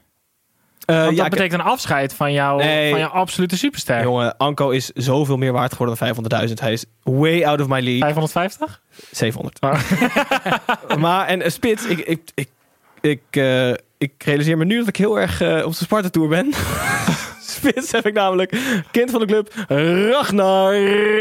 Eh, 0.85 1.03
Want 1.03 1.15
ja, 1.15 1.21
dat 1.21 1.31
betekent 1.31 1.61
een 1.61 1.67
afscheid 1.67 2.13
van, 2.13 2.33
jou, 2.33 2.63
Nee. 2.63 2.89
van 2.89 2.99
jouw 2.99 3.09
absolute 3.09 3.57
superster. 3.57 4.01
Jongen, 4.01 4.37
Anko 4.37 4.69
is 4.69 4.89
zoveel 4.89 5.37
meer 5.37 5.51
waard 5.51 5.71
geworden 5.71 5.97
dan 5.97 6.47
500.000. 6.47 6.53
Hij 6.59 6.73
is 6.73 6.85
way 7.03 7.43
out 7.43 7.61
of 7.61 7.67
my 7.67 7.79
league. 7.79 7.99
550? 7.99 8.81
700. 9.11 9.59
Oh. 9.61 10.97
maar, 11.03 11.27
en 11.27 11.41
uh, 11.41 11.47
Spits, 11.47 11.85
ik, 11.85 11.99
ik, 11.99 12.21
ik, 12.33 12.49
ik, 13.01 13.21
eh, 13.29 13.71
ik 14.05 14.23
realiseer 14.23 14.57
me 14.57 14.65
nu 14.65 14.77
dat 14.79 14.87
ik 14.87 14.95
heel 14.97 15.19
erg 15.19 15.41
eh, 15.41 15.65
op 15.65 15.71
de 15.77 15.83
Sparta 15.83 16.09
Tour 16.09 16.27
ben. 16.29 16.53
Spits 17.55 17.91
heb 17.91 18.05
ik 18.05 18.13
namelijk 18.13 18.57
kind 18.91 19.11
van 19.11 19.19
de 19.19 19.25
club 19.25 19.53
Ragnar 20.11 20.73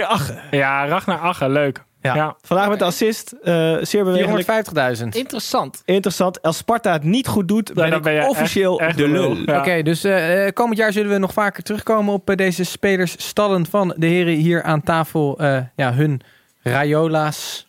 Ache. 0.07 0.39
Ja, 0.51 0.87
Ragnar 0.87 1.19
Agge, 1.19 1.49
leuk. 1.49 1.83
Ja. 2.01 2.15
Ja. 2.15 2.37
Vandaag 2.43 2.69
met 2.69 2.79
de 2.79 2.85
assist, 2.85 3.33
eh, 3.43 3.77
zeer 3.81 4.05
bewegelijk. 4.05 4.67
450.000. 5.03 5.05
Interessant. 5.17 5.83
Interessant. 5.85 6.43
Als 6.43 6.57
Sparta 6.57 6.93
het 6.93 7.03
niet 7.03 7.27
goed 7.27 7.49
doet, 7.49 7.73
ben, 7.75 7.89
dan 7.91 7.99
ik 7.99 8.05
ben 8.05 8.13
je 8.13 8.29
officieel 8.29 8.79
echt- 8.81 8.89
echt 8.89 8.99
de 8.99 9.09
lul. 9.09 9.37
Ja. 9.47 9.59
Oké, 9.59 9.83
dus 9.83 10.05
eh, 10.05 10.49
komend 10.53 10.79
jaar 10.79 10.93
zullen 10.93 11.11
we 11.11 11.19
nog 11.19 11.33
vaker 11.33 11.63
terugkomen 11.63 12.15
op 12.15 12.33
deze 12.37 12.65
spelersstallen 12.65 13.67
van 13.67 13.95
de 13.97 14.07
heren 14.07 14.35
hier 14.35 14.63
aan 14.63 14.83
tafel. 14.83 15.39
Eh, 15.39 15.59
ja, 15.77 15.93
hun 15.93 16.21
Rayola's. 16.63 17.64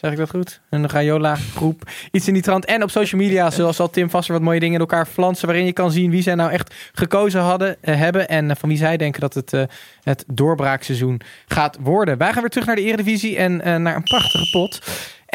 Zeg 0.00 0.10
ik 0.10 0.16
dat 0.16 0.30
goed? 0.30 0.60
Hun 0.70 0.88
Rayola 0.88 1.34
groep. 1.34 1.90
Iets 2.10 2.28
in 2.28 2.34
die 2.34 2.42
trant. 2.42 2.64
En 2.64 2.82
op 2.82 2.90
social 2.90 3.20
media, 3.20 3.50
zoals 3.50 3.76
zal 3.76 3.90
Tim 3.90 4.10
vast 4.10 4.28
weer 4.28 4.36
wat 4.36 4.46
mooie 4.46 4.60
dingen 4.60 4.74
in 4.74 4.80
elkaar 4.80 5.06
flansen. 5.06 5.46
Waarin 5.46 5.66
je 5.66 5.72
kan 5.72 5.92
zien 5.92 6.10
wie 6.10 6.22
zij 6.22 6.34
nou 6.34 6.50
echt 6.50 6.74
gekozen 6.92 7.40
hadden, 7.40 7.82
eh, 7.82 7.96
hebben. 7.96 8.28
En 8.28 8.50
eh, 8.50 8.56
van 8.56 8.68
wie 8.68 8.78
zij 8.78 8.96
denken 8.96 9.20
dat 9.20 9.34
het, 9.34 9.52
eh, 9.52 9.62
het 10.02 10.24
doorbraakseizoen 10.26 11.20
gaat 11.46 11.76
worden. 11.80 12.18
Wij 12.18 12.32
gaan 12.32 12.40
weer 12.40 12.50
terug 12.50 12.66
naar 12.66 12.76
de 12.76 12.82
Eredivisie 12.82 13.36
en 13.36 13.56
naar 13.82 13.96
een 13.96 14.02
prachtige 14.02 14.50
pot. 14.50 14.80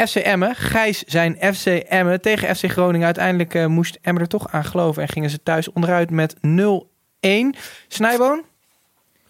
FC 0.07 0.15
Emmen, 0.15 0.55
Gijs 0.55 1.03
zijn 1.03 1.37
FC 1.53 1.65
Emmen 1.65 2.21
tegen 2.21 2.55
FC 2.55 2.71
Groningen. 2.71 3.05
Uiteindelijk 3.05 3.67
moest 3.67 3.97
Emmen 4.01 4.21
er 4.21 4.27
toch 4.27 4.51
aan 4.51 4.65
geloven 4.65 5.01
en 5.01 5.09
gingen 5.09 5.29
ze 5.29 5.43
thuis 5.43 5.71
onderuit 5.71 6.09
met 6.09 6.35
0-1. 6.41 7.55
Snijboon, 7.87 8.43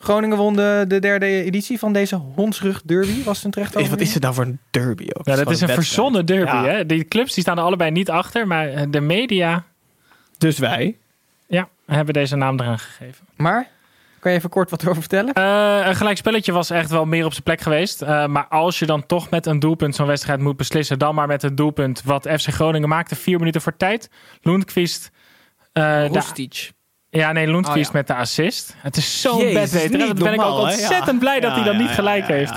Groningen 0.05 0.37
won 0.37 0.55
de, 0.55 0.85
de 0.87 0.99
derde 0.99 1.25
editie 1.25 1.79
van 1.79 1.93
deze 1.93 2.15
hondsrug 2.15 2.81
derby. 2.81 3.23
Was 3.23 3.35
het 3.35 3.45
een 3.45 3.51
terecht 3.51 3.73
wat 3.89 3.99
is 4.01 4.13
het 4.13 4.23
nou 4.23 4.35
voor 4.35 4.43
een 4.43 4.59
derby 4.71 5.07
ook? 5.13 5.25
Ja, 5.27 5.35
dat 5.35 5.39
is 5.39 5.39
een 5.39 5.45
wedstrijd. 5.47 5.73
verzonnen 5.73 6.25
derby. 6.25 6.51
Ja. 6.51 6.65
Hè? 6.65 6.85
Die 6.85 7.05
clubs 7.05 7.33
die 7.33 7.43
staan 7.43 7.57
er 7.57 7.63
allebei 7.63 7.91
niet 7.91 8.09
achter, 8.09 8.47
maar 8.47 8.67
eh, 8.69 8.83
de 8.89 9.01
media 9.01 9.63
Dus 10.37 10.57
wij. 10.57 10.97
ja, 11.47 11.67
hebben 11.85 12.13
deze 12.13 12.35
naam 12.35 12.59
eraan 12.59 12.79
gegeven. 12.79 13.25
Maar, 13.35 13.67
kan 14.19 14.31
je 14.31 14.37
even 14.37 14.49
kort 14.49 14.69
wat 14.69 14.81
erover 14.81 15.01
vertellen? 15.01 15.33
Eh, 15.33 15.87
een 15.87 15.95
gelijkspelletje 15.95 16.51
was 16.51 16.69
echt 16.69 16.89
wel 16.89 17.05
meer 17.05 17.25
op 17.25 17.31
zijn 17.31 17.43
plek 17.43 17.61
geweest. 17.61 18.01
Eh, 18.01 18.25
maar 18.27 18.47
als 18.47 18.79
je 18.79 18.85
dan 18.85 19.05
toch 19.05 19.29
met 19.29 19.45
een 19.45 19.59
doelpunt 19.59 19.95
zo'n 19.95 20.07
wedstrijd 20.07 20.39
moet 20.39 20.57
beslissen, 20.57 20.99
dan 20.99 21.15
maar 21.15 21.27
met 21.27 21.41
het 21.41 21.57
doelpunt 21.57 22.01
wat 22.03 22.27
FC 22.39 22.47
Groningen 22.49 22.89
maakte. 22.89 23.15
Vier 23.15 23.37
minuten 23.39 23.61
voor 23.61 23.77
tijd. 23.77 24.09
Lundqvist. 24.41 25.11
eh, 25.73 25.83
de- 26.01 26.07
Roestic. 26.07 26.71
Ja, 27.15 27.31
nee, 27.31 27.47
Lundqvist 27.47 27.87
Oh, 27.87 27.93
met 27.93 28.07
de 28.07 28.15
assist. 28.15 28.75
Het 28.77 28.97
is 28.97 29.21
zo'n 29.21 29.53
bedweter. 29.53 29.99
Dan 29.99 30.15
ben 30.15 30.33
ik 30.33 30.41
ook 30.41 30.59
ontzettend 30.59 31.19
blij 31.19 31.39
dat 31.39 31.51
hij 31.51 31.63
dan 31.63 31.77
niet 31.77 31.89
gelijk 31.89 32.27
heeft. 32.27 32.53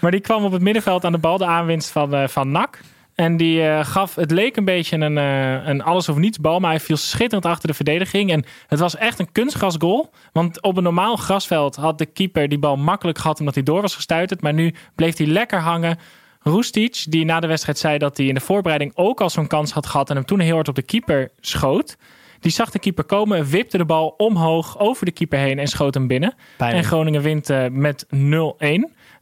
Maar 0.00 0.10
die 0.10 0.20
kwam 0.20 0.44
op 0.44 0.52
het 0.52 0.62
middenveld 0.62 1.04
aan 1.04 1.12
de 1.12 1.18
bal, 1.18 1.38
de 1.38 1.46
aanwinst 1.46 1.90
van, 1.90 2.14
eh, 2.14 2.28
van 2.28 2.50
NAC. 2.50 2.80
En 3.14 3.36
die 3.36 3.62
eh, 3.62 3.84
gaf, 3.84 4.14
het 4.14 4.30
leek 4.30 4.56
een 4.56 4.64
beetje 4.64 4.96
een, 4.96 5.18
eh, 5.18 5.68
een 5.68 5.82
alles 5.82 6.08
of 6.08 6.16
niets 6.16 6.38
bal, 6.38 6.60
maar 6.60 6.70
hij 6.70 6.80
viel 6.80 6.96
schitterend 6.96 7.46
achter 7.46 7.68
de 7.68 7.74
verdediging. 7.74 8.30
En 8.30 8.44
het 8.66 8.78
was 8.78 8.96
echt 8.96 9.18
een 9.18 9.32
kunstgrasgoal. 9.32 10.10
Want 10.32 10.62
op 10.62 10.76
een 10.76 10.82
normaal 10.82 11.16
grasveld 11.16 11.76
had 11.76 11.98
de 11.98 12.06
keeper 12.06 12.48
die 12.48 12.58
bal 12.58 12.76
makkelijk 12.76 13.18
gehad 13.18 13.38
omdat 13.38 13.54
hij 13.54 13.62
door 13.62 13.80
was 13.80 13.94
gestuiterd. 13.94 14.42
Maar 14.42 14.54
nu 14.54 14.74
bleef 14.94 15.16
hij 15.16 15.26
lekker 15.26 15.58
hangen. 15.58 15.98
Roestic, 16.42 17.04
die 17.08 17.24
na 17.24 17.40
de 17.40 17.46
wedstrijd 17.46 17.78
zei 17.78 17.98
dat 17.98 18.16
hij 18.16 18.26
in 18.26 18.34
de 18.34 18.40
voorbereiding 18.40 18.92
ook 18.94 19.20
al 19.20 19.30
zo'n 19.30 19.46
kans 19.46 19.72
had 19.72 19.86
gehad 19.86 20.10
en 20.10 20.16
hem 20.16 20.24
toen 20.24 20.40
heel 20.40 20.54
hard 20.54 20.68
op 20.68 20.74
de 20.74 20.82
keeper 20.82 21.30
schoot. 21.40 21.96
Die 22.40 22.52
zag 22.52 22.70
de 22.70 22.78
keeper 22.78 23.04
komen, 23.04 23.44
wipte 23.44 23.78
de 23.78 23.84
bal 23.84 24.14
omhoog 24.16 24.78
over 24.78 25.04
de 25.04 25.12
keeper 25.12 25.38
heen 25.38 25.58
en 25.58 25.66
schoot 25.66 25.94
hem 25.94 26.06
binnen. 26.06 26.34
En 26.58 26.84
Groningen 26.84 27.22
wint 27.22 27.50
eh, 27.50 27.66
met 27.70 28.06
0-1. 28.06 28.08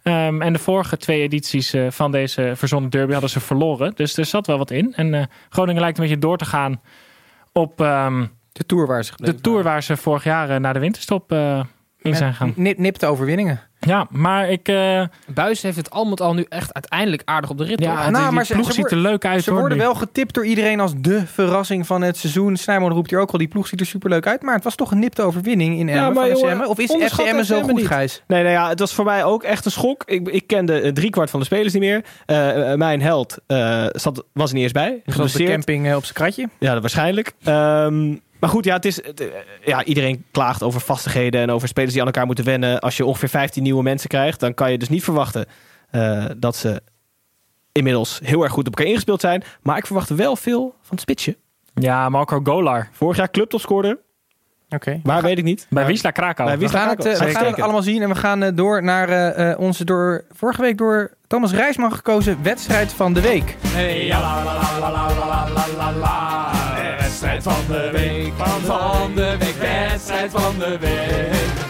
Ehm, 0.03 0.43
en 0.43 0.53
de 0.53 0.59
vorige 0.59 0.97
twee 0.97 1.21
edities 1.21 1.75
eh, 1.75 1.87
van 1.91 2.13
deze 2.13 2.53
verzonnen 2.57 2.91
derby 2.91 3.13
hadden 3.13 3.31
ze 3.31 3.41
verloren. 3.41 3.93
Dus 3.95 4.17
er 4.17 4.25
zat 4.25 4.47
wel 4.47 4.59
wat 4.59 4.71
in. 4.71 4.95
En 4.95 5.15
eh, 5.15 5.25
Groningen 5.49 5.81
lijkt 5.81 5.99
een 5.99 6.05
beetje 6.05 6.19
door 6.19 6.37
te 6.37 6.45
gaan 6.45 6.81
op 7.53 7.81
ehm, 7.81 8.27
De 8.53 8.67
Tour 8.67 8.87
waar 8.87 9.05
ze 9.05 9.13
de 9.17 9.35
Tour 9.35 9.63
waar 9.63 9.83
ze 9.83 9.97
vorig 9.97 10.25
jaar 10.25 10.61
naar 10.61 10.73
de 10.75 10.81
winterstop 10.81 11.33
in 11.99 12.17
zijn 12.17 12.35
gaan. 12.35 12.53
Nip, 12.57 12.79
nipte 12.79 13.07
overwinningen. 13.07 13.61
Ja, 13.81 14.07
maar 14.11 14.51
ik... 14.51 14.69
eh, 14.69 15.03
Buis 15.27 15.63
heeft 15.63 15.77
het 15.77 15.91
al 15.91 16.05
met 16.05 16.21
al 16.21 16.35
nu 16.35 16.47
echt 16.49 16.75
uiteindelijk 16.75 17.23
aardig 17.25 17.51
op 17.51 17.59
de 17.59 17.65
rit. 17.65 17.81
ja, 17.81 18.03
hoor. 18.03 18.11
nou, 18.11 18.25
die 18.25 18.33
maar 18.35 18.45
ze- 18.47 18.53
ploeg 18.53 18.67
ze 18.67 18.73
ziet 18.73 18.85
er 18.85 18.91
worden- 18.91 19.11
leuk 19.11 19.25
uit 19.25 19.43
Ze 19.43 19.51
hoor, 19.51 19.59
worden 19.61 19.79
nu. 19.79 19.85
wel 19.85 19.95
getipt 19.95 20.35
door 20.35 20.47
iedereen 20.47 20.81
als 20.81 20.93
de 20.97 21.27
verrassing 21.27 21.87
van 21.87 22.03
het 22.03 22.17
seizoen. 22.17 22.57
Snijman 22.57 22.93
roept 22.93 23.11
hier 23.11 23.19
ook 23.21 23.31
al, 23.31 23.39
die 23.39 23.49
ploeg 23.49 23.67
ziet 23.67 23.81
er 23.81 23.87
superleuk 23.87 24.27
uit. 24.27 24.43
Maar 24.43 24.55
het 24.55 24.65
was 24.65 24.75
toch 24.75 24.91
een 24.91 24.99
nipte 24.99 25.23
overwinning 25.23 25.79
in 25.79 25.89
Emmen 25.89 26.05
maar 26.13 26.29
van 26.29 26.39
jongen, 26.39 26.57
SM? 26.57 26.65
Of 26.71 26.79
is 26.79 26.91
FC 27.13 27.19
Emmen 27.19 27.45
zo 27.45 27.63
goed, 27.63 27.75
niet. 27.77 27.87
Gijs? 27.87 28.23
Nee, 28.27 28.43
nou 28.43 28.53
ja, 28.55 28.69
het 28.69 28.79
was 28.79 28.95
voor 28.95 29.05
mij 29.05 29.25
ook 29.25 29.43
echt 29.43 29.65
een 29.65 29.71
schok. 29.71 30.03
Ik, 30.07 30.29
ik 30.29 30.47
kende 30.47 30.93
driekwart 30.93 31.31
van 31.31 31.41
de 31.41 31.47
spelers 31.47 31.73
niet 31.73 31.83
meer. 31.83 32.05
Eh, 32.27 32.73
eh, 32.73 32.79
mijn 32.79 33.03
held 33.03 33.39
eh, 33.47 33.87
zat, 33.93 34.25
was 34.33 34.49
er 34.49 34.55
niet 34.55 34.63
eens 34.65 34.73
bij. 34.73 35.03
Zoals 35.07 35.33
de 35.33 35.45
camping 35.45 35.95
op 35.95 36.03
zijn 36.03 36.15
kratje. 36.15 36.49
Ja, 36.59 36.73
dat 36.73 36.81
waarschijnlijk. 36.81 37.33
Ehm, 37.45 38.15
maar 38.41 38.51
goed, 38.51 38.65
ja, 38.65 38.75
het 38.75 38.85
is, 38.85 39.05
het, 39.05 39.21
eh, 39.21 39.27
ja, 39.65 39.85
iedereen 39.85 40.25
klaagt 40.31 40.63
over 40.63 40.81
vastigheden 40.81 41.41
en 41.41 41.51
over 41.51 41.69
spelers 41.69 41.93
die 41.93 42.01
aan 42.01 42.07
elkaar 42.07 42.27
moeten 42.27 42.45
wennen. 42.45 42.81
Als 42.81 42.97
je 42.97 43.05
ongeveer 43.05 43.29
15 43.29 43.63
nieuwe 43.63 43.83
mensen 43.83 44.09
krijgt, 44.09 44.41
dan 44.41 44.55
kan 44.55 44.71
je 44.71 44.79
dus 44.79 44.89
niet 44.89 45.05
verwachten 45.05 45.47
eh, 45.91 46.25
dat 46.37 46.57
ze 46.57 46.83
inmiddels 47.73 48.21
heel 48.25 48.43
erg 48.43 48.53
goed 48.53 48.67
op 48.67 48.77
elkaar 48.77 48.91
ingespeeld 48.91 49.21
zijn. 49.21 49.43
Maar 49.63 49.77
ik 49.77 49.87
verwacht 49.87 50.09
wel 50.09 50.37
veel 50.37 50.75
van 50.81 50.91
het 50.91 51.01
spitsje. 51.01 51.37
Ja, 51.75 52.09
Marco 52.09 52.41
Golar. 52.43 52.89
Vorig 52.93 53.17
jaar 53.17 53.31
clubtopscorer, 53.31 53.99
Oké. 54.69 55.01
maar 55.03 55.23
weet 55.23 55.39
ik 55.39 55.45
niet. 55.45 55.67
Bij 55.71 55.87
Wisla 55.87 56.11
Krakau. 56.11 56.49
Bij 56.49 56.59
We 56.59 56.65
Wisla 56.65 56.79
gaan, 56.79 56.89
het, 56.89 56.99
eh, 56.99 57.05
we 57.05 57.11
gaan 57.17 57.27
het 57.27 57.35
Uitstekend. 57.37 57.65
allemaal 57.65 57.83
zien 57.83 58.03
en 58.03 58.09
we 58.09 58.15
gaan 58.15 58.55
door 58.55 58.83
naar 58.83 59.09
eh, 59.09 59.51
eh, 59.51 59.59
onze 59.59 59.85
door, 59.85 60.25
vorige 60.31 60.63
week 60.63 60.79
door 60.79 61.11
Thomas 61.27 61.53
Rijsman 61.53 61.93
gekozen 61.93 62.39
wedstrijd 62.43 62.93
van 62.93 63.13
de 63.13 63.21
week. 63.21 63.57
Wedstrijd 67.21 67.43
van 67.43 67.75
de 67.75 67.91
week, 67.93 68.33
van 68.65 69.15
de 69.15 69.37
week, 69.39 69.55
wedstrijd 69.55 70.31
van 70.31 70.59
de 70.59 70.79
week. 70.79 71.67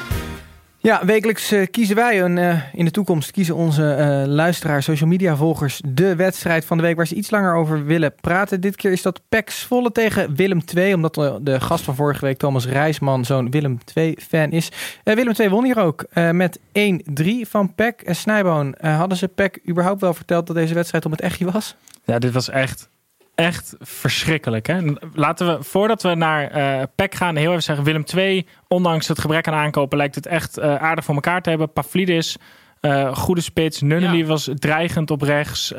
Ja, 0.79 1.05
wekelijks 1.05 1.53
eh, 1.53 1.67
kiezen 1.71 1.97
wij 1.97 2.23
een, 2.23 2.39
eh, 2.39 2.75
in 2.75 2.85
de 2.85 2.91
toekomst 2.91 3.31
kiezen 3.31 3.55
onze 3.55 3.93
eh, 3.93 4.23
luisteraars, 4.27 4.85
social 4.85 5.09
media 5.09 5.37
volgers 5.37 5.81
de 5.87 6.17
wedstrijd 6.17 6.65
van 6.65 6.77
de 6.77 6.83
week 6.83 6.97
waar 6.97 7.07
ze 7.07 7.15
iets 7.15 7.31
langer 7.31 7.55
over 7.55 7.85
willen 7.85 8.15
praten. 8.21 8.61
Dit 8.61 8.77
keer 8.77 8.93
is 8.93 9.03
dat 9.03 9.21
PEC 9.29 9.51
Zwolle 9.51 9.93
tegen 9.93 10.35
Willem 10.35 10.61
II, 10.75 10.95
omdat 10.95 11.15
de, 11.15 11.39
de 11.41 11.61
gast 11.61 11.85
van 11.85 11.95
vorige 11.95 12.25
week, 12.25 12.39
Thomas 12.39 12.67
Rijsman, 12.67 13.25
zo'n 13.25 13.51
Willem 13.51 13.79
II 13.95 14.17
fan 14.29 14.51
is. 14.51 14.73
Eh, 15.05 15.15
Willem 15.15 15.35
II 15.39 15.49
won 15.49 15.65
hier 15.65 15.79
ook 15.79 16.05
eh, 16.11 16.31
met 16.31 16.59
1-3 16.59 17.47
van 17.49 17.75
PEC. 17.75 18.03
En 18.03 18.17
Snijboon, 18.17 18.75
eh, 18.75 18.99
hadden 18.99 19.19
ze 19.19 19.29
PEC 19.29 19.61
überhaupt 19.69 20.01
wel 20.01 20.15
verteld 20.15 20.47
dat 20.47 20.57
deze 20.57 20.75
wedstrijd 20.75 21.05
om 21.05 21.11
het 21.11 21.21
echtje 21.21 21.51
was? 21.51 21.77
Ja, 22.05 22.19
dit 22.19 22.33
was 22.33 22.49
echt, 22.49 22.89
echt 23.39 23.75
verschrikkelijk. 23.81 24.67
Hè? 24.67 24.79
Laten 25.13 25.47
we, 25.47 25.63
voordat 25.63 26.03
we 26.03 26.15
naar 26.15 26.51
eh 26.51 26.83
PEC 26.95 27.15
gaan, 27.15 27.37
heel 27.37 27.51
even 27.51 27.63
zeggen: 27.63 27.85
Willem 27.85 28.05
II, 28.15 28.47
ondanks 28.69 29.09
het 29.09 29.19
gebrek 29.19 29.49
aan 29.49 29.55
aankopen, 29.55 29.99
lijkt 29.99 30.15
het 30.15 30.27
echt 30.27 30.59
eh, 30.59 30.75
aardig 30.75 31.05
voor 31.05 31.15
elkaar 31.15 31.43
te 31.43 31.49
hebben. 31.49 31.73
Pavlidis, 31.73 32.37
eh, 32.81 33.17
goede 33.17 33.41
spits. 33.41 33.81
Nunnely 33.81 34.19
Ja. 34.19 34.25
was 34.25 34.51
dreigend 34.55 35.11
op 35.11 35.23
rechts. 35.23 35.73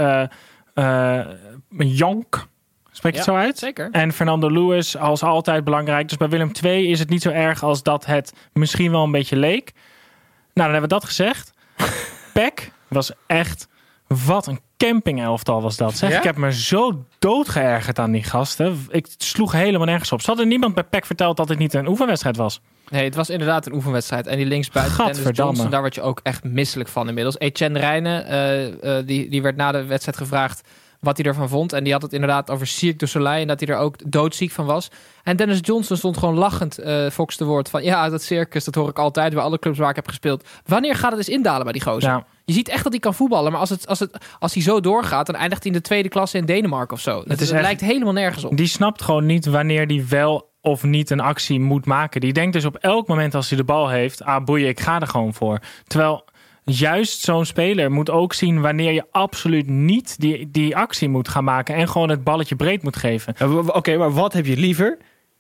Jonk, 1.77 2.47
spreek 2.91 3.11
je 3.11 3.17
het 3.19 3.27
zo 3.27 3.35
uit? 3.35 3.57
Zeker. 3.57 3.89
En 3.91 4.11
Fernando 4.13 4.49
Lewis 4.51 4.97
als 4.97 5.23
altijd 5.23 5.63
belangrijk. 5.63 6.07
Dus 6.09 6.17
bij 6.17 6.29
Willem 6.29 6.51
II 6.63 6.89
is 6.91 6.99
het 6.99 7.09
niet 7.09 7.21
zo 7.21 7.29
erg 7.29 7.63
als 7.63 7.83
dat 7.83 8.05
het 8.05 8.33
misschien 8.53 8.91
wel 8.91 9.03
een 9.03 9.11
beetje 9.11 9.35
leek. 9.35 9.71
Nou, 9.73 10.71
dan 10.71 10.71
hebben 10.71 10.81
we 10.81 10.87
dat 10.87 11.05
gezegd. 11.05 11.53
Peck 12.33 12.71
was 12.87 13.11
echt... 13.27 13.67
Wat 14.07 14.47
een 14.47 14.59
campingelftal 14.87 15.61
was 15.61 15.77
dat. 15.77 15.97
Zeg. 15.97 16.09
Ja? 16.09 16.17
Ik 16.17 16.23
heb 16.23 16.37
me 16.37 16.53
zo 16.53 17.05
doodgeërgerd 17.19 17.99
aan 17.99 18.11
die 18.11 18.23
gasten. 18.23 18.77
Ik 18.89 19.07
sloeg 19.17 19.51
helemaal 19.51 19.85
nergens 19.85 20.11
op. 20.11 20.21
Ze 20.21 20.27
hadden 20.27 20.47
niemand 20.47 20.73
bij 20.73 20.83
Peck 20.83 21.05
verteld 21.05 21.37
dat 21.37 21.47
dit 21.47 21.57
niet 21.57 21.73
een 21.73 21.87
oefenwedstrijd 21.87 22.37
was. 22.37 22.61
Nee, 22.89 23.03
het 23.03 23.15
was 23.15 23.29
inderdaad 23.29 23.65
een 23.65 23.73
oefenwedstrijd. 23.73 24.27
En 24.27 24.37
die 24.37 24.45
linksbuiten 24.45 24.97
Dennis. 25.05 25.37
Johnson, 25.37 25.69
daar 25.69 25.81
word 25.81 25.95
je 25.95 26.01
ook 26.01 26.19
echt 26.23 26.43
misselijk 26.43 26.89
van 26.89 27.07
inmiddels. 27.07 27.39
Etienne 27.39 27.79
Rijnen, 27.79 28.25
eh, 28.25 28.97
eh, 28.97 29.05
die, 29.05 29.29
die 29.29 29.41
werd 29.41 29.55
na 29.55 29.71
de 29.71 29.85
wedstrijd 29.85 30.17
gevraagd 30.17 30.61
wat 30.99 31.17
hij 31.17 31.25
ervan 31.25 31.49
vond. 31.49 31.73
En 31.73 31.83
die 31.83 31.93
had 31.93 32.01
het 32.01 32.13
inderdaad 32.13 32.49
over 32.49 32.67
Cirque 32.67 32.97
du 32.97 33.07
Soleil 33.07 33.41
en 33.41 33.47
dat 33.47 33.59
hij 33.59 33.69
er 33.69 33.77
ook 33.81 34.11
doodziek 34.11 34.51
van 34.51 34.65
was. 34.65 34.87
En 35.23 35.37
Dennis 35.37 35.59
Johnson 35.61 35.97
stond 35.97 36.17
gewoon 36.17 36.35
lachend, 36.37 36.77
eh 36.77 37.09
Fox 37.09 37.35
te 37.35 37.45
woord, 37.45 37.69
van 37.69 37.83
ja, 37.83 38.09
dat 38.09 38.21
circus, 38.23 38.63
dat 38.63 38.75
hoor 38.75 38.89
ik 38.89 38.99
altijd 38.99 39.33
bij 39.33 39.43
alle 39.43 39.59
clubs 39.59 39.77
waar 39.77 39.89
ik 39.89 39.95
heb 39.95 40.07
gespeeld. 40.07 40.47
Wanneer 40.65 40.95
gaat 40.95 41.09
het 41.09 41.19
eens 41.19 41.29
indalen 41.29 41.63
bij 41.63 41.73
die 41.73 41.81
gozer? 41.81 42.09
Ja. 42.09 42.25
Je 42.45 42.53
ziet 42.53 42.69
echt 42.69 42.83
dat 42.83 42.91
hij 42.91 43.01
kan 43.01 43.13
voetballen, 43.13 43.51
maar 43.51 43.61
als, 43.61 43.69
het, 43.69 43.87
als, 43.87 43.99
het, 43.99 44.17
als 44.39 44.53
hij 44.53 44.63
zo 44.63 44.79
doorgaat, 44.79 45.25
dan 45.25 45.35
eindigt 45.35 45.63
hij 45.63 45.71
in 45.71 45.77
de 45.77 45.83
tweede 45.83 46.09
klasse 46.09 46.37
in 46.37 46.45
Denemarken 46.45 46.95
of 46.95 47.01
zo. 47.01 47.23
Het, 47.27 47.41
is 47.41 47.51
echt- 47.51 47.61
lijkt 47.61 47.81
helemaal 47.81 48.13
nergens 48.13 48.43
op. 48.43 48.57
Die 48.57 48.67
snapt 48.67 49.01
gewoon 49.01 49.25
niet 49.25 49.45
wanneer 49.45 49.87
die 49.87 50.05
wel 50.05 50.47
of 50.61 50.83
niet 50.83 51.09
een 51.09 51.19
actie 51.19 51.59
moet 51.59 51.85
maken. 51.85 52.21
Die 52.21 52.33
denkt 52.33 52.53
dus 52.53 52.65
op 52.65 52.75
elk 52.75 53.07
moment 53.07 53.35
als 53.35 53.49
hij 53.49 53.57
de 53.57 53.63
bal 53.63 53.89
heeft... 53.89 54.23
ah 54.23 54.43
boeien, 54.45 54.67
ik 54.67 54.79
ga 54.79 54.99
er 54.99 55.07
gewoon 55.07 55.33
voor. 55.33 55.59
Terwijl 55.87 56.25
juist 56.71 57.21
zo'n 57.21 57.45
speler 57.45 57.91
moet 57.91 58.09
ook 58.09 58.33
zien... 58.33 58.61
wanneer 58.61 58.91
je 58.91 59.05
absoluut 59.11 59.67
niet 59.67 60.19
die, 60.19 60.51
die 60.51 60.75
actie 60.75 61.09
moet 61.09 61.27
gaan 61.27 61.43
maken... 61.43 61.75
en 61.75 61.87
gewoon 61.89 62.09
het 62.09 62.23
balletje 62.23 62.55
breed 62.55 62.83
moet 62.83 62.95
geven. 62.95 63.35
Oké, 63.73 63.97
maar 63.97 64.13
wat 64.13 64.33
heb 64.33 64.45
je 64.45 64.57
liever? 64.57 64.97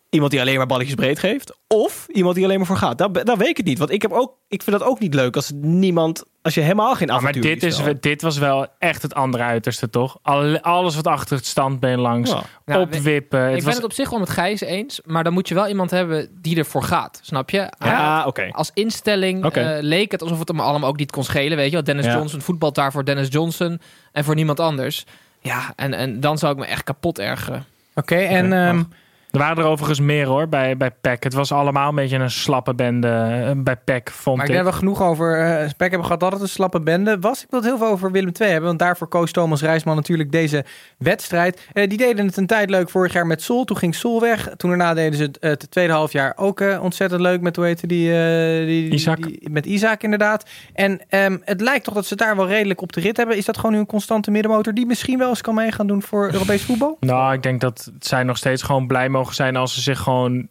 Iemand 0.09 0.31
die 0.31 0.41
alleen 0.41 0.57
maar 0.57 0.65
balletjes 0.65 0.95
breed 0.95 1.19
geeft? 1.19 1.57
Of 1.67 2.07
iemand 2.11 2.35
die 2.35 2.43
alleen 2.43 2.57
maar 2.57 2.65
voor 2.67 2.77
gaat? 2.77 2.97
Dat, 2.97 3.13
dat 3.13 3.37
weet 3.37 3.47
ik 3.47 3.57
het 3.57 3.65
niet. 3.65 3.77
Want 3.77 3.91
ik, 3.91 4.01
heb 4.01 4.11
ook, 4.11 4.33
ik 4.47 4.63
vind 4.63 4.79
dat 4.79 4.87
ook 4.87 4.99
niet 4.99 5.13
leuk 5.13 5.35
als 5.35 5.51
niemand... 5.55 6.23
Als 6.41 6.53
je 6.53 6.61
helemaal 6.61 6.95
geen 6.95 7.09
Ah, 7.09 7.21
maar 7.21 7.29
avontuur 7.29 7.53
dit, 7.53 7.63
is, 7.63 7.81
dit 7.99 8.21
was 8.21 8.37
wel 8.37 8.67
echt 8.79 9.01
het 9.01 9.13
andere 9.13 9.43
uiterste, 9.43 9.89
toch? 9.89 10.17
Al- 10.21 10.59
alles 10.59 10.95
wat 10.95 11.07
achter 11.07 11.37
het 11.37 11.45
standbeen 11.45 11.99
langs. 11.99 12.31
Ja. 12.31 12.43
Nou, 12.65 12.81
opwippen. 12.81 13.39
Het 13.39 13.49
ik 13.49 13.55
was, 13.55 13.63
ben 13.63 13.73
het 13.73 13.83
op 13.83 13.93
zich 13.93 14.09
wel 14.09 14.19
met 14.19 14.29
Gijs 14.29 14.61
eens, 14.61 15.01
maar 15.05 15.23
dan 15.23 15.33
moet 15.33 15.47
je 15.47 15.53
wel 15.53 15.67
iemand 15.67 15.91
hebben 15.91 16.29
die 16.41 16.57
ervoor 16.57 16.83
gaat. 16.83 17.19
Snap 17.23 17.49
je? 17.49 17.73
Ja, 17.79 18.25
oké. 18.25 18.47
Als 18.51 18.71
instelling 18.73 19.45
eh, 19.45 19.77
leek 19.79 20.11
het 20.11 20.21
alsof 20.21 20.39
het 20.39 20.47
hem 20.47 20.59
allemaal 20.59 20.89
ook 20.89 20.97
niet 20.97 21.11
kon 21.11 21.23
schelen. 21.23 21.57
Weet 21.57 21.65
je 21.69 21.71
wel? 21.71 21.83
Dennis 21.83 22.05
Ja. 22.05 22.13
Johnson 22.15 22.41
voetbalt 22.41 22.75
daar 22.75 22.91
voor 22.91 23.05
Dennis 23.05 23.27
Johnson 23.29 23.81
en 24.11 24.23
voor 24.23 24.35
niemand 24.35 24.59
anders. 24.59 25.05
Ja, 25.41 25.73
en, 25.75 25.93
en 25.93 26.19
dan 26.19 26.37
zou 26.37 26.53
ik 26.53 26.59
me 26.59 26.65
echt 26.65 26.83
kapot 26.83 27.19
ergeren. 27.19 27.65
Oké, 27.95 28.15
en 28.15 28.53
ehm. 28.53 28.83
Er 29.31 29.39
waren 29.39 29.57
er 29.57 29.69
overigens 29.69 29.99
meer 29.99 30.25
hoor, 30.25 30.47
bij, 30.47 30.77
bij 30.77 30.91
PEC. 31.01 31.23
Het 31.23 31.33
was 31.33 31.51
allemaal 31.51 31.89
een 31.89 31.95
beetje 31.95 32.17
een 32.17 32.31
slappe 32.31 32.73
bende 32.75 33.07
eh, 33.07 33.51
bij 33.57 33.75
PEC, 33.75 34.09
vond 34.11 34.37
Maar 34.37 34.45
ik 34.45 34.51
denk 34.51 34.63
dat 34.63 34.73
we 34.73 34.79
genoeg 34.79 35.01
over 35.01 35.61
uh, 35.61 35.67
Spek 35.69 35.89
hebben 35.89 36.03
gehad 36.03 36.19
dat 36.19 36.31
het 36.31 36.41
een 36.41 36.47
slappe 36.47 36.79
bende 36.79 37.17
was. 37.19 37.43
Ik 37.43 37.47
wil 37.49 37.59
het 37.59 37.69
heel 37.69 37.77
veel 37.77 37.87
over 37.87 38.11
Willem 38.11 38.31
II 38.39 38.49
hebben, 38.49 38.67
want 38.67 38.79
daarvoor 38.79 39.07
koos 39.07 39.31
Thomas 39.31 39.61
Rijsman 39.61 39.95
natuurlijk 39.95 40.31
deze 40.31 40.65
wedstrijd. 40.97 41.67
Eh, 41.73 41.89
die 41.89 41.97
deden 41.97 42.25
het 42.25 42.37
een 42.37 42.47
tijd 42.47 42.69
leuk 42.69 42.89
vorig 42.89 43.13
jaar 43.13 43.27
met 43.27 43.41
Sol. 43.41 43.63
Toen 43.65 43.77
ging 43.77 43.95
Sol 43.95 44.21
weg. 44.21 44.49
Toen 44.57 44.69
daarna 44.69 44.93
deden 44.93 45.17
ze 45.17 45.23
het, 45.23 45.39
eh, 45.39 45.49
het 45.49 45.71
tweede 45.71 45.93
half 45.93 46.11
jaar 46.11 46.33
ook 46.35 46.61
eh, 46.61 46.83
ontzettend 46.83 47.21
leuk 47.21 47.41
met, 47.41 47.55
hoe 47.55 47.65
heette 47.65 47.87
die, 47.87 48.11
eh, 48.11 48.91
Isaac. 48.91 49.23
die- 49.23 49.49
met 49.51 49.65
Isaac 49.65 50.03
inderdaad. 50.03 50.45
En 50.73 50.99
ehm, 51.09 51.37
het 51.43 51.61
lijkt 51.61 51.83
toch 51.83 51.93
dat 51.93 52.03
ze 52.05 52.13
het 52.13 52.23
daar 52.23 52.35
wel 52.35 52.47
redelijk 52.47 52.81
op 52.81 52.93
de 52.93 53.01
rit 53.01 53.17
hebben. 53.17 53.37
Is 53.37 53.45
dat 53.45 53.55
gewoon 53.57 53.71
nu 53.71 53.77
een 53.77 53.85
constante 53.85 54.31
middenmotor 54.31 54.73
die 54.73 54.85
misschien 54.85 55.17
wel 55.17 55.29
eens 55.29 55.41
kan 55.41 55.55
meegaan 55.55 55.87
doen 55.87 56.01
voor 56.01 56.29
Europees 56.33 56.63
voetbal? 56.63 56.97
Nou, 56.99 57.33
ik 57.33 57.43
denk 57.43 57.61
dat 57.61 57.91
zij 57.99 58.23
nog 58.23 58.37
steeds 58.37 58.61
gewoon 58.61 58.87
blij 58.87 59.09
mogen 59.09 59.17
zijn 59.33 59.55
als 59.55 59.73
ze 59.73 59.81
zich 59.81 59.99
gewoon 59.99 60.47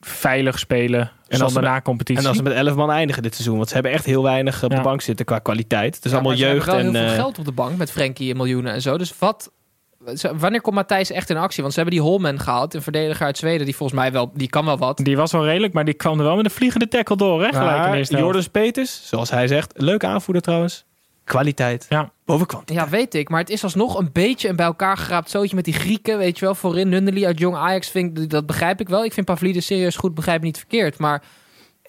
veilig 0.00 0.58
spelen. 0.58 1.00
als 1.00 1.10
zonder 1.28 1.48
ze 1.48 1.54
met- 1.60 1.64
na-competitie. 1.70 2.22
En 2.22 2.28
als 2.28 2.36
ze 2.36 2.42
met 2.42 2.52
11 2.52 2.74
man 2.74 2.90
eindigen 2.90 3.22
dit 3.22 3.34
seizoen. 3.34 3.56
Want 3.56 3.68
ze 3.68 3.74
hebben 3.74 3.92
echt 3.92 4.04
heel 4.04 4.22
weinig 4.22 4.64
op 4.64 4.70
Ja. 4.70 4.76
de 4.76 4.82
bank 4.82 5.00
zitten 5.00 5.26
qua 5.26 5.38
kwaliteit. 5.38 5.94
Het 5.94 6.04
is 6.04 6.10
Ja, 6.10 6.16
allemaal 6.16 6.36
maar 6.36 6.46
ze 6.46 6.52
jeugd 6.54 6.68
en... 6.68 6.74
heel 6.80 6.92
veel 6.92 7.00
eh, 7.02 7.12
geld 7.14 7.38
op 7.38 7.44
de 7.44 7.52
bank 7.52 7.76
met 7.76 7.90
Frenkie 7.90 8.30
en 8.30 8.36
miljoenen 8.36 8.72
en 8.72 8.82
zo. 8.82 8.98
Dus 8.98 9.14
wat... 9.18 9.52
Wanneer 10.36 10.60
komt 10.60 10.74
Matthijs 10.74 11.10
echt 11.10 11.30
in 11.30 11.36
actie? 11.36 11.62
Want 11.62 11.74
ze 11.74 11.80
hebben 11.80 11.98
die 11.98 12.08
Holman 12.08 12.40
gehaald, 12.40 12.74
een 12.74 12.82
verdediger 12.82 13.26
uit 13.26 13.38
Zweden, 13.38 13.64
die 13.66 13.76
volgens 13.76 13.98
mij 14.00 14.12
wel, 14.12 14.30
die 14.34 14.48
kan 14.48 14.64
wel 14.64 14.78
wat. 14.78 14.96
Die 14.96 15.16
was 15.16 15.32
wel 15.32 15.44
redelijk, 15.44 15.72
maar 15.72 15.84
die 15.84 15.94
kwam 15.94 16.18
er 16.18 16.24
wel 16.24 16.36
met 16.36 16.44
een 16.44 16.50
vliegende 16.50 16.88
tackle 16.88 17.16
door, 17.16 17.42
hè? 17.42 17.48
Gelijk 17.48 17.94
in 17.94 18.02
de 18.02 18.12
maar. 18.12 18.20
Joris 18.20 18.48
Peters, 18.48 19.00
zoals 19.08 19.30
hij 19.30 19.46
zegt, 19.48 19.72
leuke 19.76 20.06
aanvoerder 20.06 20.42
trouwens. 20.42 20.84
Kwaliteit 21.30 21.86
Ja. 21.88 22.12
boven 22.24 22.46
kwantiteit. 22.46 22.78
Ja, 22.80 22.88
weet 22.88 23.14
ik. 23.14 23.28
Maar 23.28 23.40
het 23.40 23.50
is 23.50 23.62
alsnog 23.64 23.98
een 23.98 24.10
beetje 24.12 24.48
een 24.48 24.56
bij 24.56 24.66
elkaar 24.66 24.96
geraapt 24.96 25.30
zootje 25.30 25.56
met 25.56 25.64
die 25.64 25.74
Grieken. 25.74 26.18
Weet 26.18 26.38
je 26.38 26.44
wel, 26.44 26.54
voorin 26.54 26.88
Nunnely 26.88 27.26
uit 27.26 27.38
Jong 27.38 27.56
Ajax. 27.56 27.88
Vind, 27.90 28.18
ik- 28.18 28.30
dat 28.30 28.46
begrijp 28.46 28.80
ik 28.80 28.88
wel. 28.88 29.04
Ik 29.04 29.12
vind 29.12 29.26
Pavlidis 29.26 29.66
serieus 29.66 29.96
goed, 29.96 30.14
begrijp 30.14 30.40
me 30.40 30.46
niet 30.46 30.58
verkeerd. 30.58 30.98
Maar 30.98 31.22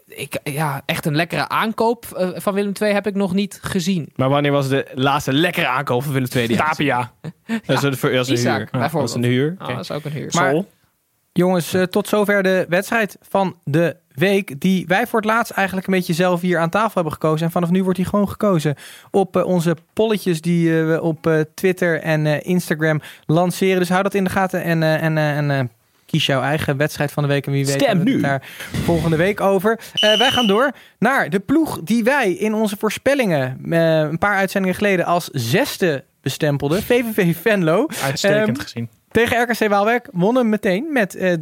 ik, 0.08 0.40
ja, 0.44 0.82
echt 0.86 1.06
een 1.06 1.16
lekkere 1.16 1.48
aankoop 1.50 2.06
eh, 2.06 2.30
van 2.34 2.54
Willem 2.54 2.72
II 2.82 2.94
heb 2.94 3.08
ik 3.08 3.16
nog 3.16 3.34
niet 3.34 3.60
gezien. 3.62 4.12
Maar 4.16 4.30
wanneer 4.30 4.52
was 4.52 4.68
de 4.70 4.88
laatste 4.94 5.34
lekkere 5.34 5.68
aankoop 5.68 6.04
van 6.04 6.14
Willem 6.14 6.30
II? 6.36 6.56
Tapia. 6.56 7.12
Dat 7.22 7.60
is 7.68 7.82
een, 7.84 7.92
dat 7.92 8.04
is 8.04 8.28
een 8.28 8.34
Isaac, 8.34 8.58
huur. 8.58 8.68
bijvoorbeeld. 8.72 8.92
Dat 9.14 9.24
is 9.24 9.26
een 9.30 9.32
huur. 9.32 9.56
Ah, 9.58 9.68
dat 9.68 9.80
is 9.80 9.92
ook 9.92 10.04
een 10.06 10.12
huur. 10.12 10.30
Maar- 10.36 10.52
Sol. 10.52 10.68
Jongens, 11.34 11.74
eh, 11.74 11.84
tot 11.84 12.08
zover 12.08 12.44
de 12.44 12.66
wedstrijd 12.70 13.18
van 13.22 13.56
de 13.64 13.96
week. 14.16 14.60
Die 14.60 14.88
wij 14.88 15.08
voor 15.08 15.20
het 15.20 15.30
laatst 15.30 15.52
eigenlijk 15.52 15.88
een 15.88 15.94
beetje 15.94 16.14
zelf 16.14 16.42
hier 16.42 16.60
aan 16.60 16.70
tafel 16.70 16.92
hebben 16.94 17.12
gekozen. 17.14 17.46
En 17.46 17.52
vanaf 17.52 17.70
nu 17.70 17.84
wordt 17.84 17.98
die 17.98 18.08
gewoon 18.08 18.30
gekozen 18.30 18.76
op 19.12 19.38
eh, 19.38 19.46
onze 19.46 19.76
polletjes 19.94 20.42
die 20.42 20.80
eh, 20.80 20.86
we 20.86 21.02
op 21.02 21.46
Twitter 21.54 22.02
en 22.02 22.44
Instagram 22.44 23.02
lanceren. 23.26 23.80
Dus 23.80 23.90
hou 23.90 24.04
dat 24.04 24.14
in 24.14 24.24
de 24.24 24.30
gaten 24.30 24.64
en, 24.64 24.84
en, 24.84 25.18
en 25.18 25.52
eh, 25.52 25.60
kies 26.06 26.26
jouw 26.26 26.42
eigen 26.42 26.78
wedstrijd 26.78 27.12
van 27.12 27.24
de 27.24 27.30
week. 27.30 27.46
En 27.46 27.52
wie 27.52 27.66
weet 27.66 27.74
Stem 27.74 27.88
hebben 27.88 28.06
we 28.06 28.12
het 28.12 28.22
nu. 28.22 28.28
daar 28.28 28.44
volgende 28.84 29.16
week 29.18 29.42
over. 29.42 29.80
Eh, 29.94 30.18
wij 30.18 30.32
gaan 30.32 30.48
door 30.48 30.72
naar 31.00 31.30
de 31.30 31.40
ploeg 31.40 31.80
die 31.84 32.04
wij 32.04 32.32
in 32.32 32.54
onze 32.54 32.76
voorspellingen... 32.80 33.74
een 33.74 34.18
paar 34.18 34.36
uitzendingen 34.36 34.76
geleden 34.78 35.06
als 35.06 35.30
zesde 35.32 36.04
bestempelden. 36.22 36.84
VVV 36.84 37.36
Venlo. 37.42 37.88
Uitstekend 38.04 38.58
Ehm, 38.58 38.60
gezien. 38.66 38.90
Tegen 39.12 39.42
RKC 39.42 39.68
Waalwijk 39.70 40.08
wonnen 40.12 40.50
meteen 40.50 40.92
met 40.92 41.16
eh 41.16 41.34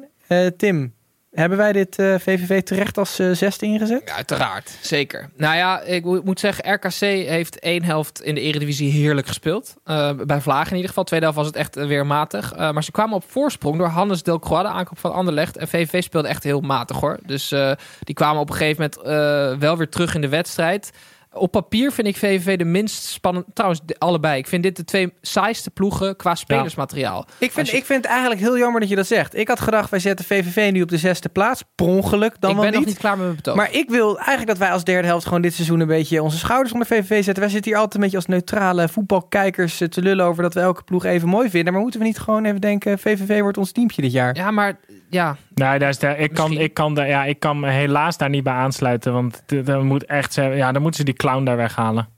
3-1. 0.00 0.08
Eh, 0.26 0.46
Tim, 0.56 0.94
hebben 1.32 1.58
wij 1.58 1.72
dit 1.72 1.98
eh, 1.98 2.14
VVV 2.18 2.62
terecht 2.62 2.98
als 2.98 3.18
eh, 3.18 3.30
zesde 3.30 3.66
ingezet? 3.66 4.02
Ja, 4.04 4.14
uiteraard, 4.14 4.78
zeker. 4.80 5.28
Nou 5.36 5.56
ja, 5.56 5.80
ik 5.80 6.04
mo- 6.04 6.20
moet 6.24 6.40
zeggen, 6.40 6.72
RKC 6.72 7.00
heeft 7.28 7.58
één 7.58 7.82
helft 7.84 8.22
in 8.22 8.34
de 8.34 8.40
Eredivisie 8.40 8.90
heerlijk 8.92 9.26
gespeeld. 9.26 9.74
Eh, 9.84 10.10
bij 10.26 10.40
Vlagen 10.40 10.66
in 10.70 10.74
ieder 10.74 10.88
geval. 10.88 11.04
Tweede 11.04 11.24
helft 11.24 11.40
was 11.40 11.48
het 11.48 11.56
echt 11.56 11.76
eh, 11.76 11.86
weer 11.86 12.06
matig. 12.06 12.52
Eh, 12.52 12.70
maar 12.70 12.84
ze 12.84 12.90
kwamen 12.90 13.14
op 13.14 13.24
voorsprong 13.30 13.78
door 13.78 13.86
Hannes 13.88 14.22
Delcroix, 14.22 14.62
de 14.62 14.68
aankoop 14.68 14.98
van 14.98 15.12
Anderlecht. 15.12 15.56
En 15.56 15.68
VVV 15.68 16.02
speelde 16.02 16.28
echt 16.28 16.42
heel 16.44 16.60
matig 16.60 17.00
hoor. 17.00 17.18
Dus 17.26 17.52
eh, 17.52 17.72
die 18.00 18.14
kwamen 18.14 18.40
op 18.40 18.48
een 18.50 18.56
gegeven 18.56 18.90
moment 18.96 19.06
eh, 19.54 19.60
wel 19.60 19.76
weer 19.76 19.88
terug 19.88 20.14
in 20.14 20.20
de 20.20 20.28
wedstrijd. 20.28 20.90
Op 21.38 21.50
papier 21.52 21.92
vind 21.92 22.06
ik 22.06 22.16
VVV 22.16 22.58
de 22.58 22.64
minst 22.64 23.02
spannend. 23.02 23.46
Trouwens, 23.54 23.80
allebei. 23.98 24.38
Ik 24.38 24.46
vind 24.46 24.62
dit 24.62 24.76
de 24.76 24.84
twee 24.84 25.12
saaiste 25.20 25.70
ploegen 25.70 26.16
qua 26.16 26.34
spelersmateriaal. 26.34 27.26
Ik 27.38 27.52
vind, 27.52 27.68
je- 27.68 27.76
ik 27.76 27.84
vind 27.84 28.02
het 28.02 28.10
eigenlijk 28.10 28.40
heel 28.40 28.58
jammer 28.58 28.80
dat 28.80 28.88
je 28.88 28.96
dat 28.96 29.06
zegt. 29.06 29.36
Ik 29.36 29.48
had 29.48 29.60
gedacht, 29.60 29.90
wij 29.90 29.98
zetten 29.98 30.24
VVV 30.24 30.70
nu 30.72 30.82
op 30.82 30.88
de 30.88 30.98
zesde 30.98 31.28
plaats. 31.28 31.62
Per 31.74 31.86
ongeluk 31.86 32.36
dan 32.40 32.50
ik 32.50 32.56
wel 32.56 32.64
ben 32.64 32.72
nog 32.74 32.80
niet. 32.80 32.88
niet 32.88 32.98
klaar 32.98 33.12
met 33.16 33.24
mijn 33.24 33.36
betoog. 33.36 33.54
Maar 33.56 33.72
ik 33.72 33.90
wil 33.90 34.16
eigenlijk 34.16 34.46
dat 34.48 34.58
wij 34.58 34.70
als 34.70 34.84
derde 34.84 35.06
helft 35.08 35.26
gewoon 35.26 35.42
dit 35.42 35.54
seizoen 35.54 35.80
een 35.80 35.86
beetje 35.86 36.22
onze 36.22 36.38
schouders 36.38 36.72
onder 36.72 36.86
VVV 36.88 37.24
zetten. 37.24 37.42
Wij 37.42 37.52
zitten 37.52 37.70
hier 37.70 37.80
altijd 37.80 37.94
een 37.94 38.00
beetje 38.00 38.16
als 38.16 38.26
neutrale 38.26 38.88
voetbalkijkers 38.88 39.80
eh, 39.80 39.88
te 39.88 40.02
lullen 40.02 40.26
over 40.26 40.42
dat 40.42 40.54
we 40.54 40.60
elke 40.60 40.82
ploeg 40.82 41.04
even 41.04 41.28
mooi 41.28 41.50
vinden. 41.50 41.72
Maar 41.72 41.82
moeten 41.82 42.00
we 42.00 42.06
niet 42.06 42.18
gewoon 42.18 42.44
even 42.44 42.60
denken, 42.60 42.98
VVV 42.98 43.40
wordt 43.40 43.58
ons 43.58 43.72
teampje 43.72 44.02
dit 44.02 44.12
jaar? 44.12 44.36
Ja, 44.36 44.50
maar 44.50 44.78
ja, 45.10 45.36
Nee, 45.54 45.78
daar 45.78 45.88
is 45.88 45.98
ik, 45.98 46.34
kan, 46.34 46.52
ik, 46.52 46.74
kan 46.74 46.94
daar, 46.94 47.08
ja, 47.08 47.24
ik 47.24 47.40
kan 47.40 47.60
me 47.60 47.70
helaas 47.70 48.16
daar 48.16 48.28
niet 48.28 48.42
bij 48.42 48.52
aansluiten. 48.52 49.12
Want 49.12 49.42
dan 49.64 49.86
moet 49.86 50.04
echt, 50.04 50.34
ja, 50.34 50.72
dan 50.72 50.82
moeten 50.82 51.00
ze 51.00 51.06
die 51.06 51.14
clown 51.14 51.44
daar 51.44 51.56
weghalen. 51.56 52.08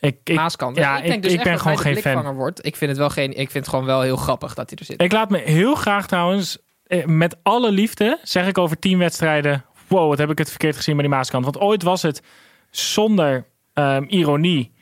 Ik, 0.00 0.16
ik, 0.24 0.36
Maaskant. 0.36 0.76
ja, 0.76 0.98
ik 0.98 1.06
denk 1.06 1.22
dus 1.22 1.32
ik 1.32 1.42
ben 1.42 1.58
gewoon 1.58 1.76
de 1.76 1.82
geen 1.82 1.96
fan. 1.96 2.34
wordt. 2.34 2.66
Ik 2.66 2.76
vind 2.76 2.90
het 2.90 2.98
wel 2.98 3.10
geen. 3.10 3.30
Ik 3.30 3.50
vind 3.50 3.52
het 3.52 3.68
gewoon 3.68 3.84
wel 3.84 4.00
heel 4.00 4.16
grappig 4.16 4.54
dat 4.54 4.70
hij 4.70 4.78
er 4.78 4.84
zit. 4.84 5.02
ik 5.02 5.12
laat 5.12 5.30
me 5.30 5.38
heel 5.38 5.74
graag 5.74 6.06
trouwens, 6.06 6.58
eh, 6.86 7.04
met 7.04 7.36
alle 7.42 7.70
liefde, 7.70 8.18
zeg 8.22 8.46
ik 8.46 8.58
over 8.58 8.78
tien 8.78 8.98
wedstrijden. 8.98 9.64
Wow, 9.86 10.08
wat 10.08 10.18
heb 10.18 10.30
ik 10.30 10.38
het 10.38 10.50
verkeerd 10.50 10.76
gezien 10.76 10.94
bij 10.94 11.04
die 11.04 11.14
Maaskant. 11.14 11.44
Want 11.44 11.58
ooit 11.58 11.82
was 11.82 12.02
het 12.02 12.22
zonder 12.70 13.46
ehm, 13.72 14.04
ironie 14.06 14.72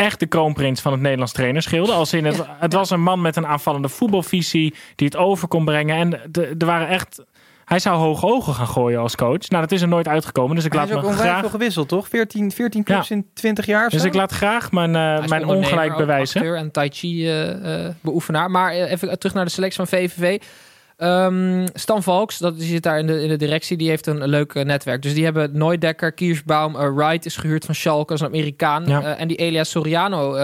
echt 0.00 0.20
de 0.20 0.26
kroonprins 0.26 0.80
van 0.80 0.92
het 0.92 1.00
Nederlands 1.00 1.32
trainerschilde. 1.32 1.92
Als 1.92 2.12
in 2.12 2.24
het, 2.24 2.42
het 2.58 2.72
was 2.72 2.90
een 2.90 3.02
man 3.02 3.20
met 3.20 3.36
een 3.36 3.46
aanvallende 3.46 3.88
voetbalvisie 3.88 4.74
die 4.96 5.06
het 5.06 5.16
over 5.16 5.48
kon 5.48 5.64
brengen. 5.64 5.96
En 5.96 6.20
de- 6.30 6.54
er 6.58 6.66
waren 6.66 6.88
echt... 6.88 7.24
Hij 7.64 7.78
zou 7.78 7.96
hoge 7.98 8.26
ogen 8.26 8.54
gaan 8.54 8.66
gooien 8.66 9.00
als 9.00 9.16
coach. 9.16 9.48
Nou, 9.48 9.62
dat 9.62 9.72
is 9.72 9.82
er 9.82 9.88
nooit 9.88 10.08
uitgekomen. 10.08 10.56
Dus 10.56 10.64
ik 10.64 10.72
Hij 10.72 10.80
laat 10.80 10.90
is 10.90 10.96
ook 10.96 11.02
me 11.02 11.08
onwijs 11.08 11.26
graag 11.28 11.40
veel 11.40 11.48
gewisseld, 11.48 11.88
toch? 11.88 12.08
14, 12.08 12.50
14 12.50 12.82
clubs 12.84 13.10
in 13.10 13.26
20 13.34 13.66
jaar 13.66 13.84
of 13.86 13.90
Dus 13.92 14.00
zo? 14.00 14.06
ik 14.06 14.14
laat 14.14 14.32
graag 14.32 14.72
mijn, 14.72 14.94
eh, 14.96 15.26
mijn 15.28 15.46
ongelijk 15.46 15.96
bewijzen. 15.96 16.40
acteur 16.40 16.56
en 16.56 16.70
tai 16.70 16.88
chi 16.92 17.26
eh, 17.28 17.84
eh, 17.86 17.94
beoefenaar. 18.00 18.50
Maar 18.50 18.72
even 18.72 19.18
terug 19.18 19.34
naar 19.34 19.44
de 19.44 19.50
selectie 19.50 19.86
van 19.86 19.98
VVV. 19.98 20.38
Ehm, 21.00 21.66
Stan 21.74 22.02
Valks, 22.02 22.38
dat, 22.38 22.58
die 22.58 22.68
zit 22.68 22.82
daar 22.82 22.98
in 22.98 23.06
de, 23.06 23.22
in 23.22 23.28
de 23.28 23.36
directie, 23.36 23.76
die 23.76 23.88
heeft 23.88 24.06
een 24.06 24.28
leuk 24.28 24.54
eh, 24.54 24.64
netwerk. 24.64 25.02
Dus 25.02 25.14
die 25.14 25.24
hebben 25.24 25.50
Neudekker, 25.52 26.12
Kiersbaum, 26.12 26.76
eh, 26.76 26.94
Wright 26.94 27.26
is 27.26 27.36
gehuurd 27.36 27.64
van 27.64 27.74
Schalke 27.74 28.12
als 28.12 28.20
een 28.20 28.26
Amerikaan. 28.26 28.86
Ja. 28.86 29.02
Eh, 29.02 29.20
en 29.20 29.28
die 29.28 29.36
Elias 29.36 29.70
Soriano, 29.70 30.36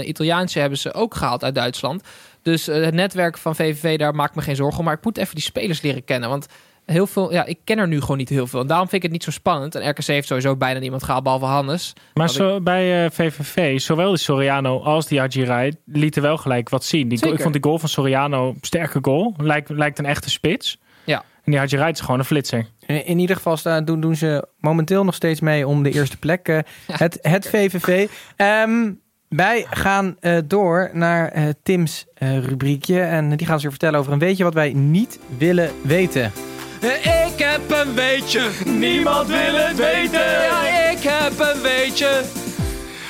Italiaanse, 0.00 0.58
hebben 0.58 0.78
ze 0.78 0.94
ook 0.94 1.14
gehaald 1.14 1.44
uit 1.44 1.54
Duitsland. 1.54 2.02
Dus 2.42 2.66
het 2.66 2.94
netwerk 2.94 3.38
van 3.38 3.56
VVV, 3.56 3.98
daar 3.98 4.14
maak 4.14 4.28
ik 4.28 4.34
me 4.34 4.42
geen 4.42 4.56
zorgen 4.56 4.78
om. 4.78 4.84
Maar 4.84 4.94
ik 4.94 5.04
moet 5.04 5.18
even 5.18 5.34
die 5.34 5.44
spelers 5.44 5.80
leren 5.80 6.04
kennen, 6.04 6.28
want... 6.28 6.46
Heel 6.90 7.06
veel, 7.06 7.32
ja, 7.32 7.44
ik 7.44 7.58
ken 7.64 7.78
er 7.78 7.88
nu 7.88 8.00
gewoon 8.00 8.16
niet 8.16 8.28
heel 8.28 8.46
veel. 8.46 8.60
En 8.60 8.66
daarom 8.66 8.88
vind 8.88 8.96
ik 8.96 9.10
het 9.10 9.12
niet 9.12 9.24
zo 9.24 9.30
spannend. 9.30 9.74
En 9.74 9.90
RKC 9.90 10.04
heeft 10.04 10.26
sowieso 10.26 10.56
bijna 10.56 10.78
niemand 10.80 11.02
gehaald, 11.02 11.22
behalve 11.22 11.44
Hannes. 11.44 11.92
Maar 12.14 12.30
zo, 12.30 12.60
bij 12.60 13.04
eh, 13.04 13.10
VVV, 13.10 13.80
zowel 13.80 14.08
die 14.08 14.18
Soriano 14.18 14.80
als 14.80 15.06
die 15.06 15.18
Hajirai 15.18 15.72
lieten 15.84 16.22
wel 16.22 16.36
gelijk 16.36 16.68
wat 16.68 16.84
zien. 16.84 17.08
Die, 17.08 17.18
Zeker. 17.18 17.34
ik 17.34 17.40
vond 17.40 17.54
die 17.54 17.62
goal 17.62 17.78
van 17.78 17.88
Soriano 17.88 18.48
een 18.48 18.58
sterke 18.60 18.98
goal. 19.02 19.34
Lijkt, 19.36 19.68
lijkt 19.68 19.98
een 19.98 20.06
echte 20.06 20.30
spits. 20.30 20.78
Ja. 21.04 21.16
En 21.16 21.50
die 21.52 21.58
Hajirai 21.58 21.90
is 21.92 22.00
gewoon 22.00 22.18
een 22.18 22.24
flitser. 22.24 22.66
In, 22.86 23.06
in 23.06 23.18
ieder 23.18 23.36
geval 23.36 23.56
staan, 23.56 23.84
doen, 23.84 24.00
doen 24.00 24.16
ze 24.16 24.46
momenteel 24.58 25.04
nog 25.04 25.14
steeds 25.14 25.40
mee 25.40 25.66
om 25.66 25.82
de 25.82 25.90
eerste 25.90 26.16
plek. 26.16 26.48
eh, 26.48 26.58
het, 26.86 27.18
het 27.20 27.48
VVV. 27.48 28.08
Ehm, 28.36 28.90
wij 29.28 29.66
gaan 29.70 30.16
eh, 30.20 30.38
door 30.46 30.90
naar 30.92 31.28
eh, 31.28 31.44
Tim's 31.62 32.06
eh, 32.14 32.38
rubriekje. 32.38 33.00
En 33.00 33.36
die 33.36 33.46
gaan 33.46 33.56
ze 33.56 33.62
weer 33.62 33.70
vertellen 33.70 33.98
over 33.98 34.12
een 34.12 34.18
weetje 34.18 34.44
wat 34.44 34.54
wij 34.54 34.72
niet 34.72 35.18
willen 35.38 35.70
weten. 35.82 36.32
Ik 36.80 37.38
heb 37.38 37.70
een 37.70 37.94
weetje, 37.94 38.50
niemand 38.64 39.26
wil 39.28 39.54
het 39.54 39.76
weten. 39.76 40.20
Ja, 40.42 40.90
ik 40.90 40.98
heb 41.02 41.38
een 41.38 41.62
weetje. 41.62 42.22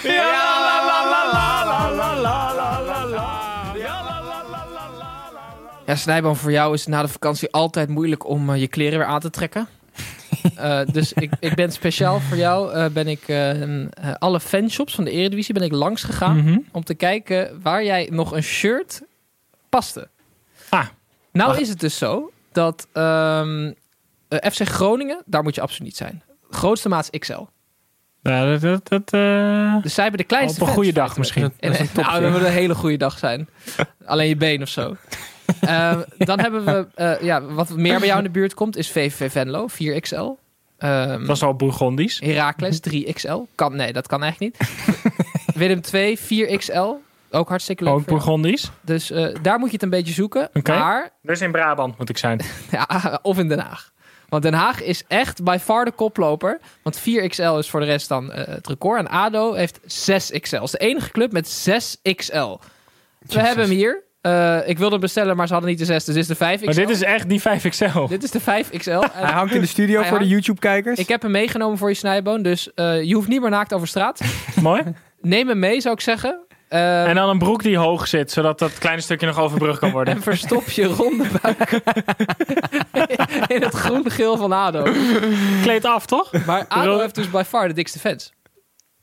Ja, 0.03 0.31
la 0.31 0.61
la 0.61 0.85
la 0.87 1.33
la 1.33 1.65
la 1.65 1.95
la 1.95 2.23
la 2.23 2.55
la 2.55 2.83
la 2.83 3.05
la. 3.07 3.39
Ja, 5.87 5.97
Snijboom, 5.97 6.37
voor 6.37 6.51
jou 6.53 6.75
is 6.75 6.81
het 6.81 6.89
na 6.89 7.03
de 7.03 7.09
vakantie 7.09 7.51
altijd 7.53 7.89
moeilijk 7.89 8.27
om 8.27 8.51
eh, 8.51 8.61
je 8.61 8.69
kleren 8.69 8.99
weer 8.99 9.07
aan 9.07 9.21
te 9.21 9.31
trekken. 9.31 9.69
Eh, 10.57 10.81
dus 10.93 11.13
ik, 11.13 11.33
ik 11.41 11.55
ben 11.55 11.73
speciaal 11.73 12.21
voor 12.21 12.37
jou, 12.37 12.73
eh, 12.73 12.87
ben 12.87 13.09
ik 13.09 13.23
eh, 13.27 13.63
eh, 13.63 13.79
alle 14.19 14.41
fanshops 14.41 14.95
van 14.95 15.05
de 15.05 15.11
Eredivisie 15.11 15.55
ben 15.55 15.63
ik 15.63 15.73
langs 15.73 16.03
gegaan 16.03 16.37
Mhm. 16.37 16.59
om 16.73 16.85
te 16.85 16.95
kijken 16.95 17.61
waar 17.63 17.85
jij 17.85 18.09
nog 18.13 18.33
een 18.33 18.43
shirt 18.43 19.03
paste. 19.69 20.09
Ah. 20.69 20.87
Nou 21.33 21.49
Wacht. 21.49 21.61
is 21.61 21.69
het 21.69 21.81
dus 21.81 21.99
zo 21.99 22.31
dat 22.53 22.87
ehm, 22.93 23.73
eh, 24.29 24.51
FC 24.51 24.69
Groningen, 24.69 25.23
daar 25.27 25.43
moet 25.43 25.55
je 25.55 25.61
absoluut 25.61 25.87
niet 25.87 25.97
zijn. 25.97 26.23
Grootste 26.51 26.89
maat 26.89 27.09
is 27.11 27.19
XL. 27.19 27.43
Ja, 28.23 28.45
dat, 28.51 28.61
dat, 28.61 28.89
dat, 28.89 29.13
eh, 29.13 29.83
Dus 29.83 29.95
zij 29.95 30.03
hebben 30.03 30.21
de 30.21 30.27
kleinste 30.27 30.61
op 30.61 30.67
een 30.67 30.75
goede 30.75 30.93
dag 30.93 31.19
misschien. 31.19 31.53
En, 31.61 31.73
nou, 31.95 32.21
dat 32.21 32.31
moet 32.33 32.41
een 32.41 32.47
hele 32.47 32.75
goede 32.75 32.97
dag 32.97 33.19
zijn. 33.19 33.49
Alleen 34.05 34.29
je 34.29 34.37
been 34.37 34.63
of 34.63 34.69
zo. 34.69 34.97
Eh, 35.61 35.99
dan 36.19 36.41
hebben 36.41 36.65
we, 36.65 36.87
eh, 36.95 37.21
ja, 37.21 37.43
wat 37.43 37.77
meer 37.77 37.99
bij 37.99 38.07
jou 38.07 38.19
in 38.19 38.25
de 38.25 38.31
buurt 38.31 38.55
komt, 38.55 38.77
is 38.77 38.91
VVV 38.91 39.33
Venlo, 39.33 39.67
4XL. 39.69 40.39
Ehm 40.79 41.19
Dat 41.19 41.27
was 41.27 41.43
al 41.43 41.55
Bourgondisch. 41.55 42.21
Heracles 42.21 42.81
3XL. 42.81 43.39
Kan, 43.55 43.77
nee, 43.77 43.93
dat 43.93 44.07
kan 44.07 44.23
echt 44.23 44.39
niet. 44.39 44.57
Willem 45.55 45.81
2 45.81 46.19
4XL. 46.19 47.10
Ook 47.31 47.49
hartstikke 47.49 47.85
leuk. 47.85 47.93
Ook. 47.93 48.05
Bourgondisch. 48.07 48.71
Dus 48.81 49.11
eh, 49.11 49.35
daar 49.43 49.59
moet 49.59 49.69
je 49.69 49.75
het 49.75 49.83
een 49.83 49.91
beetje 49.91 50.13
zoeken. 50.13 50.49
Oké. 50.55 50.73
Maar, 50.79 51.11
Dus 51.23 51.41
in 51.41 51.51
Brabant 51.53 51.99
moet 51.99 52.09
ik 52.09 52.19
zijn. 52.19 52.41
ja, 52.71 53.19
of 53.23 53.39
in 53.39 53.49
Den 53.49 53.59
Haag. 53.59 53.91
Want 54.29 54.43
Den 54.43 54.55
Haag 54.55 54.83
is 54.83 55.05
echt 55.09 55.43
by 55.45 55.59
far 55.61 55.85
de 55.85 55.91
koploper. 55.91 56.59
Want 56.83 57.01
4XL 57.01 57.59
is 57.59 57.71
voor 57.71 57.81
de 57.81 57.87
rest 57.87 58.09
dan 58.09 58.33
eh, 58.33 58.55
het 58.55 58.67
record. 58.69 58.99
En 58.99 59.09
ADO 59.09 59.53
heeft 59.53 59.81
6XL. 59.81 60.51
Het 60.51 60.63
is 60.63 60.71
de 60.71 60.79
enige 60.79 61.11
club 61.11 61.33
met 61.33 61.69
6XL. 61.71 62.59
We 63.27 63.41
hebben 63.41 63.65
hem 63.65 63.75
hier. 63.75 64.03
Eh, 64.21 64.69
ik 64.69 64.79
wilde 64.79 64.93
hem 64.93 65.01
bestellen, 65.01 65.37
maar 65.37 65.47
ze 65.47 65.53
hadden 65.53 65.71
niet 65.71 65.79
de 65.79 65.85
6. 65.85 66.05
Dus 66.05 66.15
dit 66.15 66.23
is 66.23 66.39
de 66.39 66.59
5XL. 66.59 66.65
Maar 66.65 66.75
dit 66.75 66.89
is 66.91 67.03
echt 67.03 67.29
die 67.29 67.41
5XL. 67.41 68.09
Dit 68.09 68.23
is 68.23 68.31
de 68.31 68.41
5XL. 68.41 68.91
En 68.91 69.11
Hij 69.13 69.33
hangt 69.33 69.55
in 69.55 69.61
de 69.61 69.67
studio 69.67 70.03
voor 70.03 70.19
de 70.19 70.29
YouTube-kijkers. 70.29 70.99
ik 70.99 71.09
heb 71.09 71.23
hem 71.23 71.31
meegenomen 71.31 71.79
voor 71.79 71.89
je 71.89 71.95
snijboon. 71.95 72.43
Dus 72.43 72.75
eh, 72.75 73.03
je 73.03 73.15
hoeft 73.15 73.29
niet 73.29 73.41
meer 73.41 73.51
naakt 73.51 73.73
over 73.75 73.89
straat. 73.89 74.21
Mooi. 74.63 74.83
Neem 75.21 75.49
hem 75.49 75.59
mee, 75.59 75.81
zou 75.81 75.95
ik 75.95 76.01
zeggen. 76.01 76.41
Eh, 76.71 77.09
En 77.09 77.15
dan 77.15 77.29
een 77.29 77.39
broek 77.39 77.63
die 77.63 77.77
hoog 77.77 78.07
zit, 78.09 78.31
zodat 78.31 78.59
dat 78.59 78.79
kleine 78.79 79.03
stukje 79.03 79.27
nog 79.27 79.39
overbrugd 79.39 79.79
kan 79.79 79.91
worden. 79.91 80.15
En 80.15 80.23
verstop 80.23 80.71
je 80.71 80.85
ronde 80.85 81.25
buik 81.43 81.71
in 83.55 83.63
het 83.63 83.75
groen-geel 83.75 84.37
van 84.37 84.53
ADO. 84.53 84.83
Kleed 85.63 85.85
af, 85.85 86.07
toch? 86.07 86.45
Maar 86.47 86.65
ADO 86.69 86.99
heeft 86.99 87.15
dus 87.15 87.31
by 87.31 87.43
far 87.47 87.69
de 87.69 87.75
dikste 87.75 87.99
fans. 87.99 88.33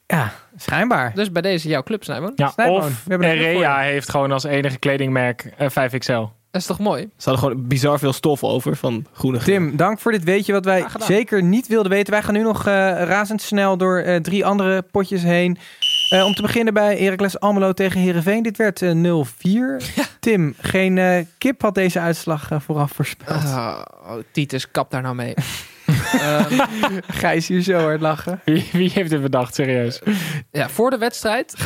Ja, 0.05 0.33
schijnbaar. 0.55 1.11
Dus 1.15 1.31
bij 1.31 1.41
deze 1.41 1.67
jouw 1.67 1.83
club, 1.83 2.03
Snijboon. 2.03 2.31
Ja, 2.35 2.47
Snijboon, 2.49 2.77
of 2.77 3.03
Erea 3.19 3.79
heeft 3.79 4.09
gewoon 4.09 4.31
als 4.31 4.43
enige 4.43 4.77
kledingmerk 4.77 5.53
eh, 5.57 5.69
5XL. 5.69 6.35
Dat 6.51 6.61
is 6.61 6.65
toch 6.67 6.79
mooi? 6.79 7.01
Ze 7.17 7.29
hadden 7.29 7.47
gewoon 7.49 7.67
bizar 7.67 7.99
veel 7.99 8.13
stof 8.13 8.43
over 8.43 8.75
van 8.75 9.05
groene 9.13 9.37
Tim, 9.37 9.75
dank 9.75 9.99
voor 9.99 10.11
dit 10.11 10.23
weetje 10.23 10.53
wat 10.53 10.65
wij 10.65 10.85
zeker 10.99 11.43
niet 11.43 11.67
wilden 11.67 11.91
weten. 11.91 12.13
Wij 12.13 12.23
gaan 12.23 12.33
nu 12.33 12.41
nog 12.41 12.67
eh, 12.67 12.73
razendsnel 13.03 13.77
door 13.77 13.97
eh, 13.97 14.15
drie 14.15 14.45
andere 14.45 14.81
potjes 14.81 15.23
heen. 15.23 15.57
Eh, 16.09 16.25
om 16.25 16.33
te 16.33 16.41
beginnen 16.41 16.73
bij 16.73 16.97
Heracles 16.97 17.39
Almelo 17.39 17.73
tegen 17.73 18.01
Heerenveen. 18.01 18.43
Dit 18.43 18.57
werd 18.57 18.81
eh, 18.81 18.91
0-4. 18.91 19.83
Tim, 20.19 20.55
geen 20.61 20.97
eh, 20.97 21.25
kip 21.37 21.61
had 21.61 21.75
deze 21.75 21.99
uitslag 21.99 22.49
vooraf 22.57 22.91
voorspeld. 22.91 23.43
Ah, 23.43 23.81
oh, 24.03 24.13
Titus, 24.31 24.71
kap 24.71 24.91
daar 24.91 25.01
nou 25.01 25.15
mee. 25.15 25.33
Ehm, 26.21 26.59
Gijs 27.07 27.47
hier 27.47 27.61
zo 27.61 27.79
hard 27.79 28.01
lachen. 28.01 28.41
Wie, 28.45 28.69
wie 28.71 28.91
heeft 28.93 29.09
dit 29.09 29.21
bedacht, 29.21 29.55
serieus? 29.55 29.99
ja, 30.51 30.69
voor 30.69 30.89
de 30.89 30.97
wedstrijd 30.97 31.63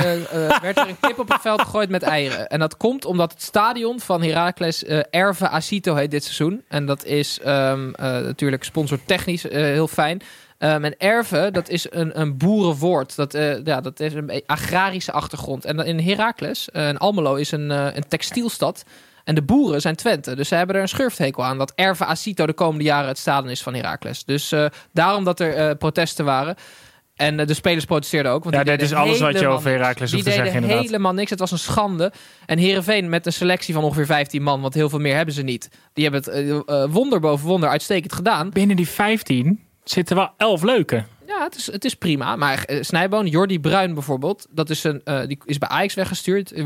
werd 0.62 0.78
er 0.78 0.88
een 0.88 1.00
kip 1.00 1.20
op 1.20 1.30
het 1.30 1.42
veld 1.42 1.62
gegooid 1.62 1.89
met 1.89 2.04
eieren. 2.04 2.48
En 2.48 2.60
dat 2.60 2.78
komt 2.78 3.06
omdat 3.06 3.32
het 3.32 3.42
stadion 3.42 4.00
van 4.00 4.24
Heracles 4.24 4.84
eh 4.84 5.00
Erve 5.10 5.50
Acito 5.50 5.96
heet 5.96 6.12
dit 6.12 6.24
seizoen. 6.24 6.64
En 6.68 6.86
dat 6.86 7.06
is 7.06 7.39
ehm, 7.39 7.92
eh, 7.94 8.06
natuurlijk 8.06 8.64
sponsortechnisch 8.64 9.48
eh, 9.48 9.62
heel 9.62 9.88
fijn. 9.88 10.22
En 10.62 10.97
Erve, 10.97 11.49
dat 11.51 11.70
is 11.70 11.88
een, 11.89 12.20
een 12.20 12.38
boerenwoord. 12.38 13.16
Dat, 13.16 13.34
eh, 13.34 13.64
ja, 13.64 13.82
dat 13.82 13.99
is 13.99 14.14
een 14.14 14.43
agrarische 14.45 15.12
achtergrond. 15.12 15.66
En 15.66 15.80
in 15.80 15.99
Heracles, 15.99 16.70
eh, 16.72 16.88
en 16.88 16.97
Almelo 16.97 17.36
is 17.36 17.51
een, 17.51 17.72
eh, 17.72 17.88
een 17.93 18.07
textielstad. 18.07 18.84
En 19.24 19.36
de 19.36 19.41
boeren 19.41 19.82
zijn 19.82 19.95
Twente. 19.95 20.36
Dus 20.36 20.47
ze 20.47 20.55
hebben 20.55 20.76
er 20.76 20.82
een 20.82 20.88
schurfthekel 20.88 21.45
aan 21.45 21.57
dat 21.57 21.72
Erva 21.76 22.05
Acito 22.05 22.45
de 22.45 22.53
komende 22.53 22.84
jaren 22.84 23.07
het 23.07 23.18
stadion 23.18 23.51
is 23.51 23.64
van 23.64 23.74
Heracles. 23.74 24.24
Dus 24.24 24.51
eh, 24.51 24.66
daarom 24.93 25.24
dat 25.24 25.39
er 25.39 25.55
eh, 25.55 25.78
protesten 25.78 26.26
waren. 26.26 26.55
En 27.16 27.39
eh, 27.39 27.47
de 27.47 27.53
spelers 27.53 27.86
protesteerden 27.86 28.32
ook. 28.32 28.43
Want 28.43 28.55
Ja, 28.55 28.64
dit 28.64 28.82
is 28.82 28.93
alles 28.93 29.20
wat 29.20 29.39
je 29.39 29.47
over. 29.47 29.70
Heracles 29.72 30.12
hoeft 30.12 30.24
te 30.24 30.32
zeggen, 30.32 30.53
inderdaad. 30.53 30.84
helemaal 30.84 31.14
niks. 31.14 31.30
Het 31.30 31.39
was 31.39 31.51
een 31.51 31.59
schande. 31.59 32.12
En 32.45 32.57
Herenveen 32.57 33.09
met 33.09 33.26
een 33.26 33.34
selectie 33.34 33.74
van 33.74 33.84
ongeveer 33.84 34.05
15 34.05 34.43
man, 34.43 34.62
want 34.62 34.74
heel 34.74 34.89
veel 34.89 34.99
meer 34.99 35.16
hebben 35.16 35.34
ze 35.34 35.41
niet. 35.41 35.70
Die 35.93 36.03
hebben 36.03 36.22
het 36.24 36.34
eh, 36.34 36.84
eh, 36.84 36.91
wonder 36.91 37.20
boven 37.20 37.47
wonder 37.47 37.70
uitstekend 37.70 38.14
gedaan. 38.14 38.49
Binnen 38.49 38.76
die 38.76 38.88
15 38.88 39.59
zitten 39.84 40.16
wel 40.16 40.30
11 40.38 40.64
leuke. 40.64 41.04
Ja, 41.28 41.44
het 41.44 41.56
is, 41.56 41.72
het 41.72 41.86
is 41.86 41.96
prima. 41.96 42.36
Maar 42.36 42.64
uh, 42.68 42.82
Snijboon, 42.82 43.28
Jordi 43.28 43.60
Bruin 43.60 43.94
bijvoorbeeld, 43.94 44.48
dat 44.50 44.70
is 44.70 44.84
een, 44.84 45.02
uh, 45.06 45.22
die 45.28 45.38
is 45.46 45.58
bij 45.58 45.70
Ajax 45.70 45.94
weggestuurd. 45.94 46.54
Uh, 46.54 46.66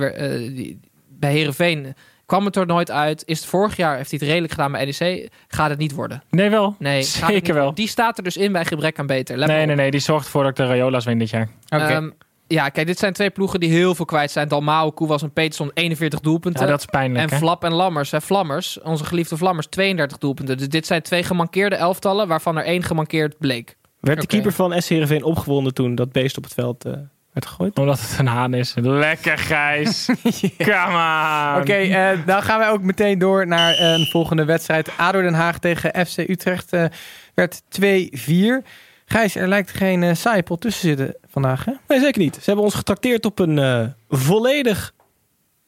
die, 0.56 0.80
bij 1.08 1.32
Herenveen 1.32 1.96
kwam 2.26 2.46
het 2.46 2.56
er 2.56 2.66
nooit 2.66 2.92
uit. 2.92 3.24
Is 3.26 3.40
het 3.40 3.48
vorig 3.50 3.76
jaar, 3.76 3.98
heeft 3.98 4.10
hij 4.10 4.20
het 4.20 4.28
redelijk 4.28 4.54
gedaan 4.54 4.72
bij 4.72 4.86
NEC. 4.86 5.30
Gaat 5.48 5.70
het 5.70 5.80
niet 5.80 5.94
worden. 5.94 6.24
Nee, 6.30 6.50
wel. 6.50 6.76
Nee, 6.80 7.04
zeker 7.04 7.54
wel. 7.54 7.74
Die 7.74 7.88
staat 7.88 8.18
er 8.18 8.24
dus 8.24 8.38
in 8.38 8.52
bij 8.52 8.66
gebrek 8.66 9.00
aan 9.00 9.08
beter. 9.08 9.38
Let 9.38 9.48
nee, 9.48 9.66
nee, 9.66 9.76
nee. 9.76 9.92
Die 9.92 10.00
zorgt 10.00 10.26
ervoor 10.26 10.42
dat 10.42 10.52
ik 10.52 10.58
de 10.58 10.66
Rayola's 10.66 11.06
win 11.06 11.20
dit 11.20 11.30
jaar. 11.30 11.50
Oké. 11.70 11.84
Okay. 11.84 11.96
Um, 11.96 12.14
ja, 12.48 12.70
kijk, 12.70 12.88
dit 12.88 13.00
zijn 13.00 13.14
twee 13.14 13.30
ploegen 13.30 13.60
die 13.60 13.70
heel 13.70 13.96
veel 13.96 14.06
kwijt 14.06 14.32
zijn. 14.32 14.48
Dalmau, 14.48 14.92
Koewas 14.92 15.22
en 15.22 15.32
Peterson 15.32 15.72
41 15.74 16.20
doelpunten. 16.20 16.66
Ja, 16.66 16.70
dat 16.70 16.80
is 16.80 16.86
pijnlijk. 16.86 17.24
En 17.24 17.30
hè? 17.30 17.38
Flap 17.38 17.64
en 17.64 17.74
Lammers, 17.74 18.12
hè, 18.12 18.22
Vlammers, 18.22 18.82
onze 18.82 19.06
geliefde 19.06 19.38
Vlammers, 19.38 19.68
32 19.68 20.18
doelpunten. 20.18 20.58
Dus 20.58 20.70
dit 20.70 20.86
zijn 20.86 21.02
twee 21.02 21.24
gemankeerde 21.24 21.76
elftallen, 21.76 22.28
waarvan 22.28 22.58
er 22.58 22.66
één 22.66 22.84
gemankeerd 22.84 23.38
bleek. 23.38 23.78
Werd 24.00 24.18
de 24.18 24.24
okay. 24.24 24.26
keeper 24.26 24.52
van 24.52 24.82
SC 24.82 24.90
Heerenveen 24.90 25.24
opgewonden 25.24 25.74
toen 25.74 25.96
dat 25.96 26.12
beest 26.12 26.38
op 26.38 26.44
het 26.44 26.54
veld 26.54 26.86
uh, 26.86 26.94
werd 27.32 27.46
gegooid? 27.46 27.80
Omdat 27.80 28.00
het 28.00 28.20
een 28.20 28.28
haan 28.28 28.54
is. 28.54 28.74
Lekker 28.76 29.38
Gijs. 29.38 30.06
yeah. 30.58 30.58
Come 30.58 31.56
on. 31.56 31.62
Oké, 31.62 31.72
okay, 31.72 32.14
uh, 32.14 32.26
dan 32.26 32.44
gaan 32.44 32.60
wij 32.60 32.70
ook 32.70 32.82
meteen 32.82 33.20
door 33.20 33.48
naar 33.48 33.80
een 33.80 34.06
volgende 34.06 34.46
wedstrijd. 34.46 34.92
ADO 34.98 35.22
Den 35.22 35.34
Haag 35.34 35.60
tegen 35.60 36.06
FC 36.08 36.18
Utrecht 36.18 36.74
uh, 36.74 36.86
werd 37.34 37.62
2-4. 37.82 38.66
Gijs, 39.06 39.36
er 39.36 39.48
lijkt 39.48 39.72
geen 39.72 40.02
uh, 40.02 40.38
tussen 40.60 40.88
zitten 40.88 41.16
vandaag, 41.28 41.66
hè? 41.66 41.72
Nee, 41.88 42.00
zeker 42.00 42.22
niet. 42.22 42.36
Ze 42.36 42.42
hebben 42.46 42.64
ons 42.64 42.74
getrakteerd 42.74 43.26
op 43.26 43.40
een 43.40 43.58
uh, 43.58 43.86
volledig 44.10 44.94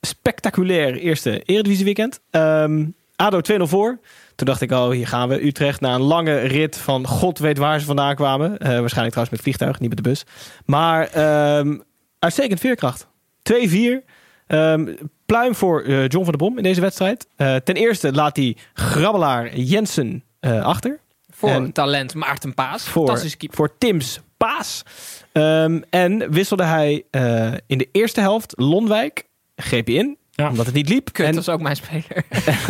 spectaculair 0.02 0.96
eerste 0.96 1.42
Eredivisie 1.44 1.86
weekend. 1.86 2.20
Um, 2.32 2.96
ADO 3.16 3.40
2-0 3.60 3.62
voor. 3.62 4.00
Toen 4.36 4.48
dacht 4.48 4.62
ik, 4.62 4.72
oh, 4.72 4.90
hier 4.90 5.08
gaan 5.08 5.30
we. 5.30 5.46
Utrecht 5.46 5.82
na 5.82 5.96
een 5.96 6.02
lange 6.02 6.36
rit 6.38 6.78
van 6.78 7.08
god 7.08 7.40
weet 7.40 7.58
waar 7.58 7.80
ze 7.80 7.86
vandaan 7.86 8.16
kwamen. 8.16 8.50
Uh, 8.52 8.58
waarschijnlijk 8.60 9.10
trouwens 9.10 9.30
met 9.30 9.42
vliegtuig, 9.42 9.80
niet 9.80 9.90
met 9.90 9.98
de 9.98 10.10
bus. 10.10 10.24
Maar 10.66 11.02
um, 11.58 11.84
uitstekend 12.20 12.60
veerkracht. 12.60 13.08
2-4. 13.54 13.56
Um, 14.48 14.98
pluim 15.26 15.56
voor 15.56 15.90
John 15.90 16.26
van 16.26 16.38
der 16.38 16.38
Bom 16.38 16.58
in 16.58 16.64
deze 16.64 16.82
wedstrijd. 16.82 17.28
Ten 17.36 17.76
eerste 17.76 18.14
laat 18.14 18.36
hij 18.36 18.58
grabbelaar 18.74 19.58
Jensen 19.58 20.24
achter. 20.42 21.00
Voor 21.38 21.50
en 21.50 21.72
talent 21.72 22.14
Maarten 22.14 22.54
Paas. 22.54 22.84
Voor, 22.84 23.06
Fantastische 23.06 23.38
keeper. 23.38 23.58
Voor 23.58 23.78
Tims 23.78 24.20
Paas. 24.38 24.84
Um, 25.34 25.84
en 25.90 26.32
wisselde 26.32 26.64
hij 26.64 27.04
uh, 27.12 27.54
in 27.68 27.78
de 27.78 27.90
eerste 27.92 28.22
helft 28.22 28.54
Lonwijk. 28.56 29.28
Greep 29.56 29.88
hij 29.88 29.96
in. 29.96 30.18
Ja. 30.32 30.50
Omdat 30.50 30.66
het 30.66 30.76
niet 30.76 30.90
liep. 30.90 31.12
Kut, 31.12 31.26
en, 31.26 31.32
dat 31.32 31.42
is 31.42 31.50
ook 31.50 31.62
mijn 31.62 31.76
speler. 31.76 32.24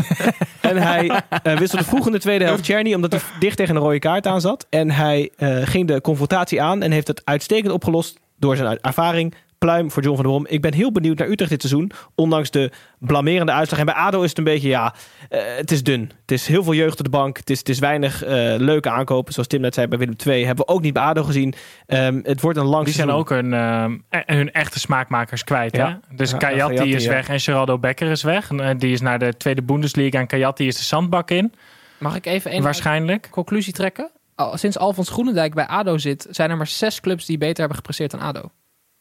en 0.61 0.77
hij 0.77 1.21
uh, 1.43 1.57
wisselde 1.57 1.85
vroeg 1.85 2.05
in 2.05 2.11
de 2.11 2.19
tweede 2.19 2.45
helft 2.45 2.63
Czerny. 2.63 2.93
Omdat 2.93 3.11
hij 3.11 3.21
dicht 3.39 3.57
tegen 3.57 3.75
een 3.75 3.81
rode 3.81 3.99
kaart 3.99 4.27
aan 4.27 4.41
zat. 4.41 4.65
En 4.69 4.91
hij 4.91 5.31
uh, 5.37 5.67
ging 5.67 5.87
de 5.87 6.01
confrontatie 6.01 6.61
aan. 6.61 6.81
En 6.81 6.91
heeft 6.91 7.07
het 7.07 7.21
uitstekend 7.25 7.73
opgelost 7.73 8.19
door 8.35 8.55
zijn 8.55 8.79
ervaring. 8.81 9.33
Pluim 9.57 9.91
voor 9.91 10.03
John 10.03 10.15
van 10.15 10.25
der 10.25 10.33
Brom. 10.33 10.47
Ik 10.47 10.61
ben 10.61 10.73
heel 10.73 10.91
benieuwd 10.91 11.17
naar 11.17 11.27
Utrecht 11.27 11.51
dit 11.51 11.61
seizoen. 11.61 11.91
Ondanks 12.15 12.51
de 12.51 12.71
blamerende 12.99 13.51
uitslag. 13.51 13.79
En 13.79 13.85
bij 13.85 13.93
ADO 13.93 14.21
is 14.21 14.29
het 14.29 14.37
een 14.37 14.43
beetje, 14.43 14.67
ja, 14.67 14.93
uh, 15.29 15.39
het 15.57 15.71
is 15.71 15.83
dun. 15.83 16.11
Het 16.21 16.31
is 16.31 16.47
heel 16.47 16.63
veel 16.63 16.73
jeugd 16.73 16.97
op 16.97 17.03
de 17.03 17.11
bank. 17.11 17.37
Het 17.37 17.49
is, 17.49 17.59
het 17.59 17.69
is 17.69 17.79
weinig 17.79 18.23
uh, 18.23 18.29
leuke 18.57 18.89
aankopen. 18.89 19.33
Zoals 19.33 19.47
Tim 19.47 19.61
net 19.61 19.73
zei 19.73 19.87
bij 19.87 19.97
Willem 19.97 20.15
II. 20.25 20.45
Hebben 20.45 20.65
we 20.65 20.71
ook 20.71 20.81
niet 20.81 20.93
bij 20.93 21.03
ADO 21.03 21.23
gezien. 21.23 21.53
Um, 21.87 22.19
het 22.23 22.41
wordt 22.41 22.57
een 22.57 22.65
lang 22.65 22.85
Die 22.85 22.93
zijn 22.93 23.09
ook 23.09 23.29
hun, 23.29 23.51
uh, 23.51 23.85
hun 24.09 24.51
echte 24.51 24.79
smaakmakers 24.79 25.43
kwijt. 25.43 25.75
Ja. 25.75 25.87
Hè? 25.87 26.15
Dus 26.15 26.31
ja, 26.31 26.37
Kayati, 26.37 26.95
is 26.95 27.03
ja. 27.03 27.09
weg 27.09 27.29
en 27.29 27.39
Geraldo 27.39 27.79
Becker 27.79 28.11
is 28.11 28.23
weg. 28.23 28.51
En, 28.51 28.77
die 28.77 28.91
is 28.91 29.01
naar 29.01 29.19
de 29.19 29.37
tweede 29.37 29.61
Bundesliga. 29.63 30.19
En 30.19 30.27
Kayati 30.27 30.67
is 30.67 30.77
de 30.77 30.83
zandbak 30.83 31.31
in. 31.31 31.53
Mag 31.97 32.15
ik 32.15 32.25
even 32.25 32.55
een 32.55 32.61
Waarschijnlijk. 32.61 33.27
conclusie 33.31 33.73
trekken? 33.73 34.11
Al, 34.35 34.57
sinds 34.57 34.77
Alfons 34.77 35.09
Groenendijk 35.09 35.53
bij 35.53 35.67
ADO 35.67 35.97
zit... 35.97 36.27
zijn 36.29 36.49
er 36.49 36.57
maar 36.57 36.67
zes 36.67 36.99
clubs 36.99 37.25
die 37.25 37.37
beter 37.37 37.57
hebben 37.57 37.75
gepresteerd 37.75 38.11
dan 38.11 38.19
ADO. 38.19 38.51